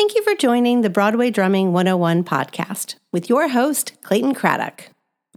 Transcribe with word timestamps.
Thank 0.00 0.14
you 0.14 0.22
for 0.22 0.34
joining 0.34 0.80
the 0.80 0.88
Broadway 0.88 1.28
Drumming 1.28 1.74
101 1.74 2.24
podcast 2.24 2.94
with 3.12 3.28
your 3.28 3.48
host, 3.48 3.92
Clayton 4.02 4.32
Craddock. 4.32 4.88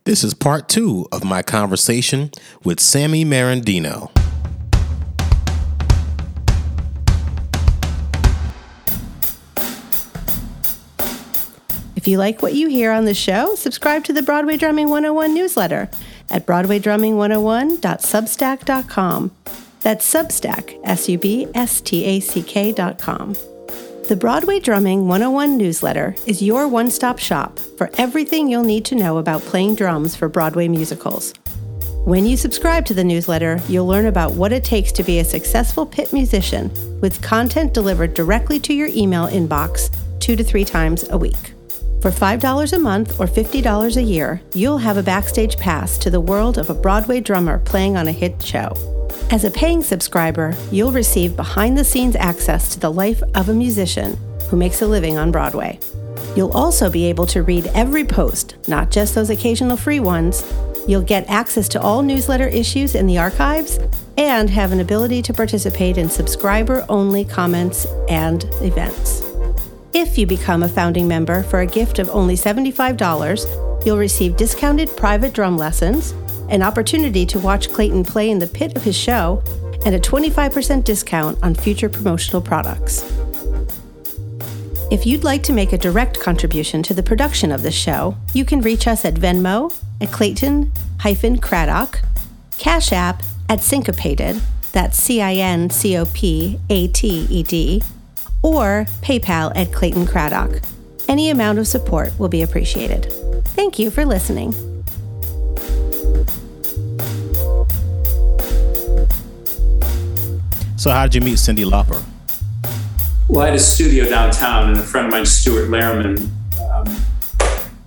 This 0.06 0.24
is 0.24 0.34
part 0.34 0.70
two 0.70 1.06
of 1.12 1.26
my 1.26 1.42
conversation 1.42 2.32
with 2.64 2.80
Sammy 2.80 3.26
Merendino. 3.26 4.10
If 11.98 12.08
you 12.08 12.18
like 12.18 12.42
what 12.42 12.54
you 12.54 12.70
hear 12.70 12.94
on 12.94 13.04
the 13.04 13.14
show, 13.14 13.56
subscribe 13.56 14.06
to 14.06 14.14
the 14.14 14.22
Broadway 14.22 14.56
Drumming 14.56 14.88
101 14.88 15.34
newsletter 15.34 15.90
at 16.30 16.46
broadwaydrumming101.substack.com. 16.46 19.32
That's 19.82 20.10
Substack, 20.10 20.80
S 20.86 21.10
U 21.10 21.18
B 21.18 21.48
S 21.54 21.82
T 21.82 22.06
A 22.06 22.22
C 22.22 22.42
K.com. 22.42 23.36
The 24.10 24.18
Broadway 24.18 24.60
Drumming 24.60 25.08
101 25.08 25.56
newsletter 25.56 26.14
is 26.26 26.42
your 26.42 26.68
one 26.68 26.92
stop 26.92 27.20
shop 27.20 27.58
for 27.78 27.90
everything 27.98 28.50
you'll 28.50 28.66
need 28.66 28.84
to 28.86 28.96
know 28.96 29.18
about 29.18 29.42
playing 29.44 29.76
drums 29.76 30.14
for 30.14 30.28
Broadway 30.28 30.68
musicals. 30.68 31.34
When 32.04 32.26
you 32.26 32.36
subscribe 32.36 32.86
to 32.88 32.94
the 32.94 33.04
newsletter, 33.06 33.62
you'll 33.70 33.88
learn 33.88 34.08
about 34.08 34.34
what 34.34 34.52
it 34.52 34.66
takes 34.66 34.92
to 34.94 35.04
be 35.04 35.20
a 35.20 35.24
successful 35.24 35.86
pit 35.86 36.12
musician 36.12 36.70
with 37.00 37.22
content 37.22 37.74
delivered 37.74 38.14
directly 38.14 38.60
to 38.60 38.74
your 38.74 38.90
email 38.90 39.28
inbox 39.28 39.90
two 40.20 40.36
to 40.36 40.44
three 40.44 40.66
times 40.66 41.08
a 41.10 41.18
week. 41.18 41.54
For 42.02 42.12
$5 42.12 42.74
a 42.74 42.80
month 42.80 43.22
or 43.22 43.26
$50 43.26 43.96
a 43.96 44.04
year, 44.04 44.42
you'll 44.54 44.80
have 44.80 44.98
a 44.98 45.04
backstage 45.04 45.56
pass 45.56 45.98
to 46.00 46.10
the 46.10 46.20
world 46.20 46.58
of 46.58 46.70
a 46.70 46.74
Broadway 46.74 47.22
drummer 47.22 47.60
playing 47.60 47.96
on 47.96 48.10
a 48.10 48.12
hit 48.12 48.44
show. 48.44 48.74
As 49.32 49.44
a 49.44 49.52
paying 49.52 49.82
subscriber, 49.82 50.56
you'll 50.72 50.92
receive 50.92 51.36
behind 51.36 51.78
the 51.78 51.84
scenes 51.84 52.16
access 52.16 52.72
to 52.74 52.80
the 52.80 52.92
life 52.92 53.24
of 53.34 53.50
a 53.50 53.54
musician 53.54 54.18
who 54.50 54.58
makes 54.58 54.82
a 54.82 54.88
living 54.88 55.18
on 55.18 55.32
Broadway. 55.32 55.80
You'll 56.36 56.52
also 56.52 56.90
be 56.90 57.06
able 57.06 57.26
to 57.28 57.42
read 57.42 57.68
every 57.74 58.04
post, 58.04 58.56
not 58.68 58.92
just 58.92 59.16
those 59.16 59.32
occasional 59.32 59.78
free 59.78 60.00
ones. 60.00 60.46
You'll 60.88 61.02
get 61.02 61.30
access 61.30 61.68
to 61.70 61.82
all 61.82 62.04
newsletter 62.04 62.48
issues 62.48 62.94
in 62.94 63.08
the 63.08 63.18
archives 63.18 63.80
and 64.18 64.50
have 64.50 64.72
an 64.72 64.80
ability 64.80 65.22
to 65.24 65.34
participate 65.34 65.98
in 65.98 66.10
subscriber 66.10 66.86
only 66.90 67.26
comments 67.26 67.88
and 68.10 68.44
events. 68.62 69.24
If 69.94 70.18
you 70.18 70.28
become 70.28 70.64
a 70.64 70.70
founding 70.70 71.08
member 71.08 71.44
for 71.44 71.62
a 71.62 71.68
gift 71.68 71.98
of 71.98 72.10
only 72.10 72.36
$75, 72.36 73.86
you'll 73.86 73.98
receive 73.98 74.38
discounted 74.38 74.96
private 74.96 75.34
drum 75.34 75.58
lessons 75.58 76.14
an 76.50 76.62
opportunity 76.62 77.26
to 77.26 77.40
watch 77.40 77.72
Clayton 77.72 78.04
play 78.04 78.30
in 78.30 78.40
the 78.40 78.48
pit 78.48 78.76
of 78.76 78.84
his 78.84 78.98
show, 78.98 79.44
and 79.86 79.96
a 79.96 80.00
25% 80.00 80.84
discount 80.84 81.38
on 81.44 81.56
future 81.56 81.90
promotional 81.90 82.42
products. 82.42 83.04
If 84.92 85.06
you'd 85.06 85.24
like 85.24 85.44
to 85.44 85.54
make 85.54 85.74
a 85.74 85.78
direct 85.78 86.20
contribution 86.20 86.84
to 86.84 86.94
the 86.94 87.04
production 87.04 87.52
of 87.52 87.64
this 87.64 87.74
show, 87.74 88.16
you 88.34 88.46
can 88.46 88.62
reach 88.62 88.88
us 88.88 89.06
at 89.06 89.16
Venmo 89.16 89.74
at 90.00 90.12
Clayton 90.12 90.72
Craddock, 91.42 92.02
Cash 92.58 92.92
App 92.92 93.24
at 93.50 93.60
Cincopated, 93.60 94.42
that's 94.72 94.98
C 94.98 95.22
I 95.22 95.34
N 95.36 95.70
C 95.70 95.98
O 95.98 96.06
P 96.06 96.60
A 96.70 96.88
T 96.88 97.28
E 97.30 97.44
D, 97.44 97.82
or 98.42 98.86
PayPal 99.02 99.52
at 99.56 99.72
Clayton 99.72 100.06
Craddock. 100.06 100.62
Any 101.08 101.30
amount 101.30 101.60
of 101.60 101.68
support 101.68 102.18
will 102.20 102.30
be 102.30 102.42
appreciated. 102.42 103.12
Thank 103.56 103.78
you 103.80 103.92
for 103.92 104.06
listening. 104.06 104.73
So, 110.84 110.92
how 110.92 111.04
did 111.04 111.16
you 111.16 111.22
meet 111.22 111.38
Cyndi 111.38 111.64
Lauper? 111.64 112.04
Well, 113.30 113.44
I 113.44 113.46
had 113.46 113.56
a 113.56 113.60
studio 113.60 114.04
downtown, 114.10 114.68
and 114.68 114.78
a 114.78 114.84
friend 114.84 115.08
of 115.08 115.14
mine, 115.14 115.26
Stuart 115.26 115.70
Lehrman, 115.70 116.28
um, 116.60 117.06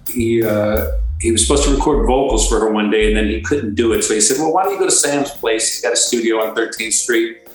he 0.08 0.42
uh, 0.42 0.92
he 1.20 1.30
was 1.30 1.42
supposed 1.46 1.64
to 1.64 1.74
record 1.74 2.06
vocals 2.06 2.48
for 2.48 2.58
her 2.58 2.72
one 2.72 2.90
day, 2.90 3.08
and 3.08 3.16
then 3.18 3.26
he 3.26 3.42
couldn't 3.42 3.74
do 3.74 3.92
it. 3.92 4.02
So 4.02 4.14
he 4.14 4.22
said, 4.22 4.38
"Well, 4.38 4.50
why 4.50 4.62
don't 4.62 4.72
you 4.72 4.78
go 4.78 4.86
to 4.86 4.90
Sam's 4.90 5.30
place? 5.30 5.74
He's 5.74 5.82
got 5.82 5.92
a 5.92 5.96
studio 5.96 6.42
on 6.42 6.56
13th 6.56 6.94
Street, 6.94 7.46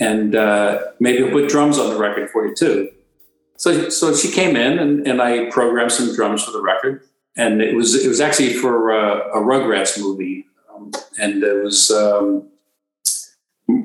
and 0.00 0.34
uh, 0.34 0.84
maybe 0.98 1.18
he'll 1.18 1.30
put 1.30 1.50
drums 1.50 1.78
on 1.78 1.90
the 1.90 1.98
record 1.98 2.30
for 2.30 2.46
you 2.46 2.54
too." 2.54 2.90
So, 3.58 3.90
so 3.90 4.14
she 4.14 4.32
came 4.32 4.56
in, 4.56 4.78
and, 4.78 5.06
and 5.06 5.20
I 5.20 5.50
programmed 5.50 5.92
some 5.92 6.14
drums 6.14 6.42
for 6.42 6.52
the 6.52 6.62
record, 6.62 7.06
and 7.36 7.60
it 7.60 7.76
was 7.76 8.02
it 8.02 8.08
was 8.08 8.22
actually 8.22 8.54
for 8.54 8.92
uh, 8.94 9.28
a 9.38 9.42
Rugrats 9.42 10.00
movie, 10.00 10.46
um, 10.74 10.90
and 11.20 11.44
it 11.44 11.62
was. 11.62 11.90
Um, 11.90 12.46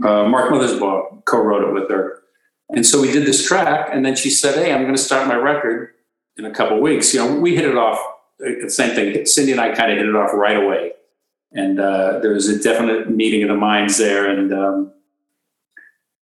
uh, 0.04 0.28
Mark 0.28 0.52
Mothersbaugh 0.52 1.26
co-wrote 1.26 1.68
it 1.68 1.74
with 1.74 1.90
her. 1.90 2.22
And 2.70 2.86
so 2.86 3.02
we 3.02 3.12
did 3.12 3.26
this 3.26 3.46
track, 3.46 3.90
and 3.92 4.06
then 4.06 4.16
she 4.16 4.30
said, 4.30 4.56
"Hey, 4.56 4.74
I'm 4.74 4.82
going 4.82 4.96
to 4.96 5.02
start 5.02 5.28
my 5.28 5.36
record 5.36 5.94
in 6.38 6.46
a 6.46 6.52
couple 6.52 6.80
weeks." 6.82 7.14
You 7.14 7.20
know, 7.20 7.36
we 7.40 7.56
hit 7.56 7.66
it 7.66 7.78
off. 7.78 8.00
Uh, 8.44 8.68
same 8.68 8.96
thing. 8.96 9.14
Cyndi 9.24 9.52
and 9.52 9.62
I 9.62 9.74
kind 9.76 9.92
of 9.92 9.98
hit 9.98 10.08
it 10.08 10.16
off 10.16 10.32
right 10.34 10.58
away, 10.58 10.94
and 11.52 11.80
uh, 11.80 12.20
there 12.20 12.34
was 12.34 12.50
a 12.50 12.62
definite 12.62 13.10
meeting 13.10 13.44
of 13.44 13.50
the 13.50 13.56
minds 13.56 13.98
there. 13.98 14.30
And 14.30 14.52
um, 14.52 14.94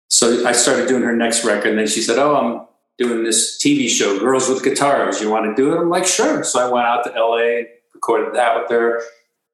so 0.07 0.45
I 0.45 0.51
started 0.51 0.87
doing 0.87 1.03
her 1.03 1.15
next 1.15 1.45
record, 1.45 1.69
and 1.69 1.79
then 1.79 1.87
she 1.87 2.01
said, 2.01 2.17
"Oh, 2.17 2.35
I'm 2.35 2.67
doing 2.97 3.23
this 3.23 3.61
TV 3.63 3.87
show, 3.87 4.19
Girls 4.19 4.49
with 4.49 4.63
Guitars. 4.63 5.21
You 5.21 5.29
want 5.29 5.45
to 5.45 5.61
do 5.61 5.73
it?" 5.73 5.79
I'm 5.79 5.89
like, 5.89 6.07
"Sure." 6.07 6.43
So 6.43 6.59
I 6.59 6.71
went 6.71 6.87
out 6.87 7.03
to 7.03 7.11
LA, 7.11 7.67
recorded 7.93 8.33
that 8.33 8.59
with 8.59 8.71
her 8.71 9.03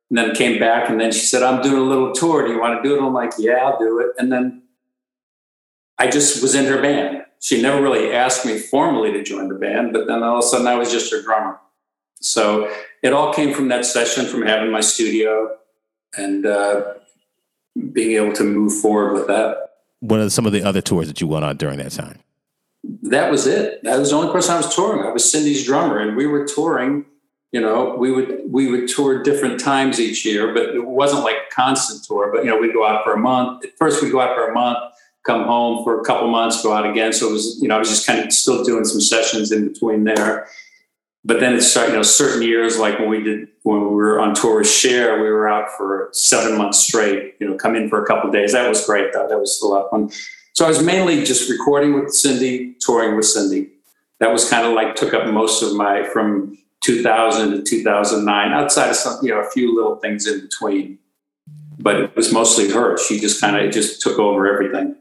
and 0.09 0.17
then 0.17 0.35
came 0.35 0.59
back 0.59 0.89
and 0.89 0.99
then 0.99 1.11
she 1.11 1.19
said, 1.19 1.43
I'm 1.43 1.61
doing 1.61 1.81
a 1.81 1.85
little 1.85 2.13
tour. 2.13 2.45
Do 2.45 2.53
you 2.53 2.59
want 2.59 2.81
to 2.81 2.87
do 2.87 2.95
it? 2.95 3.05
I'm 3.05 3.13
like, 3.13 3.33
yeah, 3.37 3.55
I'll 3.55 3.79
do 3.79 3.99
it. 3.99 4.11
And 4.17 4.31
then 4.31 4.63
I 5.97 6.07
just 6.07 6.41
was 6.41 6.55
in 6.55 6.65
her 6.65 6.81
band. 6.81 7.25
She 7.39 7.61
never 7.61 7.81
really 7.81 8.13
asked 8.13 8.45
me 8.45 8.57
formally 8.57 9.11
to 9.11 9.23
join 9.23 9.47
the 9.49 9.55
band, 9.55 9.93
but 9.93 10.07
then 10.07 10.23
all 10.23 10.39
of 10.39 10.43
a 10.43 10.47
sudden 10.47 10.67
I 10.67 10.75
was 10.75 10.91
just 10.91 11.11
her 11.11 11.21
drummer. 11.21 11.59
So 12.19 12.73
it 13.03 13.13
all 13.13 13.33
came 13.33 13.53
from 13.53 13.67
that 13.67 13.85
session, 13.85 14.25
from 14.25 14.41
having 14.41 14.71
my 14.71 14.81
studio 14.81 15.55
and 16.17 16.45
uh, 16.45 16.93
being 17.91 18.15
able 18.17 18.33
to 18.33 18.43
move 18.43 18.73
forward 18.79 19.13
with 19.13 19.27
that. 19.27 19.71
What 19.99 20.19
are 20.19 20.29
some 20.29 20.45
of 20.45 20.51
the 20.51 20.63
other 20.63 20.81
tours 20.81 21.07
that 21.07 21.21
you 21.21 21.27
went 21.27 21.45
on 21.45 21.57
during 21.57 21.77
that 21.77 21.91
time? 21.91 22.19
That 23.03 23.29
was 23.29 23.45
it. 23.45 23.83
That 23.83 23.99
was 23.99 24.11
the 24.11 24.15
only 24.15 24.31
person 24.31 24.53
I 24.55 24.57
was 24.57 24.73
touring. 24.73 25.05
I 25.05 25.11
was 25.11 25.29
cyndi's 25.29 25.65
drummer, 25.65 25.99
and 25.99 26.15
we 26.15 26.25
were 26.25 26.45
touring 26.45 27.05
you 27.57 27.63
know 27.63 27.95
we 27.95 28.11
would 28.11 28.43
we 28.47 28.69
would 28.69 28.87
tour 28.87 29.23
different 29.23 29.59
times 29.59 29.99
each 29.99 30.23
year 30.23 30.53
but 30.53 30.75
it 30.75 30.85
wasn't 30.85 31.23
like 31.23 31.37
a 31.37 31.55
constant 31.55 32.03
tour 32.03 32.31
but 32.31 32.43
you 32.43 32.51
know 32.51 32.57
we'd 32.59 32.71
go 32.71 32.85
out 32.85 33.03
for 33.03 33.13
a 33.13 33.17
month. 33.17 33.65
At 33.65 33.71
first 33.79 34.03
we'd 34.03 34.11
go 34.11 34.21
out 34.21 34.35
for 34.35 34.47
a 34.47 34.53
month 34.53 34.77
come 35.25 35.45
home 35.45 35.83
for 35.83 35.99
a 35.99 36.03
couple 36.03 36.27
months 36.27 36.61
go 36.61 36.71
out 36.71 36.87
again. 36.87 37.11
So 37.13 37.29
it 37.29 37.31
was 37.31 37.57
you 37.59 37.67
know 37.67 37.75
i 37.75 37.79
was 37.79 37.89
just 37.89 38.05
kind 38.05 38.19
of 38.23 38.31
still 38.31 38.63
doing 38.63 38.85
some 38.85 39.01
sessions 39.01 39.51
in 39.51 39.67
between 39.67 40.03
there. 40.03 40.47
But 41.25 41.39
then 41.39 41.55
it's 41.55 41.75
you 41.75 41.93
know 41.93 42.03
certain 42.03 42.43
years 42.43 42.77
like 42.77 42.99
when 42.99 43.09
we 43.09 43.23
did 43.23 43.47
when 43.63 43.81
we 43.81 43.87
were 43.87 44.19
on 44.19 44.35
tour 44.35 44.59
with 44.59 44.69
Cher 44.69 45.19
we 45.19 45.27
were 45.27 45.49
out 45.49 45.71
for 45.75 46.09
seven 46.11 46.59
months 46.59 46.77
straight 46.77 47.37
you 47.39 47.49
know 47.49 47.55
come 47.55 47.75
in 47.75 47.89
for 47.89 48.03
a 48.03 48.05
couple 48.05 48.29
days. 48.29 48.51
That 48.51 48.69
was 48.69 48.85
great 48.85 49.13
though. 49.13 49.27
That 49.27 49.39
was 49.39 49.59
a 49.63 49.65
lot 49.65 49.85
of 49.85 49.89
fun. 49.89 50.11
So 50.53 50.65
i 50.65 50.67
was 50.67 50.83
mainly 50.83 51.23
just 51.23 51.49
recording 51.49 51.95
with 51.95 52.09
cyndi 52.21 52.79
touring 52.79 53.15
with 53.15 53.25
cyndi. 53.25 53.69
That 54.19 54.31
was 54.31 54.47
kind 54.47 54.67
of 54.67 54.73
like 54.73 54.93
took 54.93 55.15
up 55.15 55.25
most 55.27 55.63
of 55.63 55.75
my 55.75 56.03
from 56.03 56.57
2000 56.87 57.51
to 57.51 57.61
2009, 57.63 58.51
outside 58.53 58.89
of 58.89 58.95
some, 58.95 59.19
you 59.21 59.29
know, 59.29 59.41
a 59.41 59.49
few 59.49 59.75
little 59.75 59.97
things 59.97 60.25
in 60.25 60.39
between. 60.39 60.97
But 61.77 61.97
it 61.97 62.15
was 62.15 62.31
mostly 62.31 62.71
her. 62.71 62.97
She 62.97 63.19
just 63.19 63.41
kind 63.41 63.57
of 63.57 63.71
just 63.73 64.01
took 64.01 64.17
over 64.17 64.47
everything. 64.51 64.95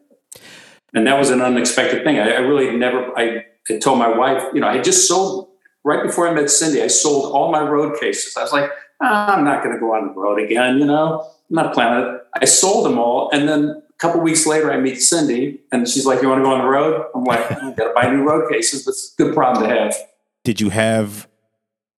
And 0.93 1.07
that 1.07 1.17
was 1.17 1.31
an 1.31 1.41
unexpected 1.41 2.03
thing. 2.03 2.19
I, 2.19 2.33
I 2.33 2.39
really 2.39 2.77
never, 2.77 3.17
I, 3.17 3.45
told 3.81 3.99
my 3.99 4.09
wife, 4.09 4.43
you 4.53 4.61
know, 4.61 4.69
I 4.69 4.81
just 4.81 5.09
sold, 5.09 5.49
right 5.85 6.05
before 6.05 6.29
I 6.29 6.33
met 6.33 6.45
Cyndi, 6.47 6.83
I 6.83 6.89
sold 6.89 7.33
all 7.33 7.51
my 7.51 7.61
road 7.61 7.99
cases. 8.01 8.37
I 8.37 8.43
was 8.43 8.53
like, 8.53 8.71
oh, 9.03 9.07
I'm 9.07 9.45
not 9.45 9.63
going 9.63 9.75
to 9.75 9.81
go 9.81 9.95
on 9.95 10.09
the 10.09 10.13
road 10.13 10.41
again, 10.41 10.79
you 10.79 10.85
know, 10.85 11.21
I'm 11.51 11.55
not 11.55 11.75
planning 11.75 12.15
it. 12.15 12.21
I 12.41 12.45
sold 12.45 12.87
them 12.87 12.99
all. 12.99 13.31
And 13.33 13.49
then 13.49 13.71
a 13.71 13.99
couple 13.99 14.21
weeks 14.21 14.47
later, 14.47 14.73
I 14.73 14.79
meet 14.79 14.99
Cyndi 14.99 15.59
and 15.73 15.89
she's 15.89 16.07
like, 16.07 16.23
you 16.23 16.29
want 16.29 16.41
to 16.41 16.45
go 16.45 16.53
on 16.53 16.61
the 16.61 16.69
road? 16.69 17.07
I'm 17.15 17.25
like, 17.25 17.51
I 17.51 17.73
got 17.73 17.89
to 17.89 17.93
buy 17.95 18.11
new 18.11 18.23
road 18.23 18.51
cases. 18.51 18.85
That's 18.85 19.15
a 19.19 19.23
good 19.23 19.35
problem 19.35 19.69
to 19.69 19.75
have. 19.75 19.97
Did 20.45 20.61
you 20.61 20.71
have 20.71 21.27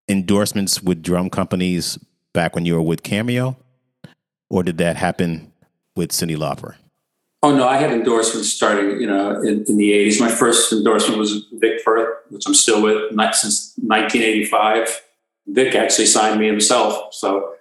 endorsements 0.08 0.82
with 0.82 1.02
drum 1.02 1.30
companies 1.30 1.98
back 2.32 2.54
when 2.54 2.64
you 2.64 2.74
were 2.74 2.82
with 2.82 3.02
Cameo, 3.02 3.56
or 4.48 4.62
did 4.62 4.78
that 4.78 4.96
happen 4.96 5.52
with 5.96 6.10
Cyndi 6.10 6.36
Lauper? 6.36 6.76
Oh 7.42 7.54
no, 7.54 7.68
I 7.68 7.76
had 7.76 7.92
endorsements 7.92 8.50
starting, 8.50 9.00
you 9.00 9.06
know, 9.06 9.40
in, 9.42 9.64
in 9.68 9.76
the 9.76 9.92
'80s. 9.92 10.20
My 10.20 10.28
first 10.28 10.72
endorsement 10.72 11.18
was 11.18 11.44
Vic 11.52 11.80
Firth, 11.84 12.16
which 12.30 12.44
I'm 12.46 12.54
still 12.54 12.82
with 12.82 13.10
since 13.34 13.74
1985. 13.76 15.02
Vic 15.48 15.74
actually 15.74 16.06
signed 16.06 16.40
me 16.40 16.46
himself, 16.46 17.14
so 17.14 17.54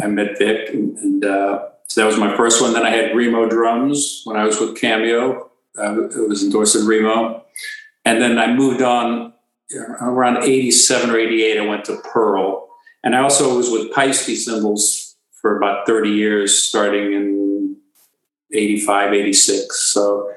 I 0.00 0.06
met 0.06 0.38
Vic, 0.38 0.70
and, 0.70 0.96
and 0.98 1.24
uh, 1.24 1.68
so 1.88 2.00
that 2.00 2.06
was 2.06 2.18
my 2.18 2.36
first 2.36 2.60
one. 2.60 2.72
Then 2.72 2.84
I 2.84 2.90
had 2.90 3.16
Remo 3.16 3.48
drums 3.48 4.22
when 4.24 4.36
I 4.36 4.44
was 4.44 4.60
with 4.60 4.78
Cameo. 4.80 5.50
Uh, 5.76 6.08
it 6.08 6.28
was 6.28 6.42
endorsed 6.44 6.74
with 6.74 6.86
Remo, 6.86 7.44
and 8.04 8.20
then 8.20 8.38
I 8.38 8.52
moved 8.54 8.82
on 8.82 9.33
around 10.00 10.44
87 10.44 11.10
or 11.10 11.18
88, 11.18 11.58
I 11.58 11.66
went 11.66 11.84
to 11.86 11.96
Pearl. 12.12 12.68
And 13.02 13.14
I 13.14 13.20
also 13.20 13.56
was 13.56 13.70
with 13.70 13.92
Paiste 13.94 14.44
cymbals 14.44 15.16
for 15.32 15.56
about 15.56 15.86
30 15.86 16.10
years, 16.10 16.62
starting 16.62 17.12
in 17.12 17.76
85, 18.52 19.12
86. 19.12 19.92
So 19.92 20.30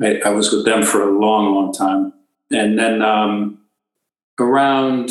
I, 0.00 0.20
I, 0.24 0.30
was 0.30 0.50
with 0.52 0.64
them 0.64 0.82
for 0.82 1.02
a 1.02 1.18
long, 1.18 1.54
long 1.54 1.72
time. 1.72 2.12
and 2.50 2.78
then 2.78 3.02
um, 3.02 3.58
around 4.38 5.10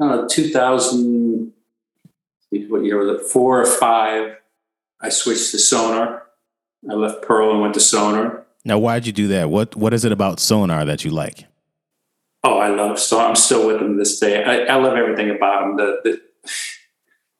know, 0.00 0.26
2000, 0.26 1.52
what 2.68 2.84
year 2.84 2.98
was 2.98 3.20
it? 3.20 3.26
Four 3.26 3.60
or 3.60 3.66
five, 3.66 4.36
I 5.00 5.08
switched 5.08 5.50
to 5.52 5.58
Sonor. 5.58 6.22
I 6.90 6.94
left 6.94 7.22
Pearl 7.22 7.50
and 7.50 7.60
went 7.60 7.74
to 7.74 7.80
Sonor. 7.80 8.44
Now, 8.64 8.78
why'd 8.78 9.06
you 9.06 9.12
do 9.12 9.28
that? 9.28 9.50
What 9.50 9.76
What 9.76 9.94
is 9.94 10.04
it 10.04 10.12
about 10.12 10.38
Sonor 10.38 10.84
that 10.84 11.04
you 11.04 11.10
like? 11.10 11.46
Oh, 12.42 12.58
I 12.58 12.68
love 12.68 12.98
so 12.98 13.20
I'm 13.20 13.36
still 13.36 13.66
with 13.66 13.80
them 13.80 13.98
this 13.98 14.18
day. 14.18 14.42
I, 14.42 14.74
I 14.74 14.76
love 14.76 14.96
everything 14.96 15.30
about 15.30 15.60
them. 15.60 15.76
The, 15.76 16.00
the, 16.04 16.20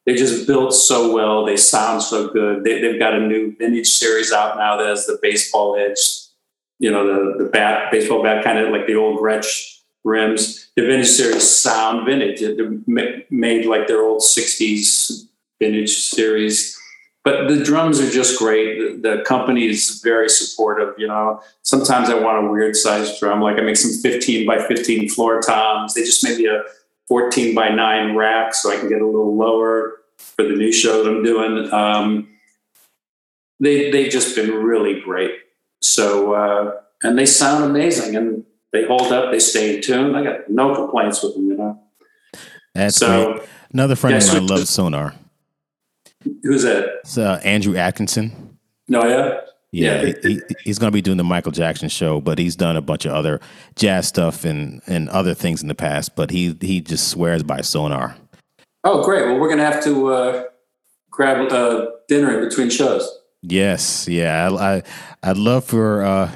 they 0.04 0.14
just 0.14 0.46
built 0.46 0.74
so 0.74 1.14
well. 1.14 1.44
They 1.44 1.56
sound 1.56 2.02
so 2.02 2.28
good. 2.28 2.64
They, 2.64 2.82
have 2.82 2.98
got 2.98 3.14
a 3.14 3.20
new 3.20 3.56
vintage 3.56 3.88
series 3.88 4.32
out 4.32 4.56
now 4.56 4.76
that 4.76 4.86
has 4.86 5.06
the 5.06 5.18
baseball 5.22 5.76
edge. 5.76 5.98
You 6.78 6.90
know, 6.90 7.06
the 7.06 7.44
the 7.44 7.50
bat 7.50 7.90
baseball 7.92 8.22
bat 8.22 8.42
kind 8.42 8.58
of 8.58 8.70
like 8.70 8.86
the 8.86 8.94
old 8.94 9.20
Gretsch 9.20 9.80
rims. 10.04 10.70
The 10.76 10.82
vintage 10.82 11.08
series 11.08 11.48
sound 11.48 12.06
vintage. 12.06 12.40
They're 12.40 12.78
made 13.30 13.66
like 13.66 13.86
their 13.86 14.02
old 14.02 14.22
'60s 14.22 15.26
vintage 15.60 15.96
series 15.96 16.79
but 17.24 17.48
the 17.48 17.62
drums 17.62 18.00
are 18.00 18.10
just 18.10 18.38
great. 18.38 19.02
The, 19.02 19.16
the, 19.16 19.22
company 19.24 19.66
is 19.66 20.00
very 20.02 20.28
supportive. 20.28 20.94
You 20.96 21.08
know, 21.08 21.40
sometimes 21.62 22.08
I 22.08 22.14
want 22.14 22.46
a 22.46 22.50
weird 22.50 22.76
size 22.76 23.18
drum, 23.20 23.40
like 23.40 23.58
I 23.58 23.60
make 23.60 23.76
some 23.76 23.92
15 23.92 24.46
by 24.46 24.58
15 24.66 25.08
floor 25.10 25.40
toms. 25.40 25.94
They 25.94 26.02
just 26.02 26.24
made 26.24 26.38
me 26.38 26.46
a 26.46 26.62
14 27.08 27.54
by 27.54 27.68
9 27.68 28.16
rack 28.16 28.54
so 28.54 28.72
I 28.72 28.78
can 28.78 28.88
get 28.88 29.02
a 29.02 29.06
little 29.06 29.36
lower 29.36 29.98
for 30.18 30.44
the 30.44 30.54
new 30.54 30.72
show 30.72 31.02
that 31.02 31.10
I'm 31.10 31.22
doing. 31.22 31.72
Um, 31.72 32.28
they 33.58 33.90
they've 33.90 34.10
just 34.10 34.34
been 34.34 34.50
really 34.50 35.00
great. 35.00 35.32
So 35.82 36.32
uh, 36.32 36.80
and 37.02 37.18
they 37.18 37.26
sound 37.26 37.64
amazing 37.64 38.16
and 38.16 38.44
they 38.72 38.86
hold 38.86 39.12
up. 39.12 39.30
They 39.30 39.40
stay 39.40 39.76
in 39.76 39.82
tune. 39.82 40.14
I 40.14 40.22
got 40.22 40.48
no 40.48 40.74
complaints 40.74 41.22
with 41.22 41.34
them. 41.34 41.48
You 41.48 41.56
know. 41.56 41.82
That's 42.74 42.96
so, 42.96 43.34
great. 43.34 43.48
Another 43.72 43.96
friend 43.96 44.20
yeah, 44.20 44.28
of 44.28 44.34
mine 44.34 44.46
loves 44.46 44.70
Sonor. 44.70 45.14
Who's 46.42 46.62
that? 46.62 47.00
It's 47.00 47.18
uh, 47.18 47.40
Andrew 47.44 47.76
Atkinson. 47.76 48.58
No, 48.88 49.06
yeah. 49.06 49.40
Yeah, 49.72 50.02
yeah. 50.02 50.14
He, 50.22 50.40
he's 50.64 50.78
going 50.78 50.90
to 50.90 50.94
be 50.94 51.00
doing 51.00 51.16
the 51.16 51.24
Michael 51.24 51.52
Jackson 51.52 51.88
show, 51.88 52.20
but 52.20 52.38
he's 52.38 52.56
done 52.56 52.76
a 52.76 52.80
bunch 52.80 53.04
of 53.04 53.12
other 53.12 53.40
jazz 53.76 54.08
stuff 54.08 54.44
and, 54.44 54.82
and 54.86 55.08
other 55.10 55.32
things 55.32 55.62
in 55.62 55.68
the 55.68 55.76
past. 55.76 56.16
But 56.16 56.30
he 56.30 56.56
he 56.60 56.80
just 56.80 57.08
swears 57.08 57.44
by 57.44 57.60
Sonor. 57.60 58.16
Oh, 58.82 59.04
great! 59.04 59.26
Well, 59.26 59.38
we're 59.38 59.46
going 59.48 59.58
to 59.58 59.64
have 59.64 59.82
to 59.84 60.08
uh, 60.08 60.44
grab 61.10 61.52
uh, 61.52 61.86
dinner 62.08 62.40
in 62.40 62.48
between 62.48 62.68
shows. 62.68 63.08
Yes, 63.42 64.08
yeah. 64.08 64.50
I, 64.50 64.76
I 64.76 64.82
I'd 65.22 65.36
love 65.36 65.64
for 65.64 66.02
uh, 66.02 66.32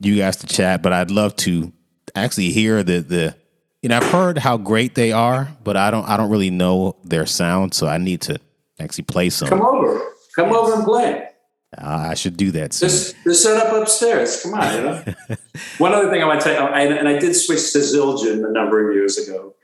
you 0.00 0.18
guys 0.18 0.36
to 0.38 0.46
chat, 0.46 0.82
but 0.82 0.92
I'd 0.92 1.10
love 1.10 1.34
to 1.36 1.72
actually 2.14 2.50
hear 2.50 2.82
the 2.82 3.00
the. 3.00 3.36
You 3.82 3.90
know, 3.90 3.98
I've 3.98 4.10
heard 4.10 4.38
how 4.38 4.56
great 4.56 4.96
they 4.96 5.12
are, 5.12 5.48
but 5.62 5.76
I 5.76 5.90
don't 5.90 6.06
I 6.06 6.16
don't 6.16 6.30
really 6.30 6.50
know 6.50 6.96
their 7.04 7.24
sound, 7.24 7.72
so 7.72 7.86
I 7.86 7.98
need 7.98 8.20
to 8.22 8.38
actually 8.78 9.04
play 9.04 9.30
some. 9.30 9.48
Come 9.48 9.62
over. 9.62 10.00
Come 10.34 10.50
yes. 10.50 10.56
over 10.56 10.74
and 10.74 10.84
play. 10.84 11.28
Uh, 11.76 12.08
I 12.10 12.14
should 12.14 12.36
do 12.36 12.50
that. 12.52 12.72
Soon. 12.72 12.88
Just, 12.88 13.16
just 13.24 13.42
set 13.42 13.66
up 13.66 13.72
upstairs. 13.74 14.42
Come 14.42 14.54
on. 14.54 14.74
You 14.74 14.82
know? 14.82 15.04
One 15.78 15.92
other 15.92 16.10
thing 16.10 16.22
I 16.22 16.26
want 16.26 16.40
to 16.40 16.44
tell 16.44 16.62
you, 16.62 16.68
I, 16.68 16.80
and 16.82 17.08
I 17.08 17.18
did 17.18 17.34
switch 17.34 17.72
to 17.72 17.78
Zildjian 17.78 18.48
a 18.48 18.52
number 18.52 18.88
of 18.88 18.94
years 18.94 19.18
ago. 19.18 19.54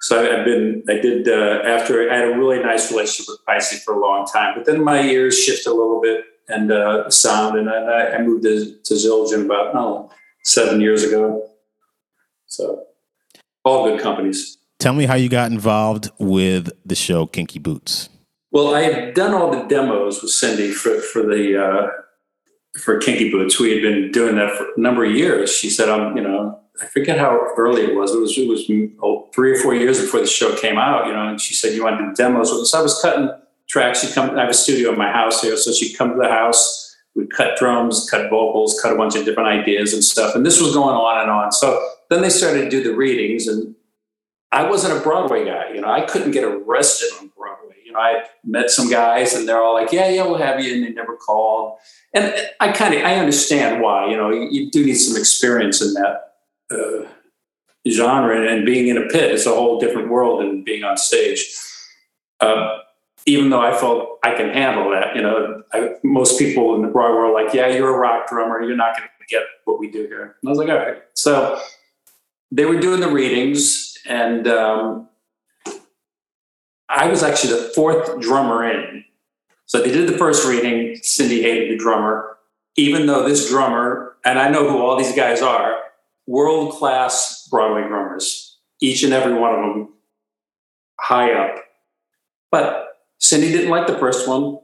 So 0.00 0.20
I've 0.20 0.44
been, 0.44 0.82
I 0.88 0.94
did, 0.94 1.28
uh, 1.28 1.62
after 1.64 2.10
I 2.10 2.16
had 2.16 2.28
a 2.28 2.36
really 2.36 2.58
nice 2.60 2.90
relationship 2.90 3.26
with 3.28 3.46
Paiste 3.46 3.84
for 3.84 3.94
a 3.94 4.00
long 4.00 4.26
time, 4.26 4.54
but 4.56 4.66
then 4.66 4.82
my 4.82 5.00
ears 5.02 5.38
shifted 5.38 5.70
a 5.70 5.74
little 5.74 6.00
bit 6.00 6.24
and 6.48 6.72
uh, 6.72 7.08
sound, 7.08 7.56
and 7.56 7.70
I, 7.70 8.14
I 8.14 8.22
moved 8.22 8.42
to, 8.42 8.76
to 8.82 8.94
Zildjian 8.94 9.44
about, 9.44 9.76
oh, 9.76 10.10
seven 10.42 10.80
years 10.80 11.04
ago. 11.04 11.48
So 12.46 12.84
all 13.64 13.84
good 13.84 14.00
companies. 14.00 14.58
Tell 14.80 14.92
me 14.92 15.04
how 15.04 15.14
you 15.14 15.28
got 15.28 15.52
involved 15.52 16.10
with 16.18 16.70
the 16.84 16.96
show 16.96 17.26
Kinky 17.26 17.60
Boots. 17.60 18.08
Well, 18.52 18.74
I 18.74 18.82
had 18.82 19.14
done 19.14 19.32
all 19.32 19.50
the 19.50 19.64
demos 19.64 20.22
with 20.22 20.30
Cyndi 20.30 20.74
for 20.74 21.00
for 21.00 21.22
the 21.22 21.56
uh, 21.56 21.86
for 22.78 22.98
Kinky 22.98 23.30
Boots. 23.30 23.58
We 23.58 23.72
had 23.72 23.80
been 23.80 24.12
doing 24.12 24.36
that 24.36 24.54
for 24.56 24.66
a 24.76 24.80
number 24.80 25.04
of 25.06 25.12
years. 25.12 25.50
She 25.50 25.70
said, 25.70 25.88
"I'm, 25.88 26.14
you 26.16 26.22
know, 26.22 26.60
I 26.80 26.86
forget 26.86 27.18
how 27.18 27.40
early 27.56 27.82
it 27.82 27.94
was. 27.94 28.14
It 28.14 28.20
was 28.20 28.36
it 28.36 28.46
was 28.46 28.70
oh, 29.02 29.30
three 29.34 29.52
or 29.52 29.56
four 29.56 29.74
years 29.74 30.00
before 30.00 30.20
the 30.20 30.26
show 30.26 30.54
came 30.54 30.76
out. 30.76 31.06
You 31.06 31.14
know, 31.14 31.28
and 31.28 31.40
she 31.40 31.54
said 31.54 31.74
you 31.74 31.82
want 31.82 31.98
to 31.98 32.04
do 32.04 32.14
demos. 32.14 32.70
So 32.70 32.78
I 32.78 32.82
was 32.82 33.00
cutting 33.00 33.30
tracks. 33.70 34.02
She'd 34.02 34.14
come. 34.14 34.36
I 34.36 34.42
have 34.42 34.50
a 34.50 34.54
studio 34.54 34.92
in 34.92 34.98
my 34.98 35.10
house 35.10 35.40
here, 35.40 35.56
so 35.56 35.72
she'd 35.72 35.96
come 35.96 36.10
to 36.10 36.18
the 36.20 36.28
house. 36.28 36.94
We'd 37.14 37.32
cut 37.32 37.58
drums, 37.58 38.08
cut 38.10 38.28
vocals, 38.28 38.78
cut 38.82 38.92
a 38.92 38.96
bunch 38.96 39.16
of 39.16 39.24
different 39.24 39.48
ideas 39.48 39.94
and 39.94 40.04
stuff. 40.04 40.34
And 40.34 40.44
this 40.44 40.60
was 40.60 40.74
going 40.74 40.94
on 40.94 41.22
and 41.22 41.30
on. 41.30 41.52
So 41.52 41.86
then 42.10 42.20
they 42.20 42.30
started 42.30 42.64
to 42.64 42.70
do 42.70 42.82
the 42.82 42.94
readings, 42.94 43.46
and 43.48 43.74
I 44.50 44.68
wasn't 44.68 44.98
a 44.98 45.00
Broadway 45.00 45.46
guy. 45.46 45.72
You 45.72 45.80
know, 45.80 45.90
I 45.90 46.02
couldn't 46.02 46.32
get 46.32 46.44
arrested 46.44 47.08
on. 47.18 47.31
You 47.92 47.98
know, 47.98 48.04
I 48.04 48.24
met 48.44 48.70
some 48.70 48.90
guys 48.90 49.34
and 49.34 49.46
they're 49.46 49.62
all 49.62 49.74
like, 49.74 49.92
yeah, 49.92 50.08
yeah, 50.08 50.24
we'll 50.24 50.38
have 50.38 50.60
you. 50.60 50.74
And 50.74 50.84
they 50.84 50.90
never 50.90 51.16
called. 51.16 51.78
And 52.14 52.34
I 52.60 52.72
kind 52.72 52.94
of, 52.94 53.02
I 53.02 53.16
understand 53.16 53.82
why, 53.82 54.10
you 54.10 54.16
know, 54.16 54.30
you, 54.30 54.48
you, 54.50 54.70
do 54.70 54.84
need 54.84 54.94
some 54.94 55.18
experience 55.18 55.82
in 55.82 55.94
that 55.94 56.34
uh, 56.70 57.06
genre 57.90 58.50
and 58.50 58.64
being 58.64 58.88
in 58.88 58.96
a 58.96 59.06
pit 59.08 59.30
is 59.30 59.46
a 59.46 59.50
whole 59.50 59.78
different 59.78 60.08
world 60.08 60.40
than 60.40 60.62
being 60.62 60.84
on 60.84 60.96
stage. 60.96 61.54
Uh, 62.40 62.78
even 63.26 63.50
though 63.50 63.60
I 63.60 63.76
felt 63.76 64.18
I 64.24 64.34
can 64.34 64.48
handle 64.48 64.90
that, 64.90 65.14
you 65.14 65.22
know, 65.22 65.62
I, 65.72 65.94
most 66.02 66.38
people 66.38 66.74
in 66.74 66.82
the 66.82 66.88
Broadway 66.88 67.18
were 67.18 67.32
like, 67.32 67.54
yeah, 67.54 67.68
you're 67.68 67.94
a 67.94 67.98
rock 67.98 68.28
drummer. 68.28 68.62
You're 68.62 68.76
not 68.76 68.96
going 68.96 69.08
to 69.08 69.26
get 69.28 69.42
what 69.64 69.78
we 69.78 69.90
do 69.90 70.06
here. 70.06 70.36
And 70.42 70.48
I 70.48 70.50
was 70.50 70.58
like, 70.58 70.68
all 70.68 70.76
right. 70.76 71.02
So 71.14 71.60
they 72.50 72.64
were 72.64 72.80
doing 72.80 73.00
the 73.00 73.10
readings 73.10 73.96
and 74.06 74.48
um, 74.48 75.08
I 76.94 77.08
was 77.08 77.22
actually 77.22 77.54
the 77.54 77.72
fourth 77.74 78.20
drummer 78.20 78.70
in. 78.70 79.04
So 79.66 79.80
they 79.80 79.90
did 79.90 80.08
the 80.08 80.18
first 80.18 80.46
reading. 80.46 80.98
Cyndi 81.02 81.40
hated 81.40 81.72
the 81.72 81.82
drummer, 81.82 82.36
even 82.76 83.06
though 83.06 83.26
this 83.26 83.48
drummer, 83.48 84.16
and 84.24 84.38
I 84.38 84.50
know 84.50 84.68
who 84.68 84.78
all 84.78 84.96
these 84.96 85.14
guys 85.14 85.40
are, 85.40 85.80
world 86.26 86.74
class 86.74 87.48
Broadway 87.50 87.88
drummers, 87.88 88.58
each 88.80 89.02
and 89.02 89.12
every 89.12 89.34
one 89.34 89.54
of 89.54 89.60
them 89.60 89.88
high 91.00 91.32
up. 91.32 91.56
But 92.50 92.98
Cyndi 93.20 93.50
didn't 93.50 93.70
like 93.70 93.86
the 93.86 93.98
first 93.98 94.28
one. 94.28 94.58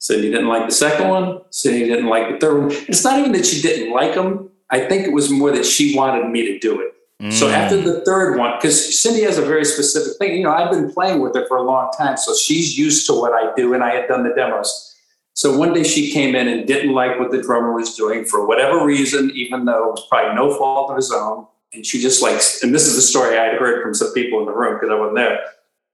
Cyndi 0.00 0.30
didn't 0.30 0.48
like 0.48 0.66
the 0.66 0.74
second 0.74 1.08
one. 1.08 1.40
Cyndi 1.50 1.86
didn't 1.86 2.06
like 2.06 2.30
the 2.30 2.38
third 2.38 2.60
one. 2.60 2.70
It's 2.88 3.02
not 3.02 3.18
even 3.18 3.32
that 3.32 3.44
she 3.44 3.60
didn't 3.60 3.92
like 3.92 4.14
them. 4.14 4.50
I 4.70 4.80
think 4.86 5.06
it 5.06 5.12
was 5.12 5.30
more 5.30 5.50
that 5.50 5.66
she 5.66 5.96
wanted 5.96 6.28
me 6.28 6.46
to 6.46 6.58
do 6.60 6.80
it. 6.80 6.92
So 7.30 7.48
after 7.48 7.76
the 7.80 8.04
third 8.04 8.38
one, 8.38 8.52
because 8.56 8.76
Cyndi 8.76 9.24
has 9.24 9.38
a 9.38 9.42
very 9.42 9.64
specific 9.64 10.16
thing, 10.18 10.36
you 10.36 10.44
know, 10.44 10.52
I've 10.52 10.70
been 10.70 10.92
playing 10.92 11.20
with 11.20 11.34
her 11.34 11.46
for 11.48 11.56
a 11.56 11.62
long 11.62 11.90
time, 11.98 12.16
so 12.16 12.32
she's 12.32 12.78
used 12.78 13.06
to 13.08 13.12
what 13.12 13.32
I 13.32 13.52
do, 13.56 13.74
and 13.74 13.82
I 13.82 13.92
had 13.92 14.06
done 14.06 14.22
the 14.22 14.32
demos. 14.34 14.94
So 15.34 15.56
one 15.56 15.72
day 15.72 15.82
she 15.82 16.12
came 16.12 16.36
in 16.36 16.46
and 16.46 16.64
didn't 16.64 16.92
like 16.92 17.18
what 17.18 17.32
the 17.32 17.42
drummer 17.42 17.72
was 17.72 17.96
doing 17.96 18.24
for 18.24 18.46
whatever 18.46 18.84
reason, 18.84 19.32
even 19.34 19.64
though 19.64 19.88
it 19.88 19.90
was 19.90 20.06
probably 20.08 20.36
no 20.36 20.56
fault 20.56 20.90
of 20.90 20.96
his 20.96 21.10
own. 21.10 21.46
And 21.72 21.84
she 21.84 22.00
just 22.00 22.22
like, 22.22 22.40
and 22.62 22.72
this 22.72 22.86
is 22.86 22.94
the 22.94 23.02
story 23.02 23.36
I'd 23.36 23.58
heard 23.58 23.82
from 23.82 23.94
some 23.94 24.12
people 24.14 24.38
in 24.40 24.46
the 24.46 24.52
room 24.52 24.74
because 24.74 24.90
I 24.90 24.98
wasn't 24.98 25.16
there, 25.16 25.40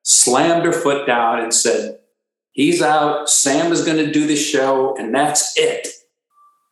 slammed 0.03 0.65
her 0.67 0.73
foot 0.73 1.07
down 1.07 1.41
and 1.41 1.53
said, 1.53 2.01
He's 2.53 2.81
out. 2.81 3.29
Sam 3.29 3.73
is 3.73 3.85
going 3.85 3.97
to 3.99 4.13
do 4.13 4.27
the 4.27 4.37
show, 4.37 4.95
and 4.97 5.13
that's 5.13 5.59
it. 5.59 5.89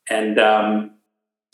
And 0.09 0.39
um, 0.39 0.93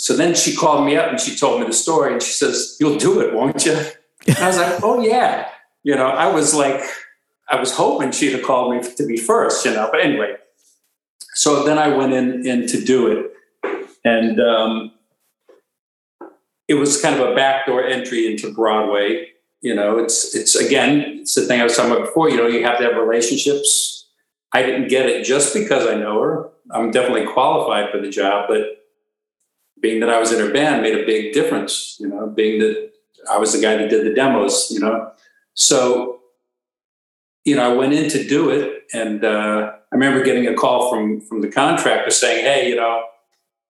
so 0.08 0.16
then 0.16 0.34
she 0.34 0.56
called 0.56 0.86
me 0.86 0.96
up 0.96 1.10
and 1.10 1.20
she 1.20 1.36
told 1.36 1.60
me 1.60 1.66
the 1.66 1.72
story 1.74 2.14
and 2.14 2.22
she 2.22 2.32
says, 2.32 2.78
You'll 2.80 2.96
do 2.96 3.20
it, 3.20 3.34
won't 3.34 3.66
you? 3.66 3.78
And 4.26 4.38
I 4.38 4.46
was 4.46 4.56
like, 4.56 4.82
Oh, 4.82 5.02
yeah. 5.02 5.50
You 5.82 5.96
know, 5.96 6.06
I 6.06 6.32
was 6.32 6.54
like, 6.54 6.80
I 7.50 7.60
was 7.60 7.74
hoping 7.76 8.10
she'd 8.12 8.32
have 8.32 8.42
called 8.42 8.74
me 8.74 8.80
to 8.96 9.06
be 9.06 9.18
first, 9.18 9.66
you 9.66 9.74
know, 9.74 9.86
but 9.92 10.00
anyway. 10.00 10.36
So 11.34 11.62
then 11.62 11.78
I 11.78 11.88
went 11.88 12.14
in, 12.14 12.46
in 12.46 12.66
to 12.68 12.82
do 12.82 13.06
it. 13.12 13.90
And 14.02 14.40
um, 14.40 14.92
it 16.68 16.74
was 16.76 17.02
kind 17.02 17.20
of 17.20 17.28
a 17.28 17.34
backdoor 17.34 17.84
entry 17.84 18.32
into 18.32 18.50
Broadway. 18.50 19.26
You 19.60 19.74
know, 19.74 19.98
it's, 19.98 20.34
it's 20.34 20.56
again, 20.56 21.18
it's 21.20 21.34
the 21.34 21.42
thing 21.42 21.60
I 21.60 21.64
was 21.64 21.76
talking 21.76 21.92
about 21.92 22.06
before, 22.06 22.30
you 22.30 22.38
know, 22.38 22.46
you 22.46 22.64
have 22.64 22.78
to 22.78 22.84
have 22.84 22.96
relationships. 22.96 24.06
I 24.54 24.62
didn't 24.62 24.88
get 24.88 25.04
it 25.04 25.26
just 25.26 25.52
because 25.52 25.86
I 25.86 25.96
know 25.96 26.22
her. 26.22 26.48
I'm 26.70 26.92
definitely 26.92 27.26
qualified 27.26 27.90
for 27.90 28.00
the 28.00 28.08
job, 28.08 28.46
but 28.48 28.77
being 29.80 30.00
that 30.00 30.10
I 30.10 30.18
was 30.18 30.32
in 30.32 30.40
her 30.40 30.52
band 30.52 30.82
made 30.82 30.98
a 30.98 31.06
big 31.06 31.32
difference, 31.32 31.96
you 32.00 32.08
know, 32.08 32.26
being 32.26 32.60
that 32.60 32.90
I 33.30 33.38
was 33.38 33.52
the 33.52 33.60
guy 33.60 33.76
that 33.76 33.90
did 33.90 34.06
the 34.06 34.14
demos, 34.14 34.70
you 34.70 34.80
know. 34.80 35.12
So, 35.54 36.20
you 37.44 37.56
know, 37.56 37.70
I 37.70 37.74
went 37.74 37.92
in 37.92 38.08
to 38.10 38.26
do 38.26 38.50
it 38.50 38.84
and 38.92 39.24
uh, 39.24 39.72
I 39.92 39.94
remember 39.94 40.24
getting 40.24 40.46
a 40.46 40.54
call 40.54 40.90
from 40.90 41.20
from 41.20 41.40
the 41.40 41.48
contractor 41.48 42.10
saying, 42.10 42.44
Hey, 42.44 42.68
you 42.68 42.76
know, 42.76 43.04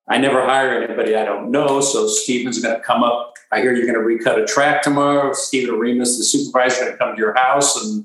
I 0.08 0.18
never 0.18 0.44
hire 0.44 0.82
anybody 0.82 1.14
I 1.14 1.24
don't 1.24 1.50
know. 1.50 1.80
So 1.80 2.08
Stephen's 2.08 2.60
gonna 2.60 2.80
come 2.80 3.02
up. 3.02 3.34
I 3.50 3.60
hear 3.60 3.74
you're 3.74 3.86
gonna 3.86 4.04
recut 4.04 4.38
a 4.38 4.46
track 4.46 4.82
tomorrow. 4.82 5.32
Stephen 5.32 5.74
Oremus, 5.74 6.18
the 6.18 6.24
supervisor, 6.24 6.84
gonna 6.84 6.96
come 6.96 7.14
to 7.14 7.20
your 7.20 7.34
house 7.34 7.82
and 7.82 8.04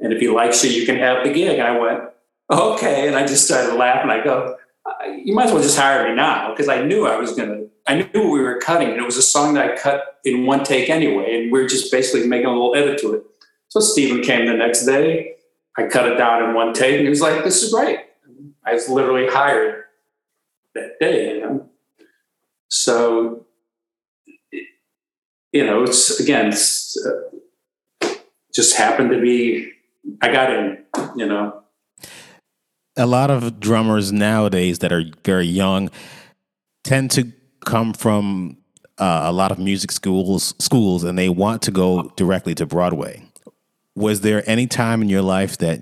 and 0.00 0.12
if 0.12 0.20
he 0.20 0.28
likes 0.28 0.64
you, 0.64 0.70
you 0.70 0.84
can 0.84 0.96
have 0.96 1.24
the 1.24 1.32
gig. 1.32 1.58
And 1.58 1.68
I 1.68 1.78
went, 1.78 2.02
okay. 2.50 3.06
And 3.06 3.16
I 3.16 3.24
just 3.24 3.44
started 3.44 3.76
laughing. 3.76 4.10
I 4.10 4.22
go, 4.22 4.56
you 5.06 5.34
might 5.34 5.46
as 5.46 5.52
well 5.52 5.62
just 5.62 5.78
hire 5.78 6.08
me 6.08 6.14
now 6.14 6.50
because 6.50 6.68
I 6.68 6.82
knew 6.82 7.06
I 7.06 7.16
was 7.16 7.34
to 7.34 7.68
I 7.86 7.96
knew 7.96 8.30
we 8.30 8.40
were 8.40 8.58
cutting, 8.58 8.90
and 8.90 8.98
it 8.98 9.04
was 9.04 9.16
a 9.16 9.22
song 9.22 9.54
that 9.54 9.70
I 9.70 9.76
cut 9.76 10.20
in 10.24 10.46
one 10.46 10.62
take 10.62 10.88
anyway, 10.88 11.42
and 11.42 11.52
we 11.52 11.60
are 11.60 11.66
just 11.66 11.90
basically 11.90 12.28
making 12.28 12.46
a 12.46 12.50
little 12.50 12.76
edit 12.76 13.00
to 13.00 13.14
it. 13.14 13.24
So 13.68 13.80
Stephen 13.80 14.22
came 14.22 14.46
the 14.46 14.54
next 14.54 14.84
day. 14.86 15.34
I 15.76 15.86
cut 15.86 16.06
it 16.06 16.16
down 16.16 16.44
in 16.48 16.54
one 16.54 16.74
take, 16.74 16.94
and 16.94 17.02
he 17.02 17.08
was 17.08 17.20
like, 17.20 17.42
"This 17.42 17.62
is 17.62 17.72
great." 17.72 18.00
I 18.64 18.74
was 18.74 18.88
literally 18.88 19.26
hired 19.26 19.84
that 20.74 21.00
day, 21.00 21.34
you 21.34 21.40
know. 21.40 21.68
So, 22.68 23.46
you 25.52 25.66
know, 25.66 25.82
it's 25.82 26.20
again, 26.20 26.48
it's, 26.48 26.96
uh, 27.04 28.14
just 28.54 28.76
happened 28.76 29.10
to 29.10 29.20
be. 29.20 29.72
I 30.20 30.32
got 30.32 30.52
in, 30.52 30.84
you 31.16 31.26
know. 31.26 31.61
A 32.96 33.06
lot 33.06 33.30
of 33.30 33.58
drummers 33.58 34.12
nowadays 34.12 34.80
that 34.80 34.92
are 34.92 35.04
very 35.24 35.46
young 35.46 35.90
tend 36.84 37.10
to 37.12 37.32
come 37.64 37.92
from 37.94 38.58
uh, 38.98 39.22
a 39.24 39.32
lot 39.32 39.50
of 39.50 39.58
music 39.58 39.90
schools 39.90 40.54
schools 40.58 41.02
and 41.04 41.18
they 41.18 41.28
want 41.28 41.62
to 41.62 41.70
go 41.70 42.12
directly 42.16 42.54
to 42.54 42.66
Broadway. 42.66 43.24
Was 43.94 44.20
there 44.20 44.48
any 44.48 44.66
time 44.66 45.02
in 45.02 45.08
your 45.08 45.22
life 45.22 45.58
that 45.58 45.80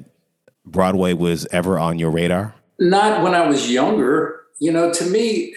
Broadway 0.65 1.13
was 1.13 1.47
ever 1.53 1.79
on 1.79 1.99
your 1.99 2.11
radar? 2.11 2.55
Not 2.79 3.23
when 3.23 3.35
I 3.35 3.47
was 3.47 3.71
younger. 3.71 4.43
You 4.59 4.73
know, 4.73 4.93
to 4.93 5.05
me, 5.07 5.55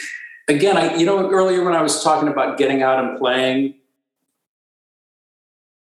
again, 0.47 0.77
I 0.77 0.95
you 0.95 1.05
know 1.05 1.29
earlier 1.29 1.63
when 1.63 1.75
I 1.75 1.81
was 1.81 2.03
talking 2.03 2.29
about 2.29 2.57
getting 2.57 2.81
out 2.81 3.03
and 3.03 3.17
playing, 3.17 3.75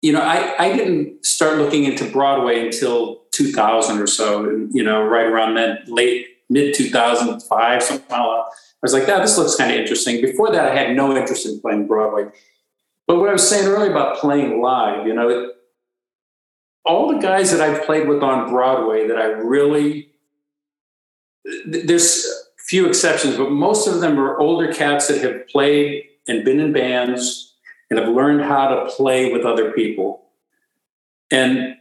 you 0.01 0.11
know, 0.11 0.21
I, 0.21 0.55
I 0.59 0.75
didn't 0.75 1.25
start 1.25 1.57
looking 1.57 1.85
into 1.85 2.09
Broadway 2.11 2.65
until 2.65 3.22
2000 3.33 3.99
or 3.99 4.07
so, 4.07 4.67
you 4.71 4.83
know, 4.83 5.03
right 5.03 5.25
around 5.25 5.55
then, 5.55 5.79
late 5.87 6.27
mid 6.49 6.73
2005, 6.73 7.83
something 7.83 8.05
like 8.09 8.09
that. 8.09 8.19
I 8.19 8.45
was 8.81 8.93
like, 8.93 9.07
"Yeah, 9.07 9.19
this 9.19 9.37
looks 9.37 9.55
kind 9.55 9.71
of 9.71 9.77
interesting." 9.77 10.21
Before 10.21 10.51
that, 10.51 10.71
I 10.71 10.75
had 10.75 10.95
no 10.95 11.15
interest 11.15 11.45
in 11.45 11.59
playing 11.59 11.87
Broadway. 11.87 12.25
But 13.07 13.19
what 13.19 13.29
I 13.29 13.33
was 13.33 13.47
saying 13.47 13.67
earlier 13.67 13.91
about 13.91 14.17
playing 14.17 14.61
live, 14.61 15.07
you 15.07 15.13
know, 15.13 15.51
all 16.85 17.13
the 17.13 17.19
guys 17.19 17.51
that 17.51 17.61
I've 17.61 17.85
played 17.85 18.07
with 18.07 18.21
on 18.21 18.49
Broadway 18.49 19.07
that 19.07 19.17
I 19.17 19.25
really 19.25 20.09
there's 21.65 22.25
few 22.57 22.87
exceptions, 22.87 23.35
but 23.35 23.51
most 23.51 23.87
of 23.87 23.99
them 23.99 24.19
are 24.19 24.39
older 24.39 24.71
cats 24.71 25.07
that 25.07 25.21
have 25.21 25.47
played 25.47 26.05
and 26.27 26.45
been 26.45 26.59
in 26.59 26.71
bands 26.71 27.55
and 27.89 27.99
have 27.99 28.09
learned 28.09 28.41
how 28.41 28.67
to 28.69 28.85
play 28.91 29.31
with 29.31 29.45
other 29.45 29.71
people. 29.71 30.25
And 31.29 31.75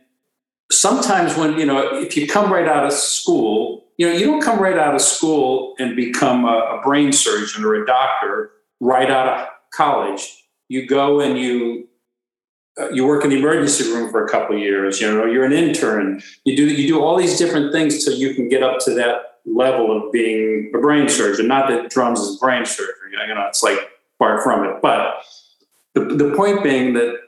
sometimes 0.73 1.37
when, 1.37 1.59
you 1.59 1.67
know, 1.67 1.95
if 1.95 2.17
you 2.17 2.27
come 2.27 2.53
right 2.53 2.67
out 2.67 2.85
of 2.85 2.93
school, 2.93 3.85
you 3.99 4.07
know, 4.07 4.17
you 4.17 4.27
don't 4.27 4.43
come 4.43 4.59
right 4.59 4.79
out 4.79 4.95
of 4.95 5.01
school 5.01 5.75
and 5.79 5.95
become 5.95 6.45
a, 6.45 6.79
a 6.79 6.81
brain 6.83 7.13
surgeon 7.13 7.65
or 7.65 7.75
a 7.75 7.87
doctor 7.87 8.51
right 8.81 9.11
out 9.11 9.29
of 9.29 9.49
college. 9.73 10.45
You 10.69 10.87
go 10.87 11.21
and 11.21 11.39
you 11.39 11.89
uh, 12.81 12.89
you 12.89 13.07
work 13.07 13.23
in 13.23 13.31
the 13.31 13.39
emergency 13.39 13.93
room 13.93 14.11
for 14.11 14.25
a 14.25 14.29
couple 14.31 14.57
years. 14.57 14.99
You 14.99 15.13
know, 15.13 15.27
you're 15.27 15.45
an 15.45 15.53
intern. 15.53 16.23
You 16.45 16.57
do 16.57 16.67
you 16.67 16.89
do 16.89 17.03
all 17.03 17.17
these 17.17 17.37
different 17.37 17.71
things 17.73 18.05
till 18.05 18.15
you 18.15 18.35
can 18.35 18.49
get 18.49 18.63
up 18.63 18.79
to 18.87 18.95
that 18.95 19.41
level 19.45 19.95
of 19.95 20.11
being 20.11 20.73
a 20.75 20.79
brain 20.79 21.09
surgeon. 21.09 21.49
Not 21.49 21.69
that 21.69 21.91
drums 21.91 22.21
is 22.21 22.39
brain 22.39 22.65
surgery. 22.65 23.13
You 23.13 23.35
know, 23.35 23.47
it's 23.47 23.63
like 23.63 23.79
far 24.19 24.41
from 24.43 24.65
it. 24.65 24.81
But 24.81 25.23
the, 25.95 26.01
the 26.01 26.35
point 26.35 26.63
being 26.63 26.95
that 26.95 27.19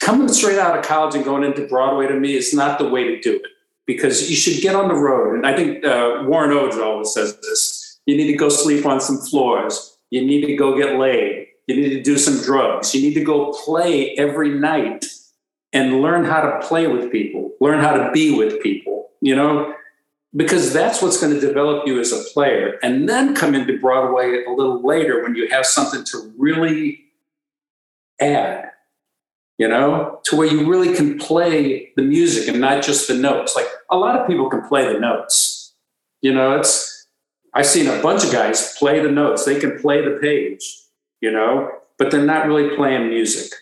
coming 0.00 0.28
straight 0.28 0.58
out 0.58 0.78
of 0.78 0.84
college 0.84 1.14
and 1.14 1.24
going 1.24 1.44
into 1.44 1.66
Broadway 1.66 2.06
to 2.06 2.14
me 2.14 2.34
is 2.34 2.52
not 2.52 2.78
the 2.78 2.88
way 2.88 3.04
to 3.04 3.20
do 3.20 3.36
it 3.36 3.50
because 3.86 4.30
you 4.30 4.36
should 4.36 4.62
get 4.62 4.74
on 4.74 4.88
the 4.88 4.94
road. 4.94 5.34
And 5.34 5.46
I 5.46 5.54
think 5.56 5.84
uh, 5.84 6.22
Warren 6.26 6.50
Odze 6.50 6.82
always 6.82 7.12
says 7.12 7.36
this 7.40 8.00
you 8.06 8.16
need 8.16 8.26
to 8.26 8.36
go 8.36 8.48
sleep 8.48 8.84
on 8.84 9.00
some 9.00 9.18
floors, 9.18 9.96
you 10.10 10.24
need 10.24 10.44
to 10.46 10.56
go 10.56 10.76
get 10.76 10.98
laid, 10.98 11.46
you 11.66 11.76
need 11.76 11.90
to 11.90 12.02
do 12.02 12.18
some 12.18 12.42
drugs, 12.42 12.94
you 12.94 13.00
need 13.00 13.14
to 13.14 13.24
go 13.24 13.52
play 13.64 14.14
every 14.16 14.50
night 14.50 15.06
and 15.72 16.02
learn 16.02 16.24
how 16.24 16.40
to 16.42 16.66
play 16.66 16.86
with 16.86 17.10
people, 17.10 17.52
learn 17.60 17.80
how 17.80 17.94
to 17.94 18.12
be 18.12 18.36
with 18.36 18.62
people, 18.62 19.10
you 19.20 19.34
know, 19.34 19.74
because 20.36 20.72
that's 20.72 21.00
what's 21.00 21.20
going 21.20 21.32
to 21.32 21.40
develop 21.40 21.86
you 21.86 21.98
as 21.98 22.12
a 22.12 22.22
player. 22.32 22.78
And 22.82 23.08
then 23.08 23.34
come 23.34 23.54
into 23.54 23.78
Broadway 23.78 24.44
a 24.44 24.50
little 24.50 24.84
later 24.86 25.22
when 25.22 25.34
you 25.34 25.48
have 25.48 25.64
something 25.64 26.04
to 26.04 26.32
really 26.36 27.04
add 28.20 28.70
you 29.58 29.68
know, 29.68 30.20
to 30.24 30.36
where 30.36 30.46
you 30.46 30.68
really 30.68 30.94
can 30.94 31.18
play 31.18 31.92
the 31.96 32.02
music 32.02 32.48
and 32.48 32.60
not 32.60 32.82
just 32.82 33.08
the 33.08 33.14
notes. 33.14 33.54
Like 33.54 33.66
a 33.90 33.96
lot 33.96 34.18
of 34.18 34.26
people 34.26 34.50
can 34.50 34.66
play 34.66 34.92
the 34.92 34.98
notes. 34.98 35.74
You 36.22 36.32
know, 36.32 36.58
it's 36.58 37.06
I've 37.54 37.66
seen 37.66 37.86
a 37.86 38.02
bunch 38.02 38.24
of 38.24 38.32
guys 38.32 38.76
play 38.78 39.00
the 39.00 39.10
notes. 39.10 39.44
They 39.44 39.60
can 39.60 39.78
play 39.78 40.02
the 40.02 40.18
page, 40.20 40.64
you 41.20 41.30
know, 41.30 41.70
but 41.98 42.10
they're 42.10 42.24
not 42.24 42.46
really 42.46 42.74
playing 42.74 43.08
music. 43.08 43.52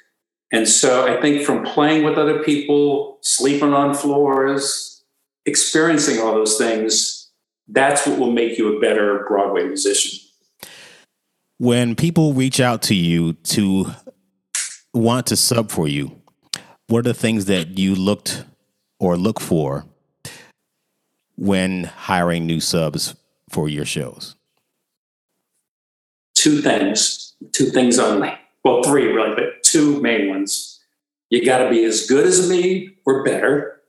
And 0.51 0.69
so 0.69 1.07
I 1.07 1.21
think 1.21 1.45
from 1.45 1.65
playing 1.65 2.05
with 2.05 2.17
other 2.19 2.43
people, 2.43 3.19
sleeping 3.23 3.73
on 3.73 3.95
floors, 3.95 5.03
experiencing 5.47 6.21
all 6.21 6.35
those 6.35 6.57
things, 6.57 7.31
that's 7.69 8.07
what 8.07 8.19
will 8.19 8.33
make 8.33 8.59
you 8.59 8.77
a 8.77 8.81
better 8.81 9.25
Broadway 9.29 9.65
musician. 9.65 10.21
When 11.59 11.95
people 11.95 12.33
reach 12.33 12.61
out 12.61 12.83
to 12.83 12.95
you 12.95 13.35
to 13.35 13.87
want 14.95 15.27
to 15.29 15.37
sub 15.37 15.71
for 15.71 15.89
you, 15.89 16.21
what 16.89 17.01
are 17.01 17.03
the 17.03 17.15
things 17.15 17.47
that 17.47 17.79
you 17.79 17.95
looked 17.95 18.45
or 18.99 19.17
look 19.17 19.41
for 19.41 19.87
when 21.37 21.85
hiring 21.85 22.47
new 22.47 22.61
subs 22.61 23.15
for 23.51 23.69
your 23.69 23.85
shows? 23.85 24.37
Two 26.35 26.61
things, 26.61 27.35
two 27.53 27.67
things 27.67 27.99
only. 27.99 28.33
Well, 28.65 28.83
three 28.83 29.07
really, 29.07 29.35
but 29.35 29.63
two 29.63 30.01
main 30.01 30.29
ones. 30.29 30.81
You 31.31 31.45
got 31.45 31.59
to 31.59 31.71
be 31.71 31.85
as 31.85 32.07
good 32.07 32.27
as 32.27 32.49
me 32.49 32.97
or 33.07 33.25
better 33.25 33.81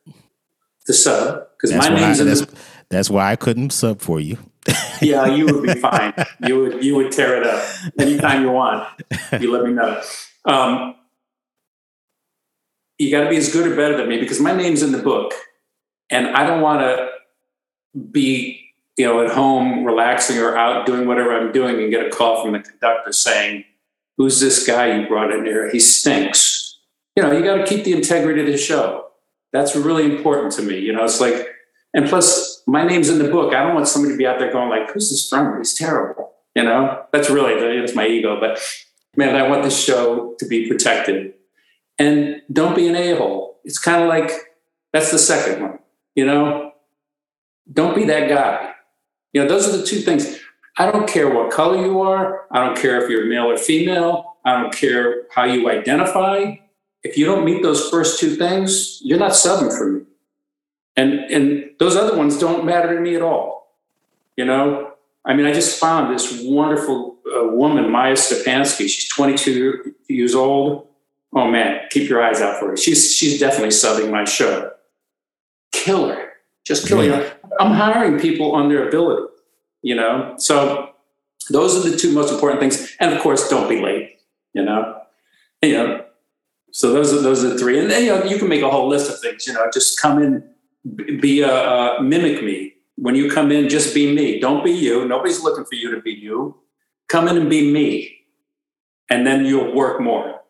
to 0.86 0.94
sub 0.94 1.48
because 1.58 1.76
my 1.76 1.90
name's 1.90 2.20
I, 2.20 2.24
in 2.24 2.30
that's, 2.30 2.42
the, 2.42 2.58
that's 2.90 3.10
why 3.10 3.32
I 3.32 3.36
couldn't 3.36 3.72
sub 3.72 4.02
for 4.02 4.20
you. 4.20 4.38
yeah, 5.02 5.26
you 5.26 5.46
would 5.46 5.64
be 5.64 5.74
fine. 5.74 6.14
You 6.46 6.60
would 6.60 6.84
you 6.84 6.96
would 6.96 7.12
tear 7.12 7.36
it 7.36 7.46
up 7.46 7.64
anytime 8.00 8.44
you 8.44 8.52
want. 8.52 8.88
You 9.40 9.52
let 9.52 9.66
me 9.66 9.74
know. 9.74 10.02
Um, 10.46 10.96
you 12.98 13.12
got 13.12 13.24
to 13.24 13.30
be 13.30 13.38
as 13.38 13.52
good 13.52 13.72
or 13.72 13.76
better 13.76 13.98
than 13.98 14.08
me 14.08 14.20
because 14.20 14.40
my 14.40 14.56
name's 14.56 14.82
in 14.82 14.92
the 14.92 15.02
book, 15.02 15.34
and 16.10 16.28
I 16.28 16.46
don't 16.46 16.62
want 16.62 16.82
to 16.82 17.10
be 18.12 18.60
you 18.98 19.06
know 19.06 19.24
at 19.24 19.32
home 19.32 19.84
relaxing 19.84 20.38
or 20.40 20.56
out 20.56 20.86
doing 20.86 21.08
whatever 21.08 21.36
I'm 21.36 21.52
doing 21.52 21.80
and 21.82 21.92
get 21.92 22.06
a 22.06 22.10
call 22.10 22.44
from 22.44 22.54
the 22.54 22.60
conductor 22.60 23.12
saying, 23.12 23.66
"Who's 24.18 24.40
this 24.40 24.66
guy 24.66 25.00
you 25.00 25.08
brought 25.08 25.34
in 25.34 25.46
here? 25.46 25.70
He 25.70 25.80
stinks." 25.80 26.80
You 27.16 27.24
know, 27.24 27.32
you 27.32 27.44
got 27.44 27.58
to 27.58 27.66
keep 27.66 27.84
the 27.84 27.94
integrity 27.94 28.42
of 28.42 28.48
the 28.48 28.58
show. 28.58 29.08
That's 29.52 29.76
really 29.76 30.06
important 30.06 30.52
to 30.54 30.64
me. 30.64 30.80
You 30.80 30.94
know, 30.94 31.04
it's 31.04 31.22
like, 31.22 31.48
and 31.94 32.10
plus, 32.10 32.64
my 32.66 32.84
name's 32.84 33.08
in 33.10 33.20
the 33.20 33.30
book. 33.30 33.54
I 33.54 33.64
don't 33.64 33.76
want 33.76 33.88
somebody 33.88 34.16
to 34.16 34.18
be 34.18 34.26
out 34.26 34.40
there 34.40 34.52
going 34.52 34.70
like, 34.70 34.92
"Who's 34.92 35.10
this 35.10 35.30
drummer? 35.30 35.58
He's 35.58 35.74
terrible." 35.74 36.34
You 36.56 36.64
know, 36.64 37.06
that's 37.12 37.30
really 37.30 37.80
that's 37.80 37.96
my 37.96 38.08
ego, 38.08 38.40
but 38.40 38.60
man, 39.16 39.36
I 39.36 39.48
want 39.48 39.64
this 39.64 39.82
show 39.82 40.36
to 40.40 40.46
be 40.46 40.68
protected. 40.68 41.34
And 42.00 42.42
don't 42.52 42.76
be 42.76 42.88
an 42.88 42.96
a-hole. 42.96 43.60
It's 43.64 43.80
kind 43.80 44.02
of 44.02 44.10
like 44.10 44.32
that's 44.92 45.12
the 45.12 45.20
second 45.20 45.62
one 45.62 45.80
you 46.16 46.26
know? 46.26 46.72
Don't 47.72 47.96
be 47.96 48.06
that 48.06 48.30
guy. 48.30 48.74
You 49.32 49.42
know 49.42 49.48
those 49.48 49.68
are 49.68 49.78
the 49.78 49.86
two 49.86 50.00
things. 50.00 50.40
I 50.78 50.92
don't 50.92 51.08
care 51.08 51.34
what 51.34 51.52
color 51.52 51.84
you 51.84 52.02
are. 52.02 52.46
I 52.52 52.66
don't 52.66 52.78
care 52.78 53.02
if 53.02 53.10
you're 53.10 53.26
male 53.26 53.46
or 53.46 53.58
female. 53.58 54.38
I 54.46 54.62
don't 54.62 54.74
care 54.74 55.24
how 55.34 55.46
you 55.46 55.70
identify. 55.70 56.56
If 57.04 57.18
you 57.18 57.26
don't 57.26 57.46
meet 57.46 57.64
those 57.64 57.90
first 57.90 58.20
two 58.20 58.36
things 58.36 59.00
you're 59.02 59.20
not 59.20 59.32
subbing 59.32 59.76
for 59.76 59.92
me. 59.92 60.02
And 60.96 61.14
and 61.32 61.72
those 61.80 61.96
other 61.96 62.18
ones 62.18 62.38
don't 62.38 62.66
matter 62.66 62.96
to 62.96 63.02
me 63.02 63.16
at 63.16 63.22
all 63.22 63.54
you 64.38 64.46
know 64.46 64.93
i 65.26 65.34
mean 65.34 65.46
i 65.46 65.54
just 65.54 65.80
found 65.80 66.14
this 66.14 66.42
wonderful 66.44 67.18
uh, 67.36 67.48
woman 67.48 67.90
maya 67.92 68.14
stepansky 68.14 68.88
she's 68.90 69.10
22 69.10 69.94
years 70.08 70.36
old 70.36 70.88
oh 71.36 71.50
man, 71.50 71.82
keep 71.90 72.10
your 72.10 72.24
eyes 72.24 72.42
out 72.42 72.60
for 72.60 72.70
her. 72.70 72.78
She's 72.78 73.16
she's 73.16 73.40
definitely 73.40 73.70
subbing 73.70 74.12
my 74.12 74.24
show. 74.26 74.72
Killer, 75.72 76.34
just 76.66 76.88
killer. 76.88 77.06
Yeah. 77.06 77.34
I'm 77.60 77.72
hiring 77.72 78.20
people 78.20 78.54
on 78.54 78.70
their 78.70 78.88
ability, 78.88 79.28
you 79.82 79.96
know. 79.96 80.36
So 80.38 80.92
those 81.50 81.76
are 81.76 81.90
the 81.90 81.98
two 81.98 82.14
most 82.14 82.32
important 82.32 82.60
things. 82.60 82.96
And 83.00 83.14
of 83.14 83.22
course, 83.22 83.50
don't 83.50 83.68
be 83.68 83.82
late. 83.82 84.20
You 84.54 84.64
know, 84.64 85.02
you 85.62 85.74
know. 85.74 86.06
So 86.72 86.92
those 86.92 87.14
are 87.14 87.22
those 87.22 87.44
are 87.44 87.50
the 87.50 87.60
three. 87.60 87.80
And 87.80 87.90
then 87.90 88.04
you 88.04 88.10
know 88.10 88.24
you 88.24 88.38
can 88.38 88.48
make 88.48 88.62
a 88.62 88.70
whole 88.70 88.88
list 88.88 89.12
of 89.12 89.20
things. 89.20 89.48
You 89.48 89.54
know, 89.54 89.70
just 89.74 90.00
come 90.00 90.22
in, 90.22 91.20
be 91.20 91.42
a 91.42 91.54
uh, 91.54 92.02
mimic 92.02 92.44
me. 92.44 92.73
When 92.96 93.16
you 93.16 93.30
come 93.30 93.52
in, 93.52 93.70
just 93.70 93.94
be 93.94 94.14
me. 94.14 94.40
Don't 94.40 94.64
be 94.64 94.72
you. 94.72 95.08
Nobody's 95.08 95.42
looking 95.42 95.66
for 95.66 95.76
you 95.76 95.94
to 95.96 96.02
be 96.02 96.12
you. 96.12 96.58
Come 97.10 97.28
in 97.28 97.38
and 97.38 97.50
be 97.50 97.72
me, 97.72 98.26
and 99.10 99.26
then 99.26 99.46
you'll 99.46 99.76
work 99.76 100.00
more 100.00 100.42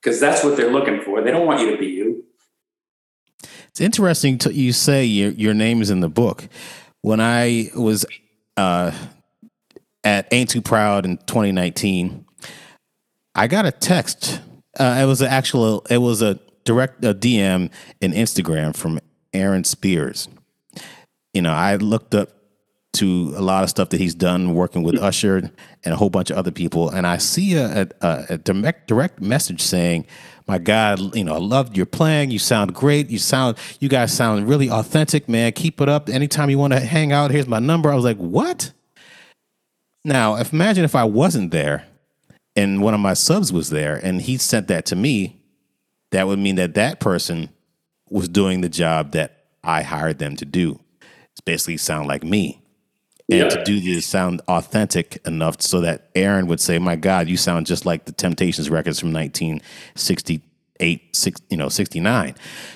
because 0.00 0.20
that's 0.20 0.44
what 0.44 0.56
they're 0.56 0.70
looking 0.70 1.00
for. 1.00 1.22
They 1.22 1.30
don't 1.30 1.46
want 1.46 1.60
you 1.60 1.70
to 1.70 1.78
be 1.78 1.86
you. 1.86 2.24
It's 3.68 3.80
interesting 3.80 4.36
to 4.38 4.52
you 4.52 4.72
say 4.72 5.04
your 5.04 5.30
your 5.32 5.54
name 5.54 5.80
is 5.80 5.90
in 5.90 6.00
the 6.00 6.08
book. 6.08 6.48
When 7.00 7.20
I 7.20 7.70
was 7.74 8.04
uh, 8.56 8.92
at 10.04 10.28
Ain't 10.32 10.50
Too 10.50 10.62
Proud 10.62 11.04
in 11.04 11.16
2019, 11.18 12.24
I 13.34 13.46
got 13.46 13.66
a 13.66 13.72
text. 13.72 14.40
Uh, 14.78 14.98
it 15.02 15.06
was 15.06 15.20
an 15.20 15.28
actual, 15.28 15.86
it 15.90 15.98
was 15.98 16.22
a 16.22 16.38
direct 16.64 17.04
a 17.04 17.14
DM 17.14 17.70
in 18.00 18.12
Instagram 18.12 18.76
from 18.76 19.00
Aaron 19.32 19.64
Spears. 19.64 20.28
You 21.32 21.42
know, 21.42 21.52
I 21.52 21.76
looked 21.76 22.14
up 22.14 22.30
to 22.94 23.32
a 23.36 23.40
lot 23.40 23.64
of 23.64 23.70
stuff 23.70 23.88
that 23.88 24.00
he's 24.00 24.14
done 24.14 24.54
working 24.54 24.82
with 24.82 24.98
Usher 25.00 25.50
and 25.82 25.94
a 25.94 25.96
whole 25.96 26.10
bunch 26.10 26.30
of 26.30 26.36
other 26.36 26.50
people, 26.50 26.90
and 26.90 27.06
I 27.06 27.16
see 27.16 27.54
a, 27.54 27.88
a, 28.02 28.26
a 28.30 28.38
direct 28.38 28.86
direct 28.86 29.20
message 29.20 29.62
saying, 29.62 30.06
"My 30.46 30.58
God, 30.58 31.16
you 31.16 31.24
know, 31.24 31.34
I 31.34 31.38
loved 31.38 31.76
your 31.76 31.86
playing. 31.86 32.30
You 32.30 32.38
sound 32.38 32.74
great. 32.74 33.08
You 33.08 33.18
sound, 33.18 33.56
you 33.80 33.88
guys 33.88 34.12
sound 34.12 34.46
really 34.46 34.68
authentic, 34.68 35.28
man. 35.28 35.52
Keep 35.52 35.80
it 35.80 35.88
up. 35.88 36.10
Anytime 36.10 36.50
you 36.50 36.58
want 36.58 36.74
to 36.74 36.80
hang 36.80 37.12
out, 37.12 37.30
here's 37.30 37.48
my 37.48 37.58
number." 37.60 37.90
I 37.90 37.94
was 37.94 38.04
like, 38.04 38.18
"What?" 38.18 38.72
Now, 40.04 40.36
if 40.36 40.52
imagine 40.52 40.84
if 40.84 40.94
I 40.94 41.04
wasn't 41.04 41.50
there, 41.50 41.86
and 42.54 42.82
one 42.82 42.92
of 42.92 43.00
my 43.00 43.14
subs 43.14 43.52
was 43.52 43.70
there, 43.70 43.96
and 43.96 44.20
he 44.20 44.36
sent 44.36 44.68
that 44.68 44.84
to 44.86 44.96
me, 44.96 45.40
that 46.10 46.26
would 46.26 46.38
mean 46.38 46.56
that 46.56 46.74
that 46.74 47.00
person 47.00 47.48
was 48.10 48.28
doing 48.28 48.60
the 48.60 48.68
job 48.68 49.12
that 49.12 49.46
I 49.64 49.82
hired 49.82 50.18
them 50.18 50.36
to 50.36 50.44
do. 50.44 50.78
Basically 51.44 51.76
sound 51.76 52.08
like 52.08 52.22
me 52.22 52.62
and 53.40 53.50
to 53.50 53.64
do 53.64 53.80
this 53.80 54.06
sound 54.06 54.40
authentic 54.48 55.20
enough 55.26 55.60
so 55.60 55.80
that 55.80 56.08
Aaron 56.14 56.46
would 56.46 56.60
say, 56.60 56.78
"My 56.78 56.96
God, 56.96 57.28
you 57.28 57.36
sound 57.36 57.66
just 57.66 57.86
like 57.86 58.04
the 58.04 58.12
Temptations 58.12 58.70
records 58.70 59.00
from 59.00 59.12
1968, 59.12 61.16
six, 61.16 61.40
you 61.50 61.56
know, 61.56 61.68
69." 61.68 62.34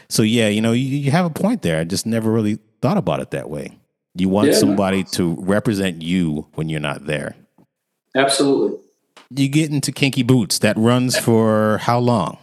So 0.08 0.22
yeah, 0.22 0.48
you 0.48 0.60
know, 0.60 0.72
you, 0.72 0.84
you, 0.84 1.10
have 1.10 1.26
a 1.26 1.30
point 1.30 1.62
there. 1.62 1.80
I 1.80 1.84
just 1.84 2.06
never 2.06 2.30
really 2.30 2.58
thought 2.80 2.96
about 2.96 3.20
it 3.20 3.30
that 3.32 3.50
way. 3.50 3.78
You 4.14 4.28
want 4.28 4.48
yeah, 4.48 4.54
somebody 4.54 5.04
to 5.04 5.34
represent 5.40 6.02
you 6.02 6.46
when 6.54 6.68
you're 6.68 6.80
not 6.80 7.06
there. 7.06 7.36
Absolutely. 8.14 8.78
You 9.30 9.48
get 9.48 9.70
into 9.70 9.92
Kinky 9.92 10.22
Boots. 10.22 10.58
That 10.60 10.76
runs 10.78 11.18
for 11.18 11.78
how 11.78 11.98
long? 11.98 12.38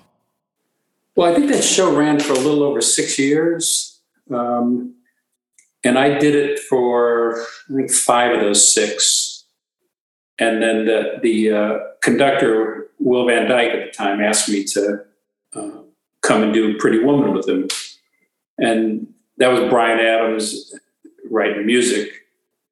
Well, 1.16 1.32
I 1.32 1.36
think 1.36 1.52
that 1.52 1.64
show 1.64 1.96
ran 1.96 2.20
for 2.20 2.34
a 2.34 2.38
little 2.38 2.64
over 2.64 2.82
six 2.82 3.18
years. 3.18 4.02
Um, 4.30 4.96
and 5.84 6.00
I 6.00 6.18
did 6.18 6.36
it 6.36 6.60
for 6.60 7.46
five 7.90 8.34
of 8.34 8.40
those 8.40 8.74
six. 8.74 9.46
And 10.40 10.64
then 10.64 10.86
the, 10.86 11.20
the 11.22 11.52
uh, 11.52 11.80
conductor, 12.02 12.88
Will 13.00 13.28
Van 13.28 13.48
Dyke 13.48 13.72
at 13.72 13.86
the 13.86 13.92
time, 13.92 14.22
asked 14.22 14.50
me 14.50 14.64
to 14.66 15.04
uh, 15.56 15.70
come 16.22 16.44
and 16.44 16.54
do 16.54 16.78
Pretty 16.78 17.00
Woman 17.00 17.34
with 17.34 17.48
him. 17.48 17.68
And 18.58 19.14
that 19.38 19.52
was 19.52 19.70
Bryan 19.70 20.00
Adams 20.00 20.74
writing 21.30 21.66
music 21.66 22.26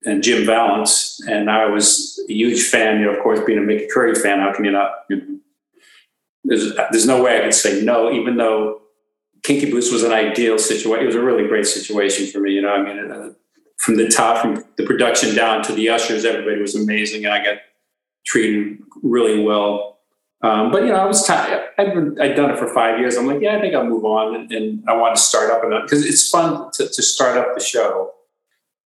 and 0.04 0.24
Jim 0.24 0.46
Vallance. 0.46 1.20
And 1.28 1.50
I 1.50 1.66
was 1.66 2.20
a 2.30 2.34
huge 2.34 2.64
fan, 2.64 3.00
you 3.00 3.06
know, 3.06 3.14
of 3.14 3.22
course, 3.22 3.40
being 3.46 3.60
a 3.60 3.62
Mickey 3.62 3.88
Curry 3.94 4.16
fan, 4.16 4.40
how 4.40 4.54
can 4.54 4.66
you 4.66 4.72
not? 4.72 4.92
You 5.10 5.18
know, 5.18 5.40
there's, 6.44 6.74
there's 6.92 7.06
no 7.06 7.22
way 7.22 7.40
I 7.40 7.44
could 7.44 7.54
say 7.54 7.84
no, 7.84 8.12
even 8.12 8.38
though 8.38 8.81
Kinky 9.44 9.72
Boots 9.72 9.92
was 9.92 10.04
an 10.04 10.12
ideal 10.12 10.58
situation. 10.60 11.04
It 11.04 11.08
was 11.08 11.16
a 11.16 11.24
really 11.24 11.48
great 11.48 11.66
situation 11.66 12.28
for 12.28 12.40
me. 12.40 12.52
You 12.52 12.62
know, 12.62 12.74
I 12.74 12.84
mean, 12.84 13.12
uh, 13.12 13.32
from 13.78 13.98
the 13.98 14.08
top, 14.08 14.42
from 14.42 14.64
the 14.78 14.86
production 14.86 15.36
down 15.36 15.64
to 15.64 15.74
the 15.74 15.90
ushers, 15.90 16.26
everybody 16.26 16.62
was 16.62 16.76
amazing, 16.76 17.26
and 17.26 17.34
I 17.34 17.44
got 17.44 17.58
treated 18.26 18.78
really 19.02 19.44
well. 19.44 20.00
Um, 20.44 20.72
but 20.72 20.84
you 20.84 20.90
know, 20.90 20.96
I 20.96 21.06
was 21.06 21.26
tired. 21.26 21.70
I'd, 21.78 22.20
I'd 22.20 22.36
done 22.36 22.52
it 22.52 22.58
for 22.58 22.72
five 22.74 23.00
years. 23.00 23.16
I'm 23.16 23.28
like, 23.28 23.42
yeah, 23.42 23.58
I 23.58 23.62
think 23.62 23.76
I'll 23.76 23.86
move 23.86 24.06
on, 24.06 24.36
and, 24.36 24.52
and 24.52 24.84
I 24.88 24.96
want 24.96 25.16
to 25.16 25.22
start 25.22 25.52
up 25.52 25.64
and 25.64 25.74
because 25.84 26.06
it's 26.06 26.30
fun 26.30 26.72
to, 26.74 26.88
to 26.88 27.02
start 27.02 27.38
up 27.38 27.56
the 27.56 27.64
show, 27.64 28.12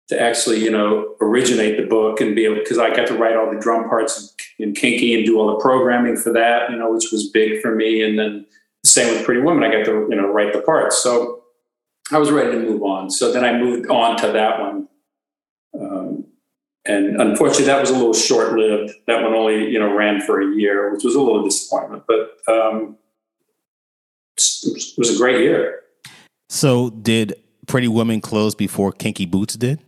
to 0.10 0.20
actually 0.20 0.64
you 0.64 0.72
know 0.72 1.16
originate 1.22 1.78
the 1.78 1.86
book 1.88 2.22
and 2.22 2.36
be 2.36 2.46
able 2.46 2.56
because 2.56 2.78
I 2.78 2.96
got 2.96 3.08
to 3.08 3.16
write 3.16 3.36
all 3.36 3.52
the 3.52 3.60
drum 3.60 3.90
parts 3.90 4.36
in, 4.60 4.70
in 4.70 4.76
Kinky 4.76 5.16
and 5.16 5.26
do 5.26 5.40
all 5.40 5.48
the 5.48 5.62
programming 5.62 6.16
for 6.16 6.32
that, 6.34 6.70
you 6.70 6.78
know, 6.78 6.92
which 6.92 7.12
was 7.12 7.30
big 7.30 7.62
for 7.62 7.76
me, 7.76 8.04
and 8.04 8.20
then 8.20 8.46
same 8.84 9.14
with 9.14 9.26
Pretty 9.26 9.42
Woman. 9.42 9.64
I 9.64 9.72
got 9.72 9.86
to 9.86 10.08
you 10.10 10.16
know 10.16 10.32
write 10.32 10.54
the 10.54 10.62
parts, 10.62 11.02
so 11.02 11.44
I 12.12 12.18
was 12.18 12.32
ready 12.32 12.52
to 12.52 12.60
move 12.60 12.84
on. 12.84 13.10
So 13.10 13.32
then 13.32 13.44
I 13.44 13.58
moved 13.58 13.90
on 13.90 14.18
to 14.18 14.32
that 14.32 14.60
one, 14.60 14.88
um, 15.80 16.26
and 16.86 17.22
unfortunately, 17.22 17.66
that 17.66 17.80
was 17.80 17.90
a 17.90 17.96
little 17.96 18.14
short 18.14 18.54
lived. 18.54 18.94
That 19.08 19.24
one 19.24 19.34
only 19.34 19.70
you 19.70 19.80
know 19.80 19.94
ran 19.94 20.22
for 20.22 20.42
a 20.42 20.56
year, 20.56 20.94
which 20.94 21.04
was 21.04 21.16
a 21.16 21.22
little 21.22 21.44
disappointment, 21.44 22.04
but 22.08 22.38
um, 22.48 22.98
it 24.38 24.98
was 24.98 25.16
a 25.16 25.18
great 25.18 25.42
year. 25.42 25.82
So 26.50 26.90
did 26.90 27.36
Pretty 27.68 27.88
Woman 27.88 28.20
close 28.20 28.56
before 28.56 28.92
Kinky 28.92 29.26
Boots 29.26 29.56
did? 29.56 29.80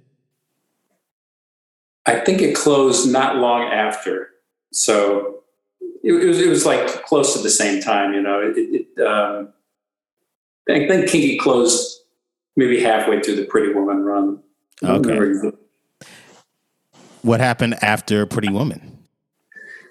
I 2.05 2.19
think 2.19 2.41
it 2.41 2.55
closed 2.55 3.09
not 3.11 3.37
long 3.37 3.63
after. 3.63 4.29
So 4.71 5.42
it, 6.03 6.13
it, 6.13 6.27
was 6.27 6.39
it 6.41 6.49
was 6.49 6.65
like 6.65 6.85
close 7.05 7.33
to 7.35 7.41
the 7.41 7.49
same 7.49 7.81
time. 7.81 8.13
You 8.13 8.21
know, 8.21 8.39
it, 8.41 8.57
it 8.57 9.01
um, 9.01 9.53
I 10.69 10.87
think 10.87 11.09
Kinky 11.09 11.37
closed 11.37 12.01
maybe 12.55 12.81
halfway 12.81 13.21
through 13.21 13.37
the 13.37 13.45
Pretty 13.45 13.73
Woman 13.73 14.03
run. 14.03 14.39
Okay. 14.83 15.51
What 17.21 17.39
happened 17.39 17.81
after 17.81 18.25
Pretty 18.25 18.49
Woman? 18.49 18.99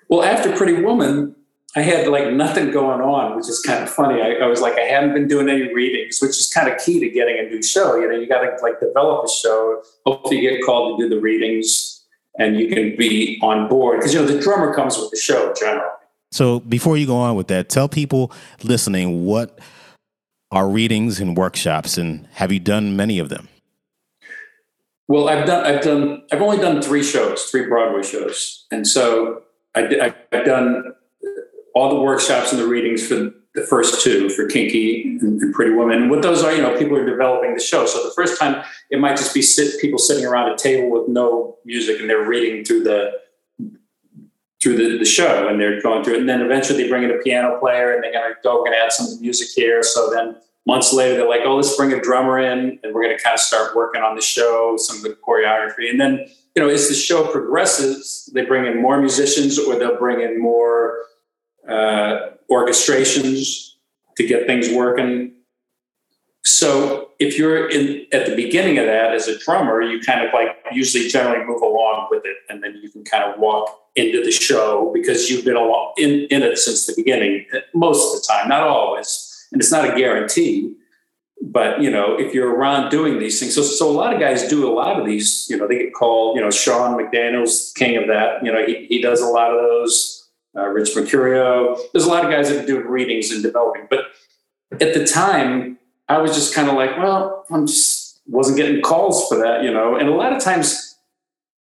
Well, 0.08 0.22
after 0.22 0.54
Pretty 0.54 0.82
Woman, 0.82 1.34
I 1.74 1.80
had 1.80 2.06
like 2.08 2.30
nothing 2.32 2.70
going 2.70 3.00
on, 3.00 3.34
which 3.34 3.48
is 3.48 3.60
kind 3.60 3.82
of 3.82 3.88
funny. 3.88 4.20
I, 4.20 4.44
I, 4.44 4.46
was 4.46 4.60
like, 4.60 4.74
I 4.74 4.82
hadn't 4.82 5.14
been 5.14 5.26
doing 5.26 5.48
any 5.48 5.72
readings, 5.72 6.18
which 6.20 6.32
is 6.32 6.50
kind 6.52 6.68
of 6.68 6.78
key 6.78 7.00
to 7.00 7.08
getting 7.08 7.38
a 7.38 7.48
new 7.48 7.62
show. 7.62 7.96
You 7.96 8.10
know, 8.10 8.18
you 8.18 8.28
got 8.28 8.42
to 8.42 8.62
like 8.62 8.78
develop 8.80 9.24
a 9.24 9.30
show. 9.30 9.82
Hopefully, 10.04 10.40
you 10.40 10.50
get 10.50 10.62
called 10.62 10.98
to 10.98 11.04
do 11.04 11.14
the 11.14 11.20
readings, 11.20 12.04
and 12.38 12.56
you 12.56 12.68
can 12.68 12.94
be 12.96 13.38
on 13.42 13.68
board 13.68 14.00
because 14.00 14.12
you 14.12 14.20
know 14.20 14.26
the 14.26 14.38
drummer 14.38 14.74
comes 14.74 14.98
with 14.98 15.10
the 15.10 15.16
show 15.16 15.54
generally. 15.58 15.88
So 16.32 16.60
before 16.60 16.96
you 16.96 17.06
go 17.06 17.16
on 17.16 17.36
with 17.36 17.48
that, 17.48 17.68
tell 17.68 17.88
people 17.88 18.32
listening 18.64 19.24
what 19.24 19.58
are 20.50 20.68
readings 20.68 21.20
and 21.20 21.36
workshops, 21.36 21.96
and 21.96 22.26
have 22.32 22.50
you 22.50 22.58
done 22.58 22.96
many 22.96 23.18
of 23.18 23.28
them? 23.28 23.48
Well, 25.08 25.28
I've 25.28 25.46
done. 25.46 25.64
I've 25.64 25.82
done. 25.82 26.22
I've 26.32 26.42
only 26.42 26.58
done 26.58 26.82
three 26.82 27.02
shows, 27.02 27.44
three 27.44 27.66
Broadway 27.66 28.02
shows, 28.02 28.66
and 28.70 28.86
so 28.86 29.42
I, 29.74 30.14
have 30.32 30.44
done 30.44 30.94
all 31.74 31.90
the 31.90 32.00
workshops 32.00 32.52
and 32.52 32.60
the 32.60 32.66
readings 32.66 33.06
for 33.06 33.32
the 33.54 33.66
first 33.68 34.02
two 34.02 34.30
for 34.30 34.46
Kinky 34.46 35.18
and, 35.20 35.52
Pretty 35.54 35.72
Woman. 35.72 36.02
And 36.02 36.10
what 36.10 36.22
those 36.22 36.42
are, 36.42 36.52
you 36.52 36.62
know, 36.62 36.76
people 36.78 36.96
are 36.96 37.04
developing 37.04 37.54
the 37.54 37.60
show. 37.60 37.84
So 37.84 38.02
the 38.02 38.12
first 38.14 38.40
time, 38.40 38.64
it 38.90 38.98
might 38.98 39.16
just 39.16 39.34
be 39.34 39.42
sit, 39.42 39.78
people 39.80 39.98
sitting 39.98 40.24
around 40.24 40.50
a 40.50 40.56
table 40.56 40.90
with 40.90 41.08
no 41.08 41.58
music, 41.64 42.00
and 42.00 42.08
they're 42.08 42.26
reading 42.26 42.64
through 42.64 42.84
the 42.84 43.21
through 44.62 44.76
the, 44.76 44.98
the 44.98 45.04
show 45.04 45.48
and 45.48 45.60
they're 45.60 45.82
going 45.82 46.04
through 46.04 46.14
it. 46.14 46.20
And 46.20 46.28
then 46.28 46.40
eventually 46.40 46.82
they 46.82 46.88
bring 46.88 47.02
in 47.02 47.10
a 47.10 47.18
piano 47.18 47.58
player 47.58 47.92
and 47.92 48.02
they're 48.02 48.12
going 48.12 48.32
to 48.32 48.36
go, 48.44 48.64
to 48.64 48.70
add 48.70 48.92
some 48.92 49.20
music 49.20 49.48
here. 49.54 49.82
So 49.82 50.08
then 50.10 50.36
months 50.66 50.92
later, 50.92 51.16
they're 51.16 51.28
like, 51.28 51.40
oh, 51.44 51.56
let's 51.56 51.76
bring 51.76 51.92
a 51.92 52.00
drummer 52.00 52.38
in 52.38 52.78
and 52.82 52.94
we're 52.94 53.02
going 53.02 53.16
to 53.16 53.22
kind 53.22 53.34
of 53.34 53.40
start 53.40 53.74
working 53.74 54.02
on 54.02 54.14
the 54.14 54.22
show, 54.22 54.76
some 54.78 54.98
of 54.98 55.02
the 55.02 55.16
choreography. 55.26 55.90
And 55.90 56.00
then, 56.00 56.26
you 56.54 56.62
know, 56.62 56.68
as 56.68 56.88
the 56.88 56.94
show 56.94 57.26
progresses, 57.26 58.30
they 58.34 58.44
bring 58.44 58.66
in 58.66 58.80
more 58.80 58.98
musicians 59.00 59.58
or 59.58 59.78
they'll 59.78 59.98
bring 59.98 60.20
in 60.20 60.40
more 60.40 61.06
uh, 61.68 62.30
orchestrations 62.50 63.70
to 64.16 64.26
get 64.26 64.46
things 64.46 64.70
working. 64.70 65.32
So 66.44 67.10
if 67.18 67.38
you're 67.38 67.68
in 67.68 68.06
at 68.12 68.26
the 68.26 68.36
beginning 68.36 68.78
of 68.78 68.86
that 68.86 69.12
as 69.12 69.26
a 69.28 69.38
drummer, 69.38 69.80
you 69.80 70.00
kind 70.00 70.26
of 70.26 70.32
like 70.32 70.56
usually 70.72 71.08
generally 71.08 71.44
move 71.44 71.62
along 71.62 72.08
with 72.10 72.24
it, 72.24 72.36
and 72.48 72.62
then 72.62 72.78
you 72.82 72.90
can 72.90 73.04
kind 73.04 73.24
of 73.24 73.38
walk 73.38 73.81
into 73.94 74.22
the 74.22 74.30
show 74.30 74.90
because 74.94 75.30
you've 75.30 75.44
been 75.44 75.56
in, 75.98 76.26
in 76.30 76.42
it 76.42 76.58
since 76.58 76.86
the 76.86 76.94
beginning 76.96 77.46
most 77.74 78.14
of 78.14 78.20
the 78.20 78.26
time 78.26 78.48
not 78.48 78.62
always 78.62 79.46
and 79.52 79.60
it's 79.60 79.70
not 79.70 79.84
a 79.84 79.96
guarantee 79.98 80.74
but 81.42 81.82
you 81.82 81.90
know 81.90 82.18
if 82.18 82.32
you're 82.32 82.54
around 82.54 82.90
doing 82.90 83.18
these 83.18 83.40
things 83.40 83.54
so, 83.54 83.62
so 83.62 83.90
a 83.90 83.92
lot 83.92 84.14
of 84.14 84.20
guys 84.20 84.48
do 84.48 84.70
a 84.70 84.72
lot 84.72 84.98
of 84.98 85.04
these 85.04 85.46
you 85.50 85.56
know 85.56 85.66
they 85.66 85.76
get 85.76 85.92
called 85.92 86.36
you 86.36 86.42
know 86.42 86.50
sean 86.50 86.98
mcdaniel's 86.98 87.72
king 87.76 87.96
of 87.96 88.06
that 88.06 88.42
you 88.44 88.52
know 88.52 88.64
he, 88.64 88.86
he 88.86 89.02
does 89.02 89.20
a 89.20 89.26
lot 89.26 89.52
of 89.52 89.60
those 89.60 90.30
uh, 90.56 90.66
rich 90.68 90.90
mercurio 90.94 91.76
there's 91.92 92.06
a 92.06 92.10
lot 92.10 92.24
of 92.24 92.30
guys 92.30 92.48
that 92.48 92.62
are 92.62 92.66
doing 92.66 92.86
readings 92.86 93.30
and 93.30 93.42
developing 93.42 93.86
but 93.90 94.06
at 94.72 94.94
the 94.94 95.04
time 95.04 95.78
i 96.08 96.16
was 96.18 96.34
just 96.34 96.54
kind 96.54 96.68
of 96.68 96.74
like 96.74 96.96
well 96.98 97.44
i'm 97.50 97.66
just 97.66 98.20
wasn't 98.26 98.56
getting 98.56 98.80
calls 98.80 99.28
for 99.28 99.36
that 99.36 99.64
you 99.64 99.72
know 99.72 99.96
and 99.96 100.08
a 100.08 100.14
lot 100.14 100.32
of 100.32 100.40
times 100.40 100.96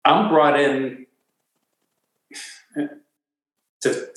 i'm 0.05 0.29
brought 0.29 0.59
in 0.59 1.06
to 3.81 4.09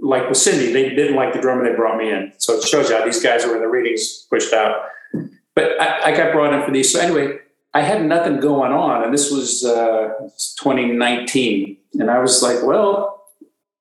like 0.00 0.28
with 0.28 0.38
Cyndi, 0.38 0.72
they 0.72 0.90
didn't 0.90 1.16
like 1.16 1.32
the 1.32 1.40
drummer 1.40 1.68
they 1.68 1.74
brought 1.74 1.96
me 1.96 2.10
in. 2.10 2.32
So 2.38 2.54
it 2.54 2.64
shows 2.64 2.90
you 2.90 2.96
how 2.96 3.04
these 3.04 3.22
guys 3.22 3.46
were 3.46 3.54
in 3.54 3.62
the 3.62 3.68
readings 3.68 4.26
pushed 4.28 4.52
out. 4.52 4.86
But 5.54 5.80
I, 5.80 6.10
I 6.10 6.16
got 6.16 6.32
brought 6.32 6.52
in 6.52 6.62
for 6.64 6.72
these. 6.72 6.92
So 6.92 7.00
anyway, 7.00 7.38
I 7.72 7.80
had 7.80 8.04
nothing 8.04 8.40
going 8.40 8.72
on, 8.72 9.04
and 9.04 9.14
this 9.14 9.30
was 9.30 9.64
uh, 9.64 10.12
2019, 10.62 11.76
and 11.94 12.10
I 12.10 12.18
was 12.18 12.42
like, 12.42 12.62
well. 12.62 13.12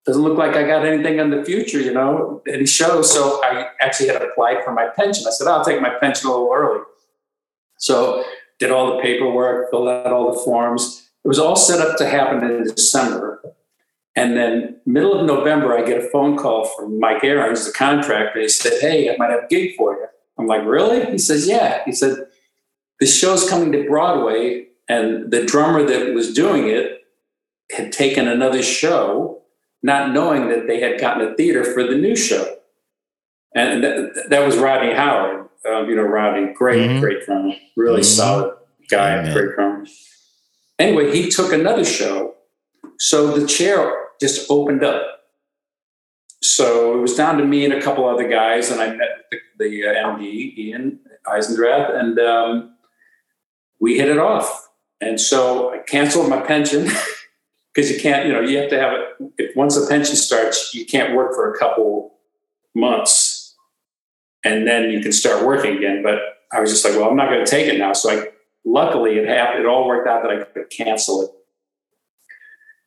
Doesn't 0.06 0.22
look 0.22 0.38
like 0.38 0.58
I 0.58 0.64
got 0.64 0.86
anything 0.86 1.20
in 1.20 1.30
the 1.30 1.46
future, 1.46 1.80
you 1.80 1.94
know, 1.94 2.42
any 2.46 2.66
shows. 2.66 3.10
So 3.10 3.42
I 3.42 3.68
actually 3.80 4.10
had 4.10 4.22
applied 4.22 4.62
for 4.66 4.74
my 4.74 4.90
pension. 4.98 5.24
I 5.26 5.30
said, 5.30 5.48
I'll 5.48 5.64
take 5.64 5.82
my 5.82 5.92
pension 5.92 6.28
a 6.28 6.32
little 6.34 6.52
early. 6.54 6.82
So 7.78 8.26
did 8.60 8.72
all 8.72 8.96
the 8.96 9.02
paperwork, 9.02 9.70
filled 9.72 9.88
out 9.88 10.08
all 10.08 10.34
the 10.34 10.40
forms, 10.40 11.10
it 11.24 11.28
was 11.28 11.40
all 11.40 11.56
set 11.56 11.80
up 11.80 11.98
to 11.98 12.08
happen 12.08 12.44
in 12.50 12.64
December. 12.64 13.42
And 14.16 14.38
then 14.38 14.80
middle 14.86 15.20
of 15.20 15.26
November, 15.26 15.78
I 15.78 15.84
get 15.84 16.04
a 16.04 16.10
phone 16.10 16.38
call 16.38 16.66
from 16.66 17.00
Mike 17.00 17.24
Aarons, 17.24 17.66
the 17.66 17.72
contractor. 17.72 18.42
He 18.42 18.48
said, 18.48 18.74
Hey, 18.80 19.10
I 19.10 19.18
might 19.18 19.32
have 19.32 19.46
a 19.46 19.48
gig 19.48 19.76
for 19.76 19.94
you. 19.94 20.06
I'm 20.38 20.48
like, 20.48 20.66
Really? 20.66 21.06
He 21.12 21.18
says, 21.18 21.48
Yeah. 21.48 21.84
He 21.86 21.92
said, 21.92 22.18
The 23.00 23.08
show's 23.08 23.50
coming 23.50 23.72
to 23.72 23.88
Broadway, 23.88 24.68
and 24.88 25.32
the 25.32 25.46
drummer 25.46 25.84
that 25.84 26.14
was 26.14 26.34
doing 26.34 26.68
it 26.68 27.02
had 27.72 27.92
taken 27.92 28.28
another 28.28 28.62
show, 28.62 29.42
not 29.82 30.12
knowing 30.12 30.50
that 30.50 30.68
they 30.68 30.80
had 30.80 31.00
gotten 31.00 31.28
a 31.28 31.36
theater 31.36 31.64
for 31.64 31.84
the 31.84 31.96
new 31.96 32.16
show. 32.16 32.58
And 33.56 33.84
that, 33.84 34.26
that 34.30 34.46
was 34.46 34.58
Rodney 34.58 34.94
Howard. 34.94 35.50
Um, 35.68 35.90
you 35.90 35.96
know, 35.96 36.04
Rodney, 36.04 36.54
great, 36.54 36.90
mm-hmm. 36.90 37.00
great 37.00 37.26
drummer, 37.26 37.54
really 37.78 38.02
mm-hmm. 38.02 38.04
solid 38.04 38.54
guy, 38.90 39.32
great 39.32 39.56
drummer. 39.56 39.86
Anyway, 40.78 41.16
he 41.16 41.30
took 41.30 41.54
another 41.54 41.86
show. 41.86 42.36
So 43.00 43.38
the 43.38 43.48
chair 43.48 44.03
just 44.24 44.50
opened 44.50 44.86
up. 44.86 45.02
So 46.42 46.98
it 46.98 47.02
was 47.02 47.16
down 47.16 47.38
to 47.40 47.46
me 47.46 47.66
and 47.66 47.74
a 47.74 47.82
couple 47.82 48.08
other 48.08 48.28
guys, 48.28 48.72
and 48.72 48.80
I 48.80 48.96
met 48.96 49.26
the, 49.30 49.38
the 49.60 49.88
uh, 49.88 49.94
MD, 49.94 50.58
Ian 50.58 51.00
Eisendrath, 51.26 51.94
and 51.94 52.18
um, 52.20 52.76
we 53.82 53.98
hit 53.98 54.10
it 54.10 54.18
off. 54.18 54.70
And 55.02 55.20
so 55.20 55.74
I 55.74 55.80
canceled 55.80 56.30
my 56.30 56.40
pension 56.40 56.90
because 57.74 57.92
you 57.92 58.00
can't, 58.00 58.26
you 58.26 58.32
know, 58.32 58.40
you 58.40 58.58
have 58.60 58.70
to 58.70 58.80
have 58.80 58.94
it. 58.94 59.34
If 59.38 59.56
once 59.58 59.78
the 59.78 59.86
pension 59.88 60.16
starts, 60.16 60.74
you 60.74 60.86
can't 60.86 61.16
work 61.16 61.34
for 61.34 61.54
a 61.54 61.60
couple 61.60 62.14
months, 62.74 63.56
and 64.46 64.66
then 64.66 64.90
you 64.90 65.02
can 65.02 65.12
start 65.12 65.46
working 65.46 65.78
again. 65.78 66.02
But 66.02 66.20
I 66.54 66.62
was 66.62 66.72
just 66.72 66.86
like, 66.86 66.96
well, 66.96 67.10
I'm 67.10 67.18
not 67.18 67.30
going 67.30 67.44
to 67.44 67.52
take 67.52 67.68
it 67.68 67.78
now. 67.78 67.92
So 67.92 68.10
I, 68.10 68.28
luckily, 68.64 69.18
it 69.18 69.28
happened. 69.28 69.64
It 69.64 69.66
all 69.66 69.86
worked 69.86 70.08
out 70.08 70.24
that 70.24 70.32
I 70.32 70.44
could 70.46 70.70
cancel 70.70 71.24
it. 71.24 71.30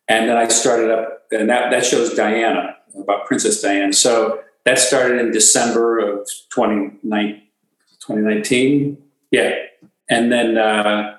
And 0.08 0.28
then 0.28 0.36
I 0.36 0.48
started 0.48 0.90
up, 0.90 1.22
and 1.32 1.48
that, 1.50 1.70
that 1.70 1.84
shows 1.84 2.14
Diana, 2.14 2.76
about 2.96 3.26
Princess 3.26 3.60
Diana. 3.60 3.92
So 3.92 4.40
that 4.64 4.78
started 4.78 5.20
in 5.20 5.32
December 5.32 5.98
of 5.98 6.28
2019. 6.54 8.98
Yeah. 9.30 9.54
And 10.08 10.30
then, 10.30 10.56
uh, 10.56 11.16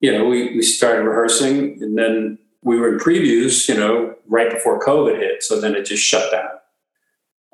you 0.00 0.10
know, 0.10 0.24
we, 0.24 0.56
we 0.56 0.62
started 0.62 1.02
rehearsing, 1.02 1.82
and 1.82 1.98
then 1.98 2.38
we 2.62 2.78
were 2.78 2.94
in 2.94 2.98
previews, 2.98 3.68
you 3.68 3.74
know, 3.74 4.14
right 4.26 4.50
before 4.50 4.80
COVID 4.80 5.18
hit. 5.18 5.42
So 5.42 5.60
then 5.60 5.74
it 5.74 5.84
just 5.84 6.02
shut 6.02 6.32
down. 6.32 6.48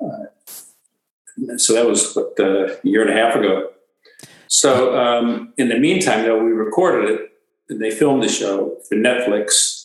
Uh, 0.01 0.27
so 1.57 1.73
that 1.73 1.85
was 1.85 2.15
what, 2.15 2.39
uh, 2.39 2.67
a 2.67 2.77
year 2.83 3.01
and 3.01 3.09
a 3.09 3.13
half 3.13 3.35
ago. 3.35 3.71
So 4.47 4.97
um, 4.97 5.51
in 5.57 5.67
the 5.69 5.77
meantime, 5.77 6.25
though, 6.25 6.41
we 6.41 6.51
recorded 6.51 7.09
it 7.09 7.31
and 7.69 7.81
they 7.81 7.91
filmed 7.91 8.23
the 8.23 8.29
show 8.29 8.77
for 8.87 8.95
Netflix 8.95 9.78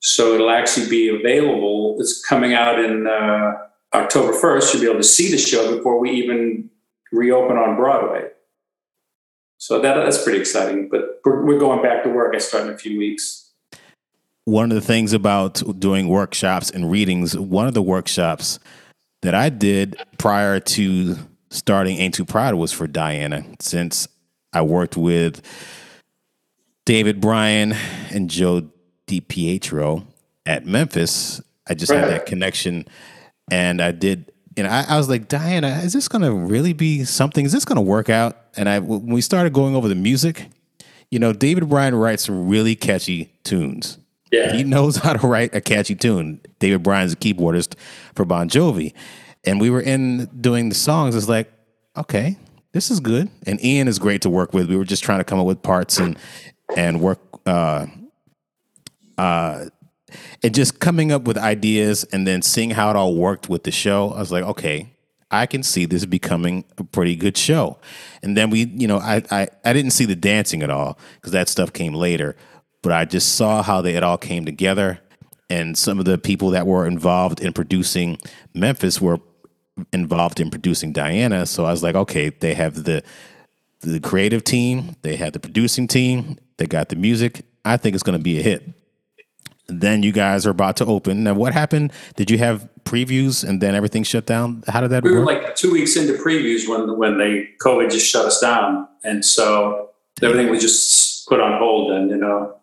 so 0.00 0.34
it'll 0.34 0.50
actually 0.50 0.88
be 0.88 1.08
available. 1.08 1.96
It's 2.00 2.24
coming 2.24 2.54
out 2.54 2.82
in 2.82 3.06
uh, 3.06 3.52
October 3.94 4.32
1st. 4.32 4.72
You'll 4.72 4.82
be 4.82 4.88
able 4.88 5.00
to 5.00 5.04
see 5.04 5.30
the 5.30 5.38
show 5.38 5.76
before 5.76 5.98
we 5.98 6.10
even 6.12 6.70
reopen 7.12 7.56
on 7.56 7.76
Broadway. 7.76 8.28
So 9.58 9.78
that, 9.80 9.94
that's 9.94 10.22
pretty 10.22 10.40
exciting. 10.40 10.88
But 10.88 11.20
we're, 11.24 11.44
we're 11.44 11.58
going 11.58 11.82
back 11.82 12.02
to 12.04 12.08
work. 12.08 12.34
I 12.34 12.38
start 12.38 12.66
in 12.66 12.74
a 12.74 12.78
few 12.78 12.98
weeks. 12.98 13.52
One 14.46 14.72
of 14.72 14.74
the 14.74 14.80
things 14.80 15.12
about 15.12 15.62
doing 15.78 16.08
workshops 16.08 16.70
and 16.70 16.90
readings, 16.90 17.36
one 17.36 17.66
of 17.66 17.74
the 17.74 17.82
workshops 17.82 18.58
that 19.20 19.34
I 19.34 19.50
did 19.50 19.96
prior 20.16 20.60
to 20.60 21.16
starting 21.50 21.98
Ain't 21.98 22.14
Too 22.14 22.24
Proud 22.24 22.54
was 22.54 22.72
for 22.72 22.86
Diana, 22.86 23.44
since 23.60 24.08
I 24.54 24.62
worked 24.62 24.96
with 24.96 25.42
David 26.86 27.20
Bryan 27.20 27.74
and 28.10 28.30
Joe 28.30 28.70
DiPietro 29.10 30.04
at 30.46 30.66
Memphis. 30.66 31.40
I 31.68 31.74
just 31.74 31.90
right. 31.90 32.00
had 32.00 32.10
that 32.10 32.26
connection, 32.26 32.86
and 33.50 33.80
I 33.80 33.92
did. 33.92 34.32
And 34.56 34.66
I, 34.66 34.84
I 34.88 34.96
was 34.96 35.08
like, 35.08 35.28
Diana, 35.28 35.80
is 35.82 35.92
this 35.92 36.08
going 36.08 36.22
to 36.22 36.32
really 36.32 36.72
be 36.72 37.04
something? 37.04 37.44
Is 37.44 37.52
this 37.52 37.64
going 37.64 37.76
to 37.76 37.82
work 37.82 38.08
out? 38.08 38.36
And 38.56 38.68
I, 38.68 38.80
when 38.80 39.06
we 39.06 39.20
started 39.20 39.52
going 39.52 39.76
over 39.76 39.88
the 39.88 39.94
music, 39.94 40.48
you 41.10 41.18
know, 41.18 41.32
David 41.32 41.68
Bryan 41.68 41.94
writes 41.94 42.28
really 42.28 42.74
catchy 42.74 43.32
tunes. 43.44 43.98
Yeah. 44.32 44.52
He 44.52 44.64
knows 44.64 44.96
how 45.04 45.12
to 45.12 45.26
write 45.26 45.54
a 45.54 45.60
catchy 45.60 45.94
tune. 45.94 46.40
David 46.58 46.82
Bryan's 46.82 47.12
a 47.12 47.16
keyboardist 47.16 47.74
for 48.14 48.24
Bon 48.24 48.48
Jovi. 48.48 48.92
And 49.44 49.60
we 49.60 49.70
were 49.70 49.80
in 49.80 50.26
doing 50.40 50.68
the 50.68 50.74
songs. 50.74 51.14
It's 51.14 51.28
like, 51.28 51.50
okay, 51.96 52.36
this 52.72 52.90
is 52.90 53.00
good. 53.00 53.30
And 53.46 53.64
Ian 53.64 53.88
is 53.88 53.98
great 53.98 54.22
to 54.22 54.30
work 54.30 54.52
with. 54.52 54.68
We 54.68 54.76
were 54.76 54.84
just 54.84 55.02
trying 55.02 55.20
to 55.20 55.24
come 55.24 55.38
up 55.38 55.46
with 55.46 55.62
parts 55.62 55.98
and 55.98 56.18
and 56.76 57.00
work 57.00 57.20
uh, 57.46 57.86
uh, 59.20 59.66
and 60.42 60.54
just 60.54 60.80
coming 60.80 61.12
up 61.12 61.24
with 61.24 61.36
ideas 61.36 62.04
and 62.04 62.26
then 62.26 62.40
seeing 62.40 62.70
how 62.70 62.88
it 62.88 62.96
all 62.96 63.14
worked 63.14 63.50
with 63.50 63.64
the 63.64 63.70
show, 63.70 64.12
I 64.12 64.18
was 64.18 64.32
like, 64.32 64.44
okay, 64.44 64.94
I 65.30 65.44
can 65.44 65.62
see 65.62 65.84
this 65.84 66.06
becoming 66.06 66.64
a 66.78 66.84
pretty 66.84 67.16
good 67.16 67.36
show. 67.36 67.78
And 68.22 68.34
then 68.34 68.48
we, 68.48 68.64
you 68.64 68.88
know, 68.88 68.98
I 68.98 69.22
I, 69.30 69.48
I 69.62 69.72
didn't 69.74 69.90
see 69.90 70.06
the 70.06 70.16
dancing 70.16 70.62
at 70.62 70.70
all 70.70 70.98
because 71.16 71.32
that 71.32 71.50
stuff 71.50 71.70
came 71.74 71.92
later, 71.92 72.34
but 72.82 72.92
I 72.92 73.04
just 73.04 73.34
saw 73.34 73.62
how 73.62 73.82
they 73.82 73.94
it 73.94 74.02
all 74.02 74.16
came 74.16 74.46
together. 74.46 75.00
And 75.50 75.76
some 75.76 75.98
of 75.98 76.06
the 76.06 76.16
people 76.16 76.50
that 76.50 76.66
were 76.66 76.86
involved 76.86 77.40
in 77.40 77.52
producing 77.52 78.18
Memphis 78.54 79.02
were 79.02 79.20
involved 79.92 80.40
in 80.40 80.48
producing 80.48 80.92
Diana. 80.92 81.44
So 81.44 81.66
I 81.66 81.72
was 81.72 81.82
like, 81.82 81.94
okay, 81.94 82.30
they 82.30 82.54
have 82.54 82.84
the 82.84 83.02
the 83.80 84.00
creative 84.00 84.44
team, 84.44 84.96
they 85.02 85.16
have 85.16 85.34
the 85.34 85.40
producing 85.40 85.88
team, 85.88 86.38
they 86.56 86.66
got 86.66 86.88
the 86.88 86.96
music. 86.96 87.44
I 87.66 87.76
think 87.76 87.94
it's 87.94 88.02
going 88.02 88.18
to 88.18 88.24
be 88.24 88.38
a 88.38 88.42
hit 88.42 88.79
then 89.70 90.02
you 90.02 90.12
guys 90.12 90.46
are 90.46 90.50
about 90.50 90.76
to 90.76 90.86
open. 90.86 91.24
Now, 91.24 91.34
what 91.34 91.52
happened? 91.52 91.92
Did 92.16 92.30
you 92.30 92.38
have 92.38 92.68
previews 92.84 93.46
and 93.46 93.60
then 93.60 93.74
everything 93.74 94.02
shut 94.02 94.26
down? 94.26 94.64
How 94.66 94.80
did 94.80 94.90
that 94.90 95.02
we 95.02 95.12
work? 95.12 95.20
were 95.20 95.24
like 95.26 95.54
two 95.54 95.72
weeks 95.72 95.96
into 95.96 96.14
previews 96.14 96.68
when 96.68 96.96
when 96.98 97.18
they 97.18 97.50
COVID 97.62 97.90
just 97.90 98.06
shut 98.06 98.26
us 98.26 98.40
down, 98.40 98.88
and 99.04 99.24
so 99.24 99.90
everything 100.22 100.50
was 100.50 100.60
just 100.60 101.28
put 101.28 101.40
on 101.40 101.58
hold. 101.58 101.92
And 101.92 102.10
you 102.10 102.16
know, 102.16 102.56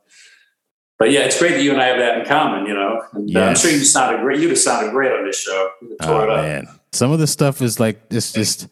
but 0.99 1.11
yeah, 1.11 1.21
it's 1.21 1.39
great 1.39 1.51
that 1.51 1.63
you 1.63 1.71
and 1.71 1.81
I 1.81 1.87
have 1.87 1.99
that 1.99 2.19
in 2.19 2.25
common. 2.25 2.65
You 2.65 2.73
know, 2.73 3.01
and, 3.13 3.29
yes. 3.29 3.37
uh, 3.37 3.49
I'm 3.49 3.55
sure 3.55 3.71
you 3.71 3.85
sounded 3.85 4.21
great. 4.21 4.39
You 4.39 4.49
have 4.49 4.57
sounded 4.57 4.91
great 4.91 5.11
on 5.11 5.25
this 5.25 5.39
show. 5.39 5.69
Oh 6.01 6.27
man, 6.27 6.67
some 6.91 7.11
of 7.11 7.19
the 7.19 7.27
stuff 7.27 7.61
is 7.61 7.79
like 7.79 8.01
it's 8.09 8.31
just 8.31 8.67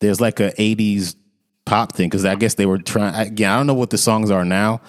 there's 0.00 0.20
like 0.20 0.40
a 0.40 0.50
'80s 0.52 1.16
pop 1.64 1.92
thing 1.92 2.08
because 2.08 2.24
I 2.24 2.34
guess 2.34 2.54
they 2.54 2.66
were 2.66 2.78
trying. 2.78 3.14
Again, 3.14 3.50
I 3.50 3.56
don't 3.56 3.66
know 3.66 3.74
what 3.74 3.90
the 3.90 3.98
songs 3.98 4.30
are 4.30 4.44
now 4.44 4.80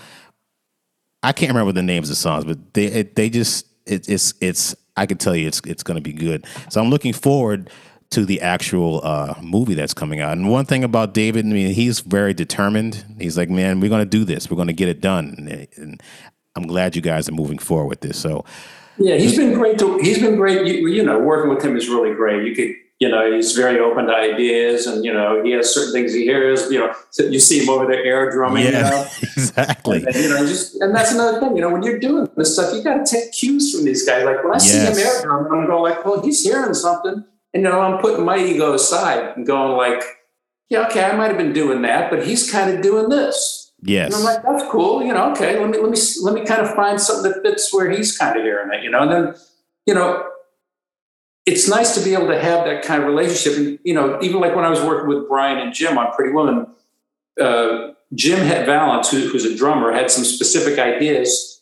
I 1.26 1.32
can't 1.32 1.50
remember 1.50 1.72
the 1.72 1.84
names 1.84 2.10
of 2.10 2.18
songs, 2.18 2.46
but 2.46 2.74
they 2.74 2.86
it, 2.86 3.16
they 3.16 3.30
just 3.30 3.66
it, 3.86 4.08
it's 4.08 4.34
it's 4.42 4.76
I 4.96 5.06
can 5.06 5.18
tell 5.18 5.36
you 5.36 5.48
it's 5.48 5.60
it's 5.66 5.84
going 5.84 5.96
to 5.96 6.02
be 6.02 6.14
good. 6.14 6.46
So 6.70 6.82
I'm 6.82 6.90
looking 6.90 7.14
forward 7.14 7.70
to 8.12 8.26
the 8.26 8.42
actual 8.42 9.02
uh, 9.04 9.34
movie 9.42 9.74
that's 9.74 9.94
coming 9.94 10.20
out. 10.22 10.34
And 10.34 10.50
one 10.50 10.66
thing 10.66 10.84
about 10.84 11.14
David, 11.14 11.44
I 11.46 11.50
mean, 11.50 11.74
he's 11.74 12.02
very 12.02 12.34
determined. 12.34 13.04
He's 13.20 13.38
like, 13.38 13.50
man, 13.50 13.80
we're 13.80 13.90
going 13.90 14.04
to 14.04 14.10
do 14.10 14.24
this. 14.24 14.50
We're 14.50 14.56
going 14.56 14.68
to 14.68 14.74
get 14.74 14.88
it 14.88 15.02
done. 15.02 15.36
And, 15.38 15.68
and, 15.76 16.04
I'm 16.58 16.68
glad 16.68 16.96
you 16.96 17.02
guys 17.02 17.28
are 17.28 17.34
moving 17.34 17.58
forward 17.58 17.88
with 17.88 18.00
this. 18.00 18.18
So 18.18 18.46
yeah, 18.98 19.18
he's 19.18 19.36
been 19.36 19.54
great. 19.54 19.78
To, 19.80 19.98
he's 19.98 20.20
been 20.20 20.38
great. 20.38 20.66
You, 20.66 20.88
you 20.88 21.04
know, 21.04 21.20
working 21.20 21.54
with 21.54 21.62
him 21.62 21.76
is 21.76 21.90
really 21.90 22.16
great. 22.16 22.48
You 22.48 22.56
could 22.56 22.76
you 23.00 23.10
know, 23.10 23.30
he's 23.34 23.52
very 23.52 23.80
open 23.80 24.06
to 24.06 24.16
ideas 24.16 24.88
and, 24.88 25.04
you 25.04 25.12
know, 25.12 25.44
he 25.44 25.52
has 25.52 25.74
certain 25.74 25.92
things 25.92 26.14
he 26.14 26.24
hears, 26.24 26.72
you 26.72 26.80
know, 26.80 26.94
you 27.18 27.40
see 27.40 27.62
him 27.62 27.70
over 27.70 27.86
there 27.86 28.04
air 28.04 28.32
drumming, 28.32 28.64
yeah, 28.64 28.70
you 28.70 28.84
know. 28.90 29.08
Exactly. 29.22 30.06
And, 30.06 30.16
you 30.16 30.30
know, 30.30 30.46
just, 30.46 30.76
and 30.82 30.96
that's 30.96 31.12
another 31.12 31.40
thing, 31.40 31.56
you 31.56 31.62
know, 31.62 31.70
when 31.70 31.84
you're 31.84 32.00
doing 32.00 32.30
this 32.38 32.54
stuff, 32.54 32.74
you 32.74 32.82
got 32.82 33.06
to 33.06 33.12
take 33.12 33.34
cues 33.34 33.76
from 33.76 33.84
these 33.84 34.06
guys. 34.06 34.24
Like 34.24 34.44
when 34.44 34.54
I 34.54 34.64
yes. 34.64 34.72
see 34.72 34.80
him 34.80 35.08
air 35.08 35.22
drumming, 35.22 35.52
I'm 35.52 35.68
going 35.68 35.84
like, 35.84 36.06
well, 36.06 36.22
he's 36.22 36.42
hearing 36.44 36.74
something. 36.74 37.26
And, 37.54 37.64
you 37.64 37.70
know, 37.70 37.82
I'm 37.82 38.00
putting 38.00 38.24
my 38.24 38.38
ego 38.38 38.74
aside 38.74 39.36
and 39.36 39.46
going 39.46 39.76
like, 39.76 40.02
yeah, 40.70 40.88
okay, 40.88 41.04
I 41.04 41.16
might 41.16 41.28
have 41.28 41.38
been 41.38 41.54
doing 41.54 41.82
that, 41.82 42.10
but 42.10 42.26
he's 42.26 42.50
kind 42.50 42.74
of 42.74 42.82
doing 42.82 43.10
this. 43.10 43.74
Yes. 43.82 44.08
And 44.08 44.16
I'm 44.16 44.24
like, 44.24 44.42
that's 44.42 44.72
cool. 44.72 45.04
You 45.04 45.14
know, 45.14 45.32
okay, 45.32 45.60
let 45.60 45.70
me, 45.70 45.78
let 45.80 45.92
me, 45.92 45.98
let 46.24 46.34
me 46.34 46.46
kind 46.46 46.62
of 46.62 46.74
find 46.74 47.00
something 47.00 47.30
that 47.30 47.42
fits 47.42 47.74
where 47.74 47.90
he's 47.92 48.18
kind 48.18 48.38
of 48.38 48.44
hearing 48.44 48.74
it, 48.74 48.84
you 48.84 48.90
know, 48.90 49.02
and 49.02 49.12
then, 49.12 49.36
you 49.86 49.94
know, 49.94 50.28
it's 51.46 51.70
nice 51.70 51.94
to 51.96 52.04
be 52.04 52.14
able 52.14 52.28
to 52.28 52.42
have 52.42 52.66
that 52.66 52.84
kind 52.84 53.04
of 53.04 53.08
relationship. 53.08 53.58
And, 53.58 53.80
you 53.84 53.94
know, 53.94 54.20
even 54.22 54.42
like 54.42 54.56
when 54.56 54.66
I 54.66 54.70
was 54.70 54.82
working 54.82 55.08
with 55.08 55.28
Bryan 55.28 55.60
and 55.60 55.74
Jim 55.74 55.98
on 55.98 56.12
Pretty 56.14 56.34
Woman, 56.34 56.68
uh, 57.40 57.92
Jim 58.14 58.40
had 58.40 58.66
Vallance, 58.66 59.12
who, 59.12 59.28
who's 59.28 59.46
a 59.46 59.56
drummer, 59.56 59.92
had 59.92 60.10
some 60.10 60.24
specific 60.24 60.80
ideas. 60.80 61.62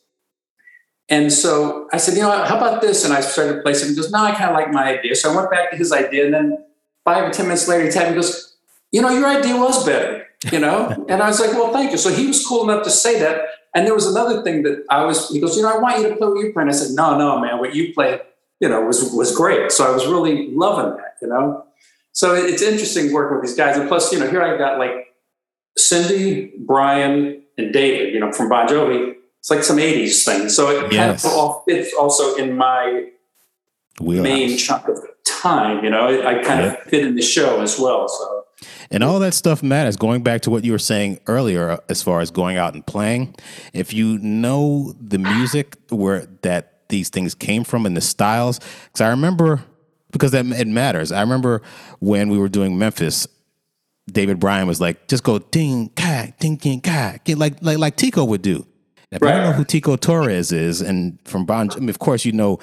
And 1.09 1.33
so 1.33 1.89
I 1.91 1.97
said, 1.97 2.15
you 2.15 2.21
know, 2.21 2.31
how 2.45 2.57
about 2.57 2.81
this? 2.81 3.03
And 3.03 3.13
I 3.13 3.19
started 3.19 3.55
to 3.55 3.61
play 3.61 3.73
something. 3.73 3.95
He 3.95 4.01
goes, 4.01 4.11
no, 4.11 4.19
I 4.19 4.31
kind 4.31 4.51
of 4.51 4.55
like 4.55 4.71
my 4.71 4.97
idea. 4.97 5.15
So 5.15 5.31
I 5.31 5.35
went 5.35 5.51
back 5.51 5.71
to 5.71 5.77
his 5.77 5.91
idea. 5.91 6.25
And 6.25 6.33
then 6.33 6.65
five 7.03 7.25
or 7.25 7.31
10 7.31 7.45
minutes 7.45 7.67
later, 7.67 7.83
he 7.83 7.91
tapped 7.91 8.09
me 8.09 8.15
goes, 8.15 8.55
you 8.91 9.01
know, 9.01 9.09
your 9.09 9.27
idea 9.27 9.57
was 9.57 9.85
better, 9.85 10.27
you 10.51 10.59
know? 10.59 11.05
and 11.09 11.21
I 11.21 11.27
was 11.27 11.41
like, 11.41 11.51
well, 11.51 11.73
thank 11.73 11.91
you. 11.91 11.97
So 11.97 12.09
he 12.09 12.27
was 12.27 12.45
cool 12.45 12.69
enough 12.69 12.83
to 12.85 12.89
say 12.89 13.19
that. 13.19 13.41
And 13.75 13.85
there 13.85 13.93
was 13.93 14.05
another 14.05 14.43
thing 14.43 14.63
that 14.63 14.85
I 14.89 15.03
was, 15.03 15.29
he 15.29 15.41
goes, 15.41 15.57
you 15.57 15.63
know, 15.63 15.75
I 15.75 15.79
want 15.79 15.99
you 15.99 16.07
to 16.07 16.15
play 16.15 16.27
what 16.27 16.39
you 16.39 16.53
play. 16.53 16.61
And 16.61 16.69
I 16.69 16.73
said, 16.73 16.95
no, 16.95 17.17
no, 17.17 17.39
man, 17.39 17.57
what 17.57 17.75
you 17.75 17.93
play 17.93 18.21
you 18.59 18.69
know, 18.69 18.81
was 18.81 19.11
was 19.13 19.35
great. 19.35 19.71
So 19.71 19.85
I 19.85 19.91
was 19.91 20.05
really 20.07 20.49
loving 20.51 20.95
that, 20.97 21.15
you 21.21 21.27
know. 21.27 21.65
So 22.11 22.35
it's 22.35 22.61
interesting 22.61 23.11
working 23.11 23.37
with 23.39 23.47
these 23.47 23.55
guys, 23.57 23.77
and 23.77 23.87
plus, 23.89 24.11
you 24.13 24.19
know, 24.19 24.29
here 24.29 24.41
I've 24.41 24.59
got 24.59 24.77
like 24.79 25.07
Cyndi, 25.79 26.57
Bryan, 26.59 27.41
and 27.57 27.73
David, 27.73 28.13
you 28.13 28.19
know, 28.19 28.31
from 28.31 28.49
Bon 28.49 28.67
Jovi. 28.67 29.15
it's 29.39 29.49
like 29.49 29.63
some 29.63 29.77
'80s 29.77 30.23
thing. 30.23 30.49
So 30.49 30.69
it 30.69 30.91
Yes. 30.93 31.23
kind 31.23 31.35
of 31.35 31.63
fits 31.67 31.93
also 31.93 32.35
in 32.35 32.55
my 32.55 33.09
Wheelhouse. 33.99 34.23
main 34.23 34.57
chunk 34.57 34.87
of 34.87 34.99
time. 35.25 35.83
You 35.83 35.89
know, 35.89 36.07
I, 36.07 36.39
I 36.39 36.43
kind 36.43 36.61
Yep. 36.61 36.83
of 36.85 36.89
fit 36.89 37.05
in 37.05 37.15
the 37.15 37.21
show 37.21 37.61
as 37.61 37.77
well. 37.79 38.07
So 38.07 38.45
And 38.91 39.03
all 39.03 39.19
that 39.19 39.33
stuff 39.33 39.61
matters. 39.63 39.97
Going 39.97 40.23
back 40.23 40.41
to 40.41 40.49
what 40.49 40.63
you 40.63 40.71
were 40.71 40.79
saying 40.79 41.19
earlier, 41.27 41.71
uh, 41.71 41.77
as 41.89 42.01
far 42.01 42.21
as 42.21 42.31
going 42.31 42.55
out 42.57 42.73
and 42.75 42.85
playing, 42.85 43.35
if 43.73 43.93
you 43.93 44.17
know 44.19 44.93
the 45.01 45.17
music 45.17 45.77
where 45.89 46.27
that 46.43 46.72
these 46.93 47.09
things 47.09 47.33
came 47.33 47.63
from 47.63 47.85
and 47.87 47.97
the 47.97 48.01
styles, 48.01 48.59
because 48.59 49.01
I 49.01 49.09
remember 49.09 49.63
because 50.11 50.31
that 50.31 50.45
it 50.45 50.67
matters. 50.67 51.11
I 51.11 51.21
remember 51.21 51.63
when 51.99 52.29
we 52.29 52.37
were 52.37 52.47
doing 52.47 52.77
Memphis, 52.77 53.27
David 54.07 54.39
Bryan 54.39 54.67
was 54.67 54.79
like, 54.79 55.07
"Just 55.07 55.23
go 55.23 55.39
ding 55.39 55.89
ka 55.95 56.27
ding 56.39 56.55
ding 56.57 56.81
ka," 56.81 57.15
Get 57.25 57.37
like 57.39 57.55
like 57.61 57.79
like 57.79 57.95
Tico 57.95 58.23
would 58.23 58.43
do. 58.43 58.65
If 59.11 59.21
you 59.21 59.27
don't 59.27 59.43
know 59.43 59.51
who 59.51 59.65
Tico 59.65 59.95
Torres 59.95 60.51
is, 60.51 60.81
and 60.81 61.19
from 61.25 61.45
Bon, 61.45 61.69
I 61.71 61.79
mean, 61.79 61.89
of 61.89 61.99
course 61.99 62.25
you 62.25 62.31
know. 62.31 62.59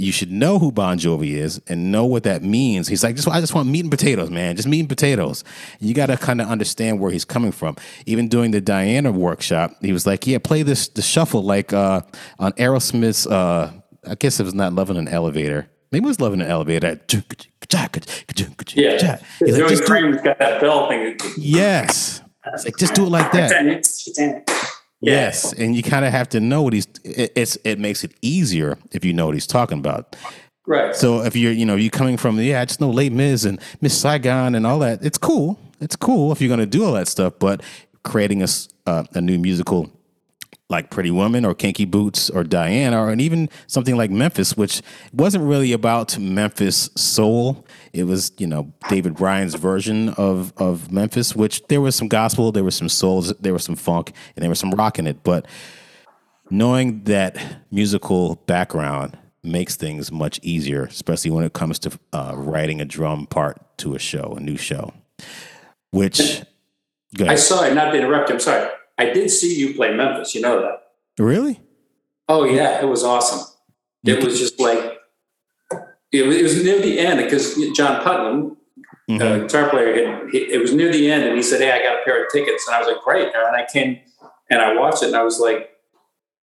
You 0.00 0.12
should 0.12 0.32
know 0.32 0.58
who 0.58 0.72
Bon 0.72 0.98
Jovi 0.98 1.32
is 1.34 1.60
and 1.68 1.92
know 1.92 2.06
what 2.06 2.22
that 2.24 2.42
means. 2.42 2.88
He's 2.88 3.04
like, 3.04 3.16
just 3.16 3.28
I 3.28 3.40
just 3.40 3.54
want 3.54 3.68
meat 3.68 3.80
and 3.82 3.90
potatoes, 3.90 4.30
man. 4.30 4.56
Just 4.56 4.66
meat 4.66 4.80
and 4.80 4.88
potatoes. 4.88 5.44
You 5.78 5.92
got 5.94 6.06
to 6.06 6.16
kind 6.16 6.40
of 6.40 6.48
understand 6.48 7.00
where 7.00 7.10
he's 7.10 7.24
coming 7.26 7.52
from. 7.52 7.76
Even 8.06 8.28
doing 8.28 8.50
the 8.50 8.60
Diana 8.60 9.12
workshop, 9.12 9.72
he 9.82 9.92
was 9.92 10.06
like, 10.06 10.26
yeah, 10.26 10.38
play 10.38 10.62
this 10.62 10.88
the 10.88 11.02
shuffle 11.02 11.42
like 11.42 11.72
uh, 11.72 12.00
on 12.38 12.52
Aerosmith's. 12.52 13.26
Uh, 13.26 13.72
I 14.06 14.14
guess 14.14 14.40
it 14.40 14.44
was 14.44 14.54
not 14.54 14.72
Love 14.72 14.88
in 14.90 14.96
an 14.96 15.06
Elevator. 15.08 15.68
Maybe 15.92 16.04
it 16.06 16.08
was 16.08 16.20
Love 16.20 16.32
in 16.32 16.40
an 16.40 16.48
Elevator. 16.48 16.98
yeah, 18.74 19.18
He's 19.38 19.58
like, 19.58 19.68
just 19.68 19.86
do, 19.86 20.18
got 20.22 20.38
that 20.38 20.60
bell 20.60 20.88
thing. 20.88 21.18
yes. 21.36 22.22
It's 22.54 22.64
like 22.64 22.76
just 22.78 22.94
do 22.94 23.04
it 23.04 23.10
like 23.10 23.30
that. 23.32 23.50
Yes, 25.00 25.52
and 25.54 25.74
you 25.74 25.82
kind 25.82 26.04
of 26.04 26.12
have 26.12 26.28
to 26.30 26.40
know 26.40 26.62
what 26.62 26.72
he's. 26.72 26.86
It, 27.04 27.32
it's 27.34 27.56
it 27.64 27.78
makes 27.78 28.04
it 28.04 28.12
easier 28.20 28.78
if 28.92 29.04
you 29.04 29.12
know 29.12 29.26
what 29.26 29.34
he's 29.34 29.46
talking 29.46 29.78
about. 29.78 30.14
Right. 30.66 30.94
So 30.94 31.22
if 31.22 31.34
you're 31.34 31.52
you 31.52 31.64
know 31.64 31.74
you 31.74 31.90
coming 31.90 32.16
from 32.16 32.38
yeah 32.38 32.60
I 32.60 32.64
just 32.64 32.80
know 32.80 32.90
Les 32.90 33.10
Miz 33.10 33.44
and 33.44 33.60
Miss 33.80 33.98
Saigon 33.98 34.54
and 34.54 34.66
all 34.66 34.78
that 34.80 35.04
it's 35.04 35.18
cool 35.18 35.58
it's 35.80 35.96
cool 35.96 36.30
if 36.30 36.40
you're 36.40 36.50
gonna 36.50 36.66
do 36.66 36.84
all 36.84 36.92
that 36.92 37.08
stuff 37.08 37.32
but 37.38 37.62
creating 38.04 38.42
a 38.42 38.46
uh, 38.86 39.04
a 39.14 39.20
new 39.20 39.38
musical 39.38 39.90
like 40.68 40.90
Pretty 40.90 41.10
Woman 41.10 41.44
or 41.44 41.54
Kinky 41.54 41.86
Boots 41.86 42.30
or 42.30 42.44
Diana 42.44 43.02
or 43.02 43.10
and 43.10 43.20
even 43.20 43.48
something 43.66 43.96
like 43.96 44.10
Memphis 44.10 44.56
which 44.56 44.82
wasn't 45.12 45.44
really 45.44 45.72
about 45.72 46.16
Memphis 46.18 46.90
soul 46.94 47.66
it 47.92 48.04
was 48.04 48.32
you 48.38 48.46
know 48.46 48.72
David 48.88 49.14
Bryan's 49.14 49.54
version 49.54 50.10
of 50.10 50.52
of 50.56 50.90
Memphis 50.90 51.34
which 51.34 51.62
there 51.68 51.80
was 51.80 51.94
some 51.94 52.08
gospel 52.08 52.52
there 52.52 52.64
was 52.64 52.76
some 52.76 52.88
soul 52.88 53.22
there 53.40 53.52
was 53.52 53.64
some 53.64 53.76
funk 53.76 54.12
and 54.36 54.42
there 54.42 54.48
was 54.48 54.58
some 54.58 54.70
rock 54.72 54.98
in 54.98 55.06
it 55.06 55.22
but 55.22 55.46
knowing 56.50 57.04
that 57.04 57.36
musical 57.70 58.36
background 58.46 59.16
makes 59.42 59.76
things 59.76 60.12
much 60.12 60.40
easier, 60.42 60.84
especially 60.84 61.30
when 61.30 61.44
it 61.44 61.52
comes 61.52 61.78
to 61.80 61.98
uh, 62.12 62.34
writing 62.36 62.80
a 62.80 62.84
drum 62.84 63.26
part 63.26 63.58
to 63.78 63.94
a 63.94 63.98
show, 63.98 64.34
a 64.36 64.40
new 64.40 64.56
show. 64.56 64.92
Which, 65.90 66.42
I 67.18 67.34
saw 67.36 67.64
it. 67.64 67.74
Not 67.74 67.90
to 67.92 67.98
interrupt. 67.98 68.28
you, 68.28 68.34
I'm 68.34 68.40
sorry. 68.40 68.68
I 68.98 69.06
did 69.06 69.30
see 69.30 69.58
you 69.58 69.74
play 69.74 69.94
Memphis. 69.94 70.34
You 70.34 70.42
know 70.42 70.60
that. 70.60 70.92
really? 71.22 71.60
Oh 72.28 72.44
yeah, 72.44 72.80
it 72.80 72.86
was 72.86 73.02
awesome. 73.02 73.46
It 74.04 74.22
was 74.24 74.38
just 74.38 74.60
like 74.60 74.89
it 76.12 76.26
was, 76.26 76.36
it 76.36 76.42
was 76.42 76.64
near 76.64 76.80
the 76.80 76.98
end 76.98 77.22
because 77.22 77.54
John 77.76 78.02
Putnam, 78.02 78.56
uh, 79.10 79.38
guitar 79.38 79.68
player, 79.70 79.94
had, 79.94 80.30
he, 80.30 80.38
it 80.38 80.60
was 80.60 80.74
near 80.74 80.90
the 80.92 81.10
end, 81.10 81.24
and 81.24 81.36
he 81.36 81.42
said, 81.42 81.60
"Hey, 81.60 81.70
I 81.72 81.78
got 81.82 82.00
a 82.00 82.04
pair 82.04 82.24
of 82.24 82.30
tickets," 82.32 82.66
and 82.66 82.74
I 82.76 82.78
was 82.80 82.88
like, 82.88 83.02
"Great!" 83.02 83.28
And 83.34 83.56
I 83.56 83.66
came 83.72 83.98
and 84.50 84.60
I 84.60 84.74
watched 84.76 85.02
it, 85.02 85.06
and 85.06 85.16
I 85.16 85.22
was 85.22 85.38
like, 85.40 85.70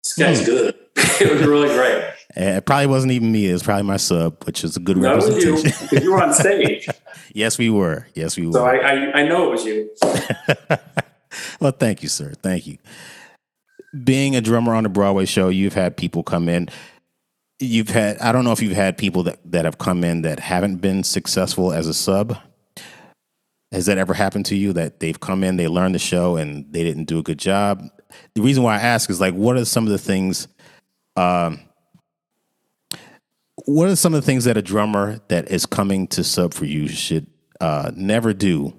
"This 0.02 0.14
guy's 0.14 0.38
Hmm. 0.40 0.44
good." 0.46 0.74
it 1.20 1.32
was 1.32 1.42
really 1.46 1.68
great. 1.68 2.04
Eh, 2.36 2.56
It 2.58 2.66
probably 2.66 2.86
wasn't 2.86 3.12
even 3.12 3.32
me. 3.32 3.48
It 3.48 3.52
was 3.52 3.62
probably 3.62 3.84
my 3.84 3.96
sub, 3.96 4.44
which 4.44 4.62
is 4.64 4.76
a 4.76 4.80
good 4.80 4.96
you 4.98 5.04
representation. 5.04 5.62
because 5.80 6.04
you 6.04 6.12
were 6.12 6.22
on 6.22 6.34
stage, 6.34 6.88
yes, 7.34 7.56
we 7.58 7.70
were. 7.70 8.06
Yes, 8.14 8.36
we 8.36 8.46
were. 8.46 8.52
so 8.52 8.64
I, 8.66 8.76
I 8.76 9.20
I 9.20 9.22
know 9.28 9.48
it 9.48 9.50
was 9.52 9.64
you. 9.64 9.88
well, 11.60 11.72
thank 11.72 12.02
you, 12.02 12.08
sir. 12.08 12.32
Thank 12.42 12.66
you. 12.66 12.78
Being 14.04 14.36
a 14.36 14.40
drummer 14.40 14.74
on 14.74 14.86
a 14.86 14.88
Broadway 14.88 15.24
show, 15.26 15.48
you've 15.48 15.74
had 15.74 15.96
people 15.96 16.22
come 16.22 16.48
in. 16.48 16.68
You've 17.62 17.90
had, 17.90 18.18
I 18.18 18.32
don't 18.32 18.42
know 18.42 18.50
if 18.50 18.60
you've 18.60 18.72
had 18.72 18.98
people 18.98 19.22
that, 19.22 19.38
that 19.52 19.64
have 19.64 19.78
come 19.78 20.02
in 20.02 20.22
that 20.22 20.40
haven't 20.40 20.78
been 20.78 21.04
successful 21.04 21.72
as 21.72 21.86
a 21.86 21.94
sub. 21.94 22.36
Has 23.70 23.86
that 23.86 23.98
ever 23.98 24.14
happened 24.14 24.46
to 24.46 24.56
you 24.56 24.72
that 24.72 24.98
they've 24.98 25.20
come 25.20 25.44
in, 25.44 25.58
they 25.58 25.68
learned 25.68 25.94
the 25.94 26.00
show, 26.00 26.36
and 26.36 26.66
they 26.72 26.82
didn't 26.82 27.04
do 27.04 27.20
a 27.20 27.22
good 27.22 27.38
job? 27.38 27.88
The 28.34 28.42
reason 28.42 28.64
why 28.64 28.74
I 28.74 28.80
ask 28.80 29.08
is 29.08 29.20
like, 29.20 29.34
what 29.34 29.56
are 29.56 29.64
some 29.64 29.84
of 29.84 29.92
the 29.92 29.98
things, 29.98 30.48
um, 31.14 31.60
what 33.64 33.88
are 33.88 33.94
some 33.94 34.12
of 34.12 34.20
the 34.20 34.26
things 34.26 34.44
that 34.44 34.56
a 34.56 34.62
drummer 34.62 35.20
that 35.28 35.48
is 35.48 35.64
coming 35.64 36.08
to 36.08 36.24
sub 36.24 36.54
for 36.54 36.64
you 36.64 36.88
should 36.88 37.28
uh, 37.60 37.92
never 37.94 38.34
do 38.34 38.74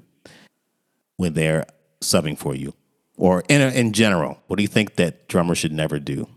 when 1.16 1.36
they're 1.36 1.66
subbing 2.02 2.38
for 2.38 2.54
you, 2.54 2.74
or 3.16 3.44
in 3.48 3.62
in 3.62 3.94
general? 3.94 4.44
What 4.48 4.58
do 4.58 4.62
you 4.62 4.68
think 4.68 4.98
that 4.98 5.30
drummers 5.30 5.58
should 5.58 5.72
never 5.72 6.00
do? 6.00 6.28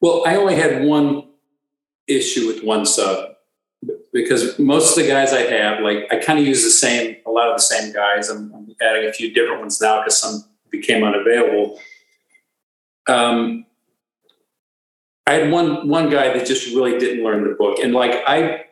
Well, 0.00 0.24
I 0.26 0.36
only 0.36 0.56
had 0.56 0.84
one 0.84 1.28
issue 2.06 2.46
with 2.46 2.62
one 2.62 2.86
sub 2.86 3.30
because 4.12 4.58
most 4.58 4.96
of 4.96 5.04
the 5.04 5.10
guys 5.10 5.32
I 5.32 5.42
have, 5.42 5.80
like, 5.80 6.06
I 6.10 6.16
kind 6.16 6.38
of 6.38 6.46
use 6.46 6.64
the 6.64 6.70
same, 6.70 7.16
a 7.26 7.30
lot 7.30 7.48
of 7.48 7.56
the 7.56 7.62
same 7.62 7.92
guys. 7.92 8.28
I'm, 8.28 8.52
I'm 8.54 8.74
adding 8.80 9.08
a 9.08 9.12
few 9.12 9.32
different 9.32 9.60
ones 9.60 9.80
now 9.80 10.00
because 10.00 10.18
some 10.18 10.44
became 10.70 11.04
unavailable. 11.04 11.78
Um, 13.08 13.66
I 15.26 15.34
had 15.34 15.50
one 15.50 15.88
one 15.88 16.08
guy 16.08 16.36
that 16.36 16.46
just 16.46 16.68
really 16.68 16.98
didn't 16.98 17.24
learn 17.24 17.42
the 17.42 17.54
book, 17.54 17.78
and 17.80 17.92
like 17.92 18.22
I, 18.26 18.64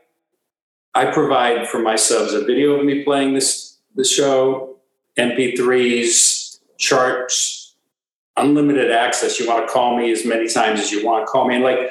I 0.95 1.07
provide 1.07 1.69
for 1.69 1.81
my 1.81 1.97
subs 1.97 2.33
a 2.33 2.45
video 2.45 2.79
of 2.79 2.85
me 2.85 3.03
playing 3.03 3.35
this 3.35 3.79
the 3.97 4.05
show, 4.05 4.77
MP3s, 5.19 6.59
charts, 6.79 7.54
unlimited 8.37 8.90
access. 8.90 9.38
You 9.38 9.49
want 9.49 9.66
to 9.66 9.73
call 9.73 9.97
me 9.97 10.11
as 10.11 10.25
many 10.25 10.49
times 10.49 10.81
as 10.81 10.90
you 10.90 11.05
want. 11.05 11.27
To 11.27 11.31
call 11.31 11.47
me. 11.47 11.57
And 11.57 11.64
like 11.64 11.90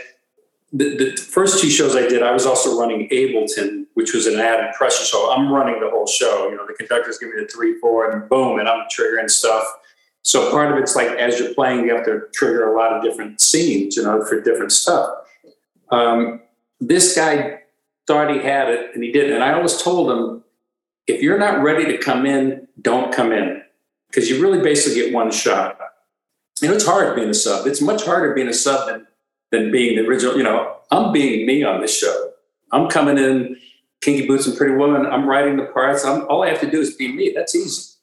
the, 0.72 0.96
the 0.98 1.16
first 1.16 1.62
two 1.62 1.70
shows 1.70 1.96
I 1.96 2.08
did, 2.08 2.24
I 2.24 2.32
was 2.32 2.46
also 2.46 2.80
running 2.80 3.08
Ableton, 3.10 3.86
which 3.94 4.14
was 4.14 4.28
an 4.28 4.40
added 4.40 4.74
pressure 4.74 5.06
show. 5.06 5.32
I'm 5.32 5.52
running 5.52 5.80
the 5.80 5.90
whole 5.90 6.08
show. 6.08 6.50
You 6.50 6.58
know, 6.58 6.66
the 6.66 6.74
conductors 6.74 7.18
give 7.18 7.30
me 7.30 7.42
the 7.42 7.48
three, 7.48 7.80
four, 7.80 8.10
and 8.10 8.28
boom, 8.30 8.60
and 8.60 8.68
I'm 8.68 8.88
triggering 8.88 9.30
stuff. 9.30 9.66
So 10.24 10.52
part 10.52 10.72
of 10.72 10.78
it's 10.78 10.96
like 10.96 11.10
as 11.10 11.40
you're 11.40 11.54
playing, 11.54 11.86
you 11.86 11.94
have 11.94 12.06
to 12.06 12.22
trigger 12.34 12.74
a 12.74 12.78
lot 12.78 12.94
of 12.94 13.04
different 13.04 13.42
scenes, 13.42 13.96
you 13.96 14.04
know, 14.04 14.24
for 14.24 14.42
different 14.42 14.72
stuff. 14.72 15.10
Um, 15.92 16.42
this 16.80 17.16
guy 17.16 17.60
thought 18.08 18.32
he 18.32 18.40
had 18.40 18.70
it, 18.70 18.96
and 18.96 19.04
he 19.04 19.12
didn't. 19.12 19.34
And 19.34 19.44
I 19.44 19.54
always 19.54 19.82
told 19.82 20.12
him, 20.12 20.44
if 21.08 21.22
you're 21.22 21.38
not 21.38 21.62
ready 21.62 21.86
to 21.86 21.98
come 21.98 22.26
in, 22.26 22.68
don't 22.82 23.14
come 23.14 23.32
in, 23.32 23.62
because 24.10 24.30
you 24.30 24.42
really 24.42 24.62
basically 24.62 25.02
get 25.02 25.14
one 25.14 25.30
shot. 25.30 25.78
You 26.64 26.70
know, 26.70 26.76
it's 26.76 26.86
hard 26.86 27.14
being 27.18 27.30
a 27.30 27.34
sub. 27.34 27.68
It's 27.68 27.82
much 27.82 28.06
harder 28.06 28.34
being 28.34 28.48
a 28.48 28.54
sub 28.54 28.88
than 28.88 29.06
than 29.52 29.70
being 29.70 29.98
the 29.98 30.08
original. 30.08 30.38
You 30.38 30.44
know, 30.44 30.78
I'm 30.92 31.12
being 31.12 31.46
me 31.46 31.62
on 31.62 31.82
this 31.82 31.96
show. 31.96 32.32
I'm 32.72 32.88
coming 32.88 33.18
in, 33.18 33.58
Kinky 34.00 34.26
Boots 34.26 34.48
and 34.48 34.56
Pretty 34.56 34.74
Woman. 34.74 35.06
I'm 35.06 35.28
writing 35.28 35.58
the 35.58 35.66
parts. 35.66 36.06
I'm, 36.06 36.26
all 36.30 36.42
I 36.42 36.48
have 36.48 36.62
to 36.62 36.72
do 36.72 36.80
is 36.80 36.96
be 36.96 37.12
me. 37.12 37.34
That's 37.36 37.54
easy. 37.54 37.96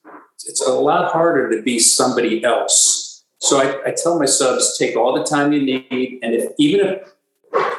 It's 0.46 0.60
a 0.60 0.72
lot 0.72 1.10
harder 1.10 1.48
to 1.50 1.62
be 1.62 1.78
somebody 1.78 2.44
else. 2.44 3.24
So 3.38 3.58
I, 3.60 3.88
I 3.88 3.94
tell 3.96 4.18
my 4.18 4.26
subs, 4.26 4.76
take 4.76 4.94
all 4.94 5.14
the 5.14 5.24
time 5.24 5.52
you 5.54 5.62
need, 5.62 6.18
and 6.22 6.34
if 6.34 6.52
even 6.58 6.86
if 6.86 7.14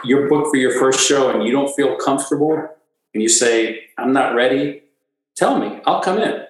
you're 0.03 0.27
booked 0.27 0.49
for 0.49 0.57
your 0.57 0.71
first 0.79 1.07
show 1.07 1.29
and 1.29 1.43
you 1.43 1.51
don't 1.51 1.71
feel 1.75 1.95
comfortable, 1.97 2.57
and 3.13 3.21
you 3.21 3.29
say, 3.29 3.81
"I'm 3.99 4.13
not 4.13 4.33
ready," 4.33 4.81
tell 5.35 5.59
me. 5.59 5.79
I'll 5.85 6.01
come 6.01 6.17
in. 6.17 6.43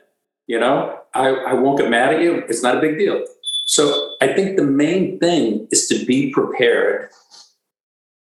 You 0.47 0.61
know, 0.61 0.99
I, 1.13 1.27
I 1.27 1.53
won't 1.53 1.77
get 1.79 1.89
mad 1.89 2.13
at 2.13 2.21
you. 2.21 2.45
It's 2.47 2.63
not 2.63 2.77
a 2.77 2.79
big 2.79 2.97
deal. 2.97 3.25
So 3.71 4.15
I 4.19 4.33
think 4.33 4.57
the 4.57 4.65
main 4.65 5.17
thing 5.17 5.65
is 5.71 5.87
to 5.87 6.05
be 6.05 6.29
prepared, 6.29 7.09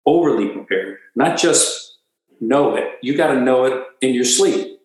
overly 0.04 0.50
prepared, 0.50 0.98
not 1.16 1.38
just 1.38 2.00
know 2.38 2.76
it. 2.76 2.84
You 3.00 3.16
got 3.16 3.28
to 3.28 3.40
know 3.40 3.64
it 3.64 3.82
in 4.02 4.12
your 4.12 4.26
sleep. 4.26 4.78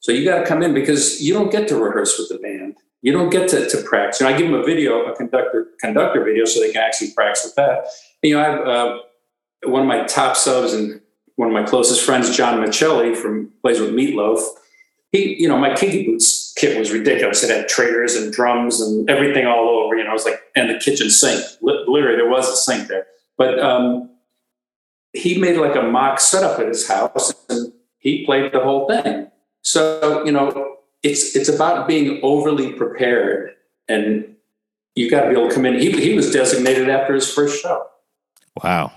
So 0.00 0.12
you 0.12 0.26
got 0.26 0.40
to 0.40 0.44
come 0.44 0.62
in 0.62 0.74
because 0.74 1.22
you 1.22 1.32
don't 1.32 1.50
get 1.50 1.66
to 1.68 1.76
rehearse 1.76 2.18
with 2.18 2.28
the 2.28 2.36
band. 2.46 2.76
You 3.00 3.12
don't 3.12 3.30
get 3.30 3.48
to, 3.50 3.66
to 3.66 3.82
practice. 3.84 4.20
And 4.20 4.28
I 4.28 4.36
give 4.36 4.50
them 4.50 4.60
a 4.60 4.62
video, 4.62 5.02
a 5.06 5.16
conductor 5.16 5.68
conductor 5.80 6.22
video, 6.22 6.44
so 6.44 6.60
they 6.60 6.72
can 6.72 6.82
actually 6.82 7.12
practice 7.12 7.44
with 7.44 7.54
that. 7.54 7.86
You 8.22 8.36
know, 8.36 8.42
I 8.42 8.44
have 8.44 8.68
uh, 8.68 8.98
one 9.64 9.80
of 9.80 9.88
my 9.88 10.04
top 10.04 10.36
subs 10.36 10.74
and 10.74 11.00
one 11.36 11.48
of 11.48 11.54
my 11.54 11.62
closest 11.62 12.04
friends, 12.04 12.36
John 12.36 12.62
Miceli, 12.62 13.16
from 13.16 13.50
plays 13.62 13.80
with 13.80 13.94
Meatloaf. 13.94 14.46
He, 15.10 15.40
you 15.40 15.48
know, 15.48 15.56
my 15.56 15.74
Kinky 15.74 16.04
Boots 16.04 16.41
kit 16.62 16.78
was 16.78 16.92
ridiculous. 16.92 17.42
It 17.42 17.50
had 17.50 17.68
triggers 17.68 18.14
and 18.14 18.32
drums 18.32 18.80
and 18.80 19.10
everything 19.10 19.46
all 19.46 19.68
over. 19.68 19.96
You 19.96 20.04
know, 20.04 20.10
it 20.10 20.14
was 20.14 20.24
like 20.24 20.40
and 20.54 20.70
the 20.70 20.78
kitchen 20.78 21.10
sink. 21.10 21.44
Literally, 21.60 22.16
there 22.16 22.30
was 22.30 22.48
a 22.48 22.56
sink 22.56 22.88
there. 22.88 23.06
But 23.36 23.58
um, 23.58 24.10
he 25.12 25.38
made 25.38 25.56
like 25.58 25.74
a 25.74 25.82
mock 25.82 26.20
setup 26.20 26.60
at 26.60 26.68
his 26.68 26.86
house, 26.86 27.34
and 27.48 27.72
he 27.98 28.24
played 28.24 28.52
the 28.52 28.60
whole 28.60 28.86
thing. 28.86 29.30
So 29.62 30.24
you 30.24 30.32
know, 30.32 30.76
it's 31.02 31.34
it's 31.34 31.48
about 31.48 31.88
being 31.88 32.20
overly 32.22 32.72
prepared 32.72 33.54
and 33.88 34.36
you 34.94 35.10
got 35.10 35.22
to 35.22 35.30
be 35.30 35.36
able 35.36 35.48
to 35.48 35.54
come 35.54 35.66
in. 35.66 35.78
He, 35.78 35.90
he 35.92 36.14
was 36.14 36.30
designated 36.30 36.88
after 36.88 37.14
his 37.14 37.32
first 37.32 37.62
show. 37.62 37.86
Wow. 38.62 38.92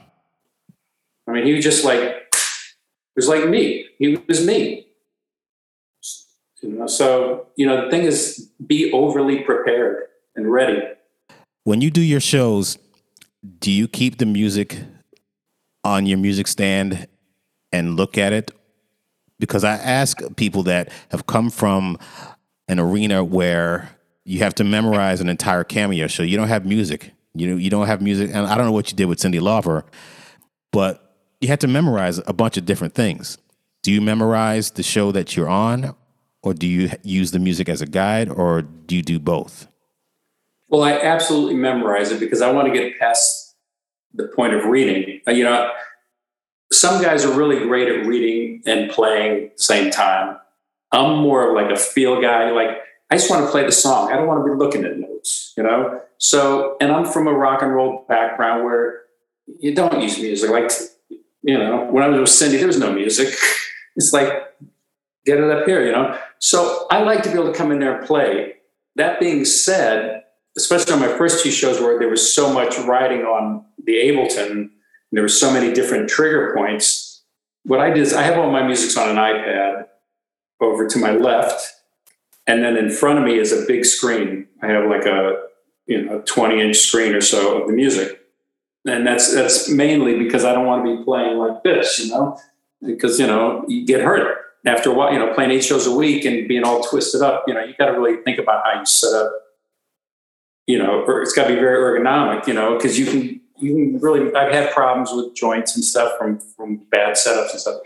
I 1.27 1.31
mean, 1.31 1.45
he 1.45 1.53
was 1.53 1.63
just 1.63 1.85
like, 1.85 1.99
it 1.99 3.15
was 3.15 3.27
like 3.27 3.47
me. 3.47 3.87
He 3.97 4.17
was 4.27 4.45
me. 4.45 4.84
You 6.65 6.79
know, 6.79 6.87
so, 6.87 7.45
you 7.55 7.67
know, 7.67 7.85
the 7.85 7.91
thing 7.91 8.03
is, 8.03 8.49
be 8.65 8.91
overly 8.91 9.41
prepared 9.41 10.05
and 10.35 10.51
ready. 10.51 10.81
When 11.63 11.81
you 11.81 11.91
do 11.91 12.01
your 12.01 12.19
shows, 12.19 12.79
do 13.59 13.71
you 13.71 13.87
keep 13.87 14.17
the 14.17 14.25
music 14.25 14.79
on 15.83 16.07
your 16.07 16.17
music 16.17 16.47
stand 16.47 17.07
and 17.71 17.95
look 17.95 18.17
at 18.17 18.33
it? 18.33 18.49
Because 19.37 19.63
I 19.63 19.73
ask 19.73 20.19
people 20.37 20.63
that 20.63 20.91
have 21.09 21.27
come 21.27 21.51
from 21.51 21.99
an 22.67 22.79
arena 22.79 23.23
where 23.23 23.91
you 24.23 24.39
have 24.39 24.55
to 24.55 24.63
memorize 24.63 25.21
an 25.21 25.29
entire 25.29 25.63
cameo 25.63 26.07
show. 26.07 26.23
You 26.23 26.35
don't 26.35 26.47
have 26.47 26.65
music. 26.65 27.11
You 27.35 27.49
know, 27.49 27.57
you 27.57 27.69
don't 27.69 27.85
have 27.85 28.01
music, 28.01 28.31
and 28.33 28.47
I 28.47 28.55
don't 28.55 28.65
know 28.65 28.71
what 28.71 28.89
you 28.89 28.97
did 28.97 29.05
with 29.05 29.19
Cyndi 29.19 29.39
Lauper, 29.39 29.83
but 30.71 31.15
you 31.41 31.47
had 31.47 31.59
to 31.61 31.67
memorize 31.67 32.19
a 32.25 32.33
bunch 32.33 32.57
of 32.57 32.65
different 32.65 32.95
things. 32.95 33.37
Do 33.83 33.91
you 33.91 34.01
memorize 34.01 34.71
the 34.71 34.83
show 34.83 35.11
that 35.11 35.35
you're 35.35 35.49
on, 35.49 35.93
or 36.45 36.53
do 36.53 36.67
you 36.67 36.91
use 37.03 37.31
the 37.31 37.39
music 37.39 37.67
as 37.67 37.81
a 37.81 37.85
guide, 37.85 38.29
or 38.29 38.61
do 38.61 38.95
you 38.95 39.01
do 39.01 39.19
both? 39.19 39.67
Well, 40.69 40.83
I 40.83 40.93
absolutely 40.93 41.55
memorize 41.55 42.11
it 42.11 42.19
because 42.19 42.41
I 42.41 42.51
want 42.51 42.67
to 42.67 42.73
get 42.73 42.99
past 42.99 43.55
the 44.13 44.27
point 44.27 44.53
of 44.53 44.65
reading. 44.65 45.21
Uh, 45.27 45.31
you 45.31 45.43
know, 45.43 45.71
some 46.71 47.01
guys 47.01 47.25
are 47.25 47.33
really 47.33 47.59
great 47.65 47.87
at 47.87 48.05
reading 48.05 48.61
and 48.65 48.89
playing 48.91 49.45
at 49.45 49.57
the 49.57 49.63
same 49.63 49.91
time. 49.91 50.37
I'm 50.91 51.17
more 51.17 51.49
of 51.49 51.55
like 51.55 51.71
a 51.71 51.79
feel 51.79 52.21
guy. 52.21 52.51
Like 52.51 52.77
I 53.09 53.17
just 53.17 53.29
want 53.29 53.45
to 53.45 53.51
play 53.51 53.65
the 53.65 53.71
song. 53.71 54.11
I 54.11 54.15
don't 54.15 54.27
want 54.27 54.45
to 54.45 54.51
be 54.51 54.57
looking 54.57 54.85
at 54.85 54.97
notes, 54.97 55.53
you 55.57 55.63
know? 55.63 56.01
So, 56.17 56.77
and 56.79 56.91
I'm 56.91 57.05
from 57.05 57.27
a 57.27 57.33
rock 57.33 57.61
and 57.61 57.73
roll 57.73 58.05
background 58.07 58.63
where 58.63 59.01
you 59.59 59.75
don't 59.75 60.01
use 60.01 60.19
music. 60.19 60.49
Like, 60.49 60.71
you 61.41 61.57
know, 61.57 61.85
when 61.91 62.03
I 62.03 62.07
was 62.07 62.19
with 62.19 62.29
Cyndi, 62.29 62.57
there 62.57 62.67
was 62.67 62.79
no 62.79 62.91
music. 62.91 63.33
It's 63.97 64.11
like, 64.11 64.29
get 65.25 65.39
it 65.39 65.49
up 65.49 65.65
here, 65.65 65.85
you 65.85 65.91
know? 65.91 66.17
So 66.39 66.87
I 66.91 67.01
like 67.01 67.23
to 67.23 67.29
be 67.29 67.35
able 67.35 67.51
to 67.51 67.57
come 67.57 67.71
in 67.71 67.79
there 67.79 67.97
and 67.97 68.07
play. 68.07 68.53
That 68.95 69.19
being 69.19 69.43
said, 69.43 70.23
especially 70.55 70.93
on 70.93 70.99
my 70.99 71.17
first 71.17 71.43
two 71.43 71.51
shows 71.51 71.81
where 71.81 71.99
there 71.99 72.09
was 72.09 72.33
so 72.33 72.53
much 72.53 72.77
riding 72.79 73.21
on 73.21 73.65
the 73.83 73.93
Ableton, 73.93 74.69
there 75.11 75.21
were 75.21 75.29
so 75.29 75.51
many 75.51 75.73
different 75.73 76.09
trigger 76.09 76.53
points. 76.55 77.23
What 77.63 77.79
I 77.79 77.89
did 77.89 77.99
is 77.99 78.13
I 78.13 78.23
have 78.23 78.37
all 78.37 78.51
my 78.51 78.65
music's 78.65 78.95
on 78.95 79.09
an 79.09 79.15
iPad 79.15 79.85
over 80.61 80.87
to 80.87 80.99
my 80.99 81.11
left, 81.11 81.73
and 82.47 82.63
then 82.63 82.77
in 82.77 82.89
front 82.89 83.19
of 83.19 83.25
me 83.25 83.37
is 83.37 83.51
a 83.51 83.65
big 83.65 83.85
screen. 83.85 84.47
I 84.61 84.67
have 84.67 84.89
like 84.89 85.05
a 85.05 85.43
you 85.87 86.03
know 86.03 86.21
20 86.25 86.61
inch 86.61 86.77
screen 86.77 87.13
or 87.13 87.21
so 87.21 87.61
of 87.61 87.67
the 87.67 87.73
music, 87.73 88.19
and 88.85 89.05
that's 89.05 89.33
that's 89.33 89.69
mainly 89.69 90.17
because 90.17 90.45
I 90.45 90.53
don't 90.53 90.65
want 90.65 90.85
to 90.85 90.97
be 90.97 91.03
playing 91.03 91.37
like 91.37 91.63
this, 91.63 91.99
you 91.99 92.11
know, 92.11 92.39
because 92.85 93.19
you 93.19 93.27
know 93.27 93.65
you 93.67 93.85
get 93.85 94.01
hurt 94.01 94.44
after 94.65 94.91
a 94.91 94.93
while. 94.93 95.11
You 95.13 95.19
know, 95.19 95.33
playing 95.33 95.51
eight 95.51 95.63
shows 95.63 95.87
a 95.87 95.95
week 95.95 96.25
and 96.25 96.47
being 96.47 96.63
all 96.63 96.83
twisted 96.83 97.21
up. 97.21 97.43
You 97.47 97.53
know, 97.53 97.63
you 97.63 97.73
got 97.77 97.87
to 97.87 97.93
really 97.93 98.21
think 98.23 98.39
about 98.39 98.63
how 98.65 98.79
you 98.79 98.85
set 98.85 99.13
up. 99.13 99.31
You 100.67 100.79
know, 100.79 101.03
or 101.03 101.21
it's 101.21 101.33
got 101.33 101.47
to 101.47 101.53
be 101.53 101.59
very 101.59 101.77
ergonomic. 101.77 102.47
You 102.47 102.53
know, 102.53 102.75
because 102.75 102.97
you 102.97 103.05
can 103.05 103.41
you 103.57 103.73
can 103.73 103.99
really. 103.99 104.33
I've 104.35 104.51
had 104.51 104.71
problems 104.73 105.11
with 105.13 105.35
joints 105.35 105.75
and 105.75 105.83
stuff 105.83 106.17
from 106.17 106.39
from 106.39 106.77
bad 106.89 107.15
setups 107.15 107.51
and 107.51 107.59
stuff. 107.59 107.81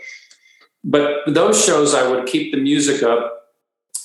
But 0.82 1.24
those 1.26 1.62
shows, 1.62 1.94
I 1.94 2.08
would 2.08 2.26
keep 2.26 2.52
the 2.52 2.58
music 2.58 3.02
up 3.02 3.40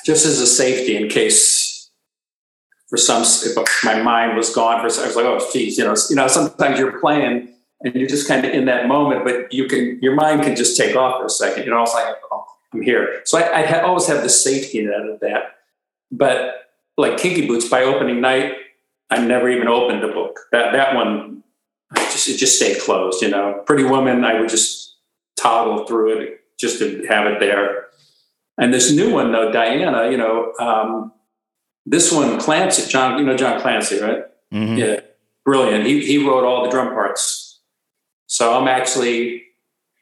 just 0.05 0.25
as 0.25 0.39
a 0.39 0.47
safety 0.47 0.95
in 0.95 1.09
case 1.09 1.89
for 2.87 2.97
some 2.97 3.23
if 3.23 3.83
my 3.83 4.01
mind 4.01 4.37
was 4.37 4.53
gone 4.53 4.77
for 4.77 5.01
I 5.01 5.07
was 5.07 5.15
like, 5.15 5.25
oh 5.25 5.39
geez, 5.51 5.77
you 5.77 5.83
know, 5.83 5.95
you 6.09 6.15
know, 6.15 6.27
sometimes 6.27 6.79
you're 6.79 6.99
playing 6.99 7.49
and 7.81 7.95
you're 7.95 8.07
just 8.07 8.27
kind 8.27 8.45
of 8.45 8.53
in 8.53 8.65
that 8.65 8.87
moment, 8.87 9.25
but 9.25 9.51
you 9.51 9.67
can 9.67 9.99
your 10.01 10.13
mind 10.13 10.43
can 10.43 10.55
just 10.55 10.77
take 10.77 10.95
off 10.95 11.19
for 11.19 11.25
a 11.25 11.29
second. 11.29 11.63
You 11.63 11.71
know, 11.71 11.81
it's 11.81 11.93
like, 11.93 12.15
I'm 12.75 12.81
here. 12.81 13.21
So 13.25 13.37
I, 13.37 13.61
I 13.61 13.81
always 13.81 14.07
have 14.07 14.23
the 14.23 14.29
safety 14.29 14.83
net 14.83 15.07
of 15.07 15.19
that. 15.21 15.57
But 16.11 16.69
like 16.97 17.17
Kinky 17.17 17.47
Boots 17.47 17.67
by 17.67 17.83
opening 17.83 18.21
night, 18.21 18.53
I 19.09 19.23
never 19.25 19.49
even 19.49 19.67
opened 19.67 20.03
a 20.03 20.07
book. 20.07 20.39
That 20.51 20.73
that 20.73 20.95
one, 20.95 21.43
I 21.91 21.99
just 22.11 22.27
it 22.27 22.37
just 22.37 22.57
stayed 22.57 22.79
closed. 22.79 23.21
You 23.21 23.29
know, 23.29 23.63
Pretty 23.65 23.83
Woman, 23.83 24.23
I 24.23 24.39
would 24.39 24.49
just 24.49 24.95
toggle 25.37 25.85
through 25.85 26.19
it 26.19 26.39
just 26.59 26.79
to 26.79 27.05
have 27.07 27.27
it 27.27 27.39
there. 27.39 27.87
And 28.57 28.73
this 28.73 28.91
new 28.91 29.11
one, 29.11 29.31
though, 29.31 29.51
Diana, 29.51 30.09
you 30.09 30.17
know, 30.17 30.53
um, 30.59 31.11
this 31.85 32.11
one, 32.11 32.39
Clancy, 32.39 32.89
John, 32.89 33.19
you 33.19 33.25
know, 33.25 33.35
John 33.35 33.59
Clancy, 33.59 33.99
right? 33.99 34.23
Mm-hmm. 34.53 34.77
Yeah, 34.77 34.99
brilliant. 35.43 35.85
He, 35.85 36.05
he 36.05 36.25
wrote 36.25 36.45
all 36.45 36.63
the 36.63 36.69
drum 36.69 36.89
parts. 36.89 37.59
So 38.27 38.57
I'm 38.57 38.67
actually 38.67 39.43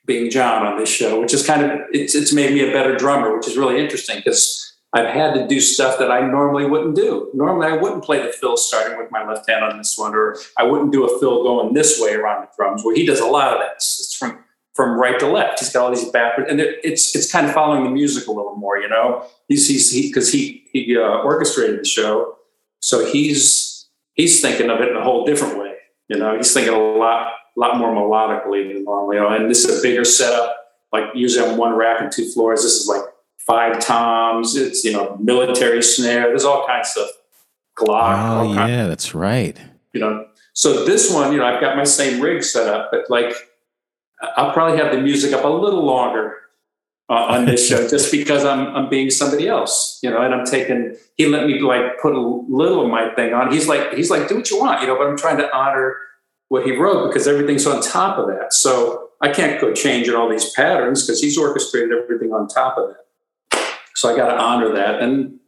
being 0.05 0.29
John 0.29 0.65
on 0.65 0.77
this 0.77 0.89
show, 0.89 1.19
which 1.19 1.33
is 1.33 1.45
kind 1.45 1.63
of, 1.63 1.79
it's, 1.91 2.13
it's 2.13 2.33
made 2.33 2.53
me 2.53 2.67
a 2.67 2.71
better 2.73 2.95
drummer, 2.95 3.35
which 3.35 3.47
is 3.47 3.57
really 3.57 3.79
interesting 3.79 4.17
because 4.17 4.73
I've 4.93 5.07
had 5.07 5.33
to 5.33 5.47
do 5.47 5.59
stuff 5.59 5.97
that 5.97 6.11
I 6.11 6.21
normally 6.21 6.65
wouldn't 6.65 6.95
do. 6.95 7.31
Normally, 7.33 7.67
I 7.67 7.75
wouldn't 7.75 8.03
play 8.03 8.21
the 8.21 8.31
fill 8.31 8.57
starting 8.57 8.97
with 8.97 9.09
my 9.09 9.27
left 9.27 9.49
hand 9.49 9.63
on 9.65 9.77
this 9.77 9.97
one, 9.97 10.13
or 10.13 10.37
I 10.55 10.63
wouldn't 10.63 10.91
do 10.91 11.05
a 11.05 11.19
fill 11.19 11.41
going 11.41 11.73
this 11.73 11.99
way 11.99 12.13
around 12.13 12.43
the 12.43 12.49
drums, 12.55 12.83
where 12.83 12.95
he 12.95 13.05
does 13.05 13.19
a 13.19 13.25
lot 13.25 13.53
of 13.53 13.59
that. 13.59 13.73
It's 13.77 14.15
from 14.15 14.43
from 14.75 14.99
right 14.99 15.19
to 15.19 15.27
left. 15.27 15.59
He's 15.59 15.71
got 15.71 15.85
all 15.85 15.89
these 15.89 16.09
backward, 16.09 16.47
and 16.47 16.59
it's 16.59 17.15
it's 17.15 17.31
kind 17.31 17.47
of 17.47 17.53
following 17.53 17.83
the 17.83 17.89
music 17.89 18.27
a 18.27 18.31
little 18.31 18.55
more. 18.55 18.77
You 18.77 18.89
know, 18.89 19.25
he's 19.47 19.67
he's 19.67 19.91
because 20.09 20.31
he 20.31 20.63
he, 20.71 20.83
he 20.83 20.97
uh, 20.97 21.01
orchestrated 21.01 21.79
the 21.79 21.85
show, 21.85 22.35
so 22.79 23.03
he's 23.03 23.87
he's 24.13 24.41
thinking 24.41 24.69
of 24.69 24.79
it 24.79 24.89
in 24.89 24.95
a 24.95 25.03
whole 25.03 25.25
different 25.25 25.57
way. 25.57 25.73
You 26.07 26.19
know, 26.19 26.37
he's 26.37 26.53
thinking 26.53 26.73
a 26.73 26.77
lot 26.77 27.31
lot 27.59 27.77
more 27.77 27.93
melodically 27.93 28.73
than 28.73 28.85
know, 28.85 29.29
and 29.29 29.49
this 29.49 29.65
is 29.65 29.79
a 29.79 29.81
bigger 29.81 30.05
setup. 30.05 30.57
Like 30.91 31.05
usually 31.15 31.47
on 31.47 31.57
one 31.57 31.73
rack 31.75 32.01
and 32.01 32.11
two 32.11 32.29
floors. 32.31 32.61
This 32.61 32.73
is 32.73 32.87
like 32.87 33.01
five 33.37 33.79
toms. 33.79 34.55
It's 34.55 34.83
you 34.83 34.93
know 34.93 35.17
military 35.19 35.81
snare. 35.81 36.27
There's 36.27 36.45
all 36.45 36.65
kinds 36.67 36.95
of 36.97 37.07
Glock. 37.77 38.41
Oh 38.41 38.53
yeah, 38.53 38.87
that's 38.87 39.15
right. 39.15 39.59
You 39.93 40.01
know, 40.01 40.27
so 40.53 40.85
this 40.85 41.13
one, 41.13 41.31
you 41.31 41.39
know, 41.39 41.45
I've 41.45 41.61
got 41.61 41.75
my 41.75 41.83
same 41.83 42.21
rig 42.21 42.43
set 42.43 42.67
up, 42.67 42.89
but 42.91 43.09
like 43.09 43.33
I'll 44.37 44.53
probably 44.53 44.77
have 44.77 44.91
the 44.91 45.01
music 45.01 45.33
up 45.33 45.43
a 45.43 45.47
little 45.47 45.83
longer 45.83 46.37
uh, 47.09 47.13
on 47.13 47.45
this 47.45 47.67
show 47.67 47.87
just 47.89 48.11
because 48.11 48.45
I'm 48.45 48.67
I'm 48.75 48.89
being 48.89 49.09
somebody 49.09 49.47
else, 49.47 49.99
you 50.03 50.09
know, 50.09 50.21
and 50.21 50.33
I'm 50.33 50.45
taking. 50.45 50.95
He 51.15 51.27
let 51.27 51.47
me 51.47 51.59
like 51.59 51.99
put 52.01 52.13
a 52.13 52.19
little 52.19 52.85
of 52.85 52.91
my 52.91 53.09
thing 53.15 53.33
on. 53.33 53.51
He's 53.51 53.67
like 53.67 53.93
he's 53.93 54.09
like 54.09 54.27
do 54.27 54.35
what 54.35 54.49
you 54.49 54.59
want, 54.59 54.81
you 54.81 54.87
know, 54.87 54.97
but 54.97 55.07
I'm 55.07 55.17
trying 55.17 55.37
to 55.37 55.55
honor 55.55 55.97
what 56.53 56.67
he 56.67 56.75
wrote 56.75 57.07
because 57.07 57.27
everything's 57.27 57.65
on 57.65 57.81
top 57.81 58.19
of 58.19 58.27
that. 58.27 58.53
So 58.53 59.09
I 59.21 59.31
can't 59.31 59.59
go 59.59 59.73
changing 59.73 60.13
all 60.13 60.29
these 60.29 60.51
patterns 60.51 61.03
because 61.03 61.19
he's 61.19 61.35
orchestrated 61.35 61.91
everything 61.91 62.31
on 62.31 62.47
top 62.47 62.77
of 62.77 62.89
that. 62.89 63.65
So 63.95 64.13
I 64.13 64.15
got 64.15 64.27
to 64.27 64.39
honor 64.39 64.71
that, 64.71 65.01
and 65.01 65.39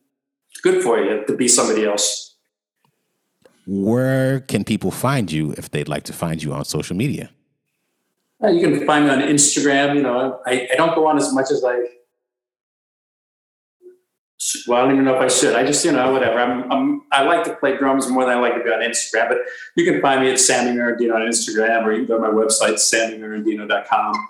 good 0.63 0.81
for 0.81 0.99
you 0.99 1.23
to 1.27 1.37
be 1.37 1.47
somebody 1.47 1.85
else. 1.85 2.33
Where 3.67 4.39
can 4.39 4.63
people 4.63 4.89
find 4.89 5.31
you 5.31 5.51
if 5.59 5.69
they'd 5.69 5.87
like 5.87 6.05
to 6.05 6.13
find 6.13 6.41
you 6.41 6.53
on 6.53 6.65
social 6.65 6.95
media? 6.95 7.29
Uh, 8.43 8.47
you 8.47 8.61
can 8.67 8.83
find 8.87 9.05
me 9.05 9.11
on 9.11 9.19
Instagram. 9.19 9.97
You 9.97 10.01
know, 10.01 10.41
I, 10.47 10.67
I 10.73 10.75
don't 10.75 10.95
go 10.95 11.05
on 11.05 11.17
as 11.17 11.31
much 11.31 11.51
as 11.51 11.63
I. 11.63 11.83
Well, 14.67 14.79
I 14.79 14.83
don't 14.83 14.93
even 14.93 15.05
know 15.05 15.15
if 15.15 15.21
I 15.21 15.27
should. 15.27 15.55
I 15.55 15.65
just, 15.65 15.83
you 15.85 15.91
know, 15.91 16.11
whatever. 16.11 16.39
I'm, 16.39 16.71
I'm, 16.71 17.01
I 17.11 17.23
like 17.23 17.43
to 17.45 17.55
play 17.55 17.77
drums 17.77 18.07
more 18.09 18.25
than 18.25 18.37
I 18.37 18.39
like 18.39 18.55
to 18.55 18.63
be 18.63 18.69
on 18.69 18.81
Instagram. 18.81 19.29
But 19.29 19.37
you 19.75 19.91
can 19.91 20.01
find 20.01 20.21
me 20.21 20.31
at 20.31 20.39
Sammy 20.39 20.77
Merendino 20.77 21.15
on 21.15 21.21
Instagram, 21.21 21.83
or 21.83 21.93
you 21.93 22.05
can 22.05 22.07
go 22.07 22.17
to 22.17 22.21
my 22.21 22.29
website, 22.29 22.75
sammymerendino.com. 22.75 24.27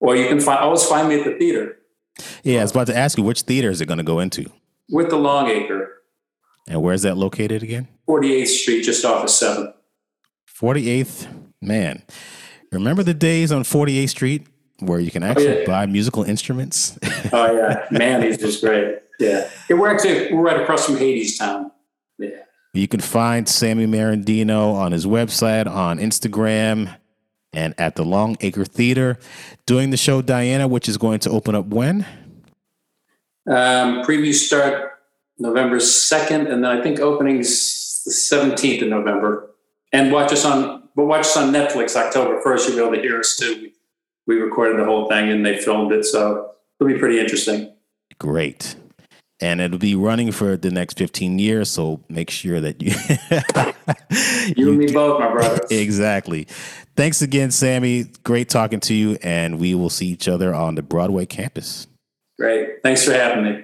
Or 0.00 0.16
you 0.16 0.28
can 0.28 0.40
find, 0.40 0.58
always 0.58 0.84
find 0.84 1.08
me 1.08 1.20
at 1.20 1.24
the 1.24 1.38
theater. 1.38 1.76
Yeah, 2.42 2.60
I 2.60 2.62
was 2.62 2.70
about 2.70 2.88
to 2.88 2.96
ask 2.96 3.18
you, 3.18 3.24
which 3.24 3.42
theater 3.42 3.70
is 3.70 3.80
it 3.80 3.86
going 3.86 3.98
to 3.98 4.04
go 4.04 4.20
into? 4.20 4.50
With 4.90 5.10
the 5.10 5.16
Longacre. 5.16 6.02
And 6.68 6.82
where's 6.82 7.02
that 7.02 7.16
located 7.16 7.62
again? 7.62 7.88
48th 8.08 8.46
Street, 8.48 8.82
just 8.82 9.04
off 9.04 9.22
of 9.22 9.30
7th. 9.30 9.72
48th, 10.60 11.28
man. 11.60 12.02
Remember 12.72 13.02
the 13.02 13.14
days 13.14 13.52
on 13.52 13.62
48th 13.62 14.08
Street 14.08 14.46
where 14.80 15.00
you 15.00 15.10
can 15.10 15.22
oh, 15.22 15.28
actually 15.28 15.48
oh, 15.48 15.58
yeah. 15.60 15.66
buy 15.66 15.86
musical 15.86 16.22
instruments? 16.24 16.98
oh 17.32 17.52
yeah, 17.52 17.86
man, 17.90 18.22
he's 18.22 18.38
just 18.38 18.62
great. 18.62 18.98
Yeah. 19.18 19.48
yeah, 19.68 19.76
we're 19.76 19.90
actually 19.90 20.32
we're 20.32 20.42
right 20.42 20.60
across 20.60 20.86
from 20.86 20.96
Hadestown. 20.96 21.70
Yeah. 22.18 22.42
You 22.74 22.86
can 22.86 23.00
find 23.00 23.48
Sammy 23.48 23.86
Merendino 23.86 24.74
on 24.74 24.92
his 24.92 25.06
website, 25.06 25.66
on 25.66 25.98
Instagram, 25.98 26.94
and 27.52 27.74
at 27.78 27.96
the 27.96 28.04
Longacre 28.04 28.66
Theater, 28.66 29.18
doing 29.64 29.90
the 29.90 29.96
show 29.96 30.20
Diana, 30.20 30.68
which 30.68 30.88
is 30.88 30.98
going 30.98 31.20
to 31.20 31.30
open 31.30 31.54
up 31.54 31.66
when? 31.66 32.04
Um, 33.48 34.02
previews 34.02 34.34
start 34.34 35.00
November 35.38 35.80
second, 35.80 36.48
and 36.48 36.62
then 36.62 36.70
I 36.70 36.82
think 36.82 37.00
openings 37.00 38.02
the 38.04 38.12
seventeenth 38.12 38.82
of 38.82 38.88
November. 38.88 39.50
And 39.92 40.12
watch 40.12 40.32
us 40.32 40.44
on 40.44 40.86
but 40.96 41.04
watch 41.04 41.20
us 41.20 41.36
on 41.36 41.52
Netflix 41.52 41.94
October 41.94 42.40
1st. 42.42 42.68
You'll 42.68 42.76
be 42.76 42.82
able 42.82 42.94
to 42.94 43.00
hear 43.02 43.20
us 43.20 43.36
too. 43.36 43.70
We, 44.26 44.36
recorded 44.36 44.80
the 44.80 44.84
whole 44.84 45.08
thing 45.08 45.30
and 45.30 45.44
they 45.46 45.58
filmed 45.58 45.92
it. 45.92 46.04
So 46.04 46.52
it'll 46.80 46.92
be 46.92 46.98
pretty 46.98 47.18
interesting. 47.20 47.72
Great. 48.18 48.76
and 49.40 49.60
it'll 49.60 49.78
be 49.78 49.94
running 49.94 50.32
for 50.32 50.56
the 50.56 50.70
next 50.70 50.96
15 50.98 51.38
years. 51.38 51.70
So 51.70 52.00
make 52.08 52.30
sure 52.30 52.60
that 52.60 52.82
you. 52.82 52.92
you 54.56 54.70
and 54.70 54.78
me 54.78 54.92
both, 54.92 55.20
my 55.20 55.30
brother. 55.30 55.60
Exactly. 55.70 56.46
Thanks 56.96 57.20
again, 57.20 57.50
Sammy. 57.50 58.06
Great 58.24 58.48
talking 58.48 58.80
to 58.80 58.94
you, 58.94 59.18
and 59.22 59.58
we 59.58 59.74
will 59.74 59.90
see 59.90 60.06
each 60.06 60.28
other 60.28 60.54
on 60.54 60.76
the 60.76 60.82
Broadway 60.82 61.26
campus. 61.26 61.86
Great. 62.38 62.82
Thanks 62.82 63.04
for 63.04 63.12
having 63.12 63.44
me. 63.44 63.60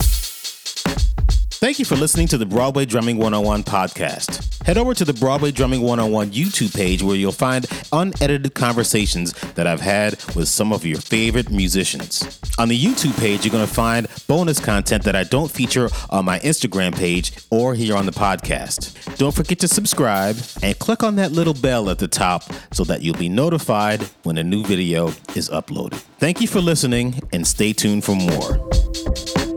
Thank 1.63 1.79
you 1.79 1.85
for 1.85 1.95
listening 1.95 2.27
to 2.27 2.39
the 2.39 2.45
Broadway 2.45 2.85
Drumming 2.87 3.19
101 3.19 3.63
podcast. 3.63 4.67
Head 4.67 4.77
over 4.77 4.95
to 4.95 5.05
the 5.05 5.13
Broadway 5.13 5.53
Drumming 5.53 5.83
101 5.83 6.33
YouTube 6.33 6.75
page 6.75 7.05
where 7.05 7.15
you'll 7.15 7.31
find 7.31 7.67
unedited 7.93 8.53
conversations 8.55 9.31
that 9.55 9.69
I've 9.69 9.81
had 9.81 10.15
with 10.35 10.49
some 10.49 10.73
of 10.73 10.85
your 10.85 10.99
favorite 10.99 11.53
musicians. 11.53 12.41
On 12.59 12.67
the 12.67 12.77
YouTube 12.77 13.17
page, 13.21 13.45
you're 13.45 13.53
going 13.53 13.65
to 13.65 13.73
find 13.73 14.09
bonus 14.27 14.59
content 14.59 15.05
that 15.05 15.15
I 15.15 15.23
don't 15.23 15.49
feature 15.49 15.89
on 16.11 16.25
my 16.25 16.41
Instagram 16.41 16.97
page 16.97 17.31
or 17.51 17.77
here 17.77 17.95
on 17.95 18.07
the 18.07 18.13
podcast. 18.13 19.17
Don't 19.17 19.33
forget 19.33 19.61
to 19.61 19.69
subscribe 19.69 20.39
and 20.65 20.77
click 20.81 21.05
on 21.05 21.15
that 21.15 21.31
little 21.31 21.55
bell 21.55 21.91
at 21.91 22.01
the 22.01 22.09
top 22.09 22.43
so 22.73 22.83
that 22.83 23.03
you'll 23.03 23.15
be 23.15 23.29
notified 23.29 24.03
when 24.25 24.37
a 24.37 24.43
new 24.43 24.65
video 24.65 25.11
is 25.37 25.49
uploaded. 25.49 25.95
Thank 26.19 26.41
you 26.41 26.49
for 26.49 26.61
listening 26.61 27.21
and 27.33 27.47
stay 27.47 27.73
tuned 27.73 28.03
for 28.03 28.17
more. 28.17 29.52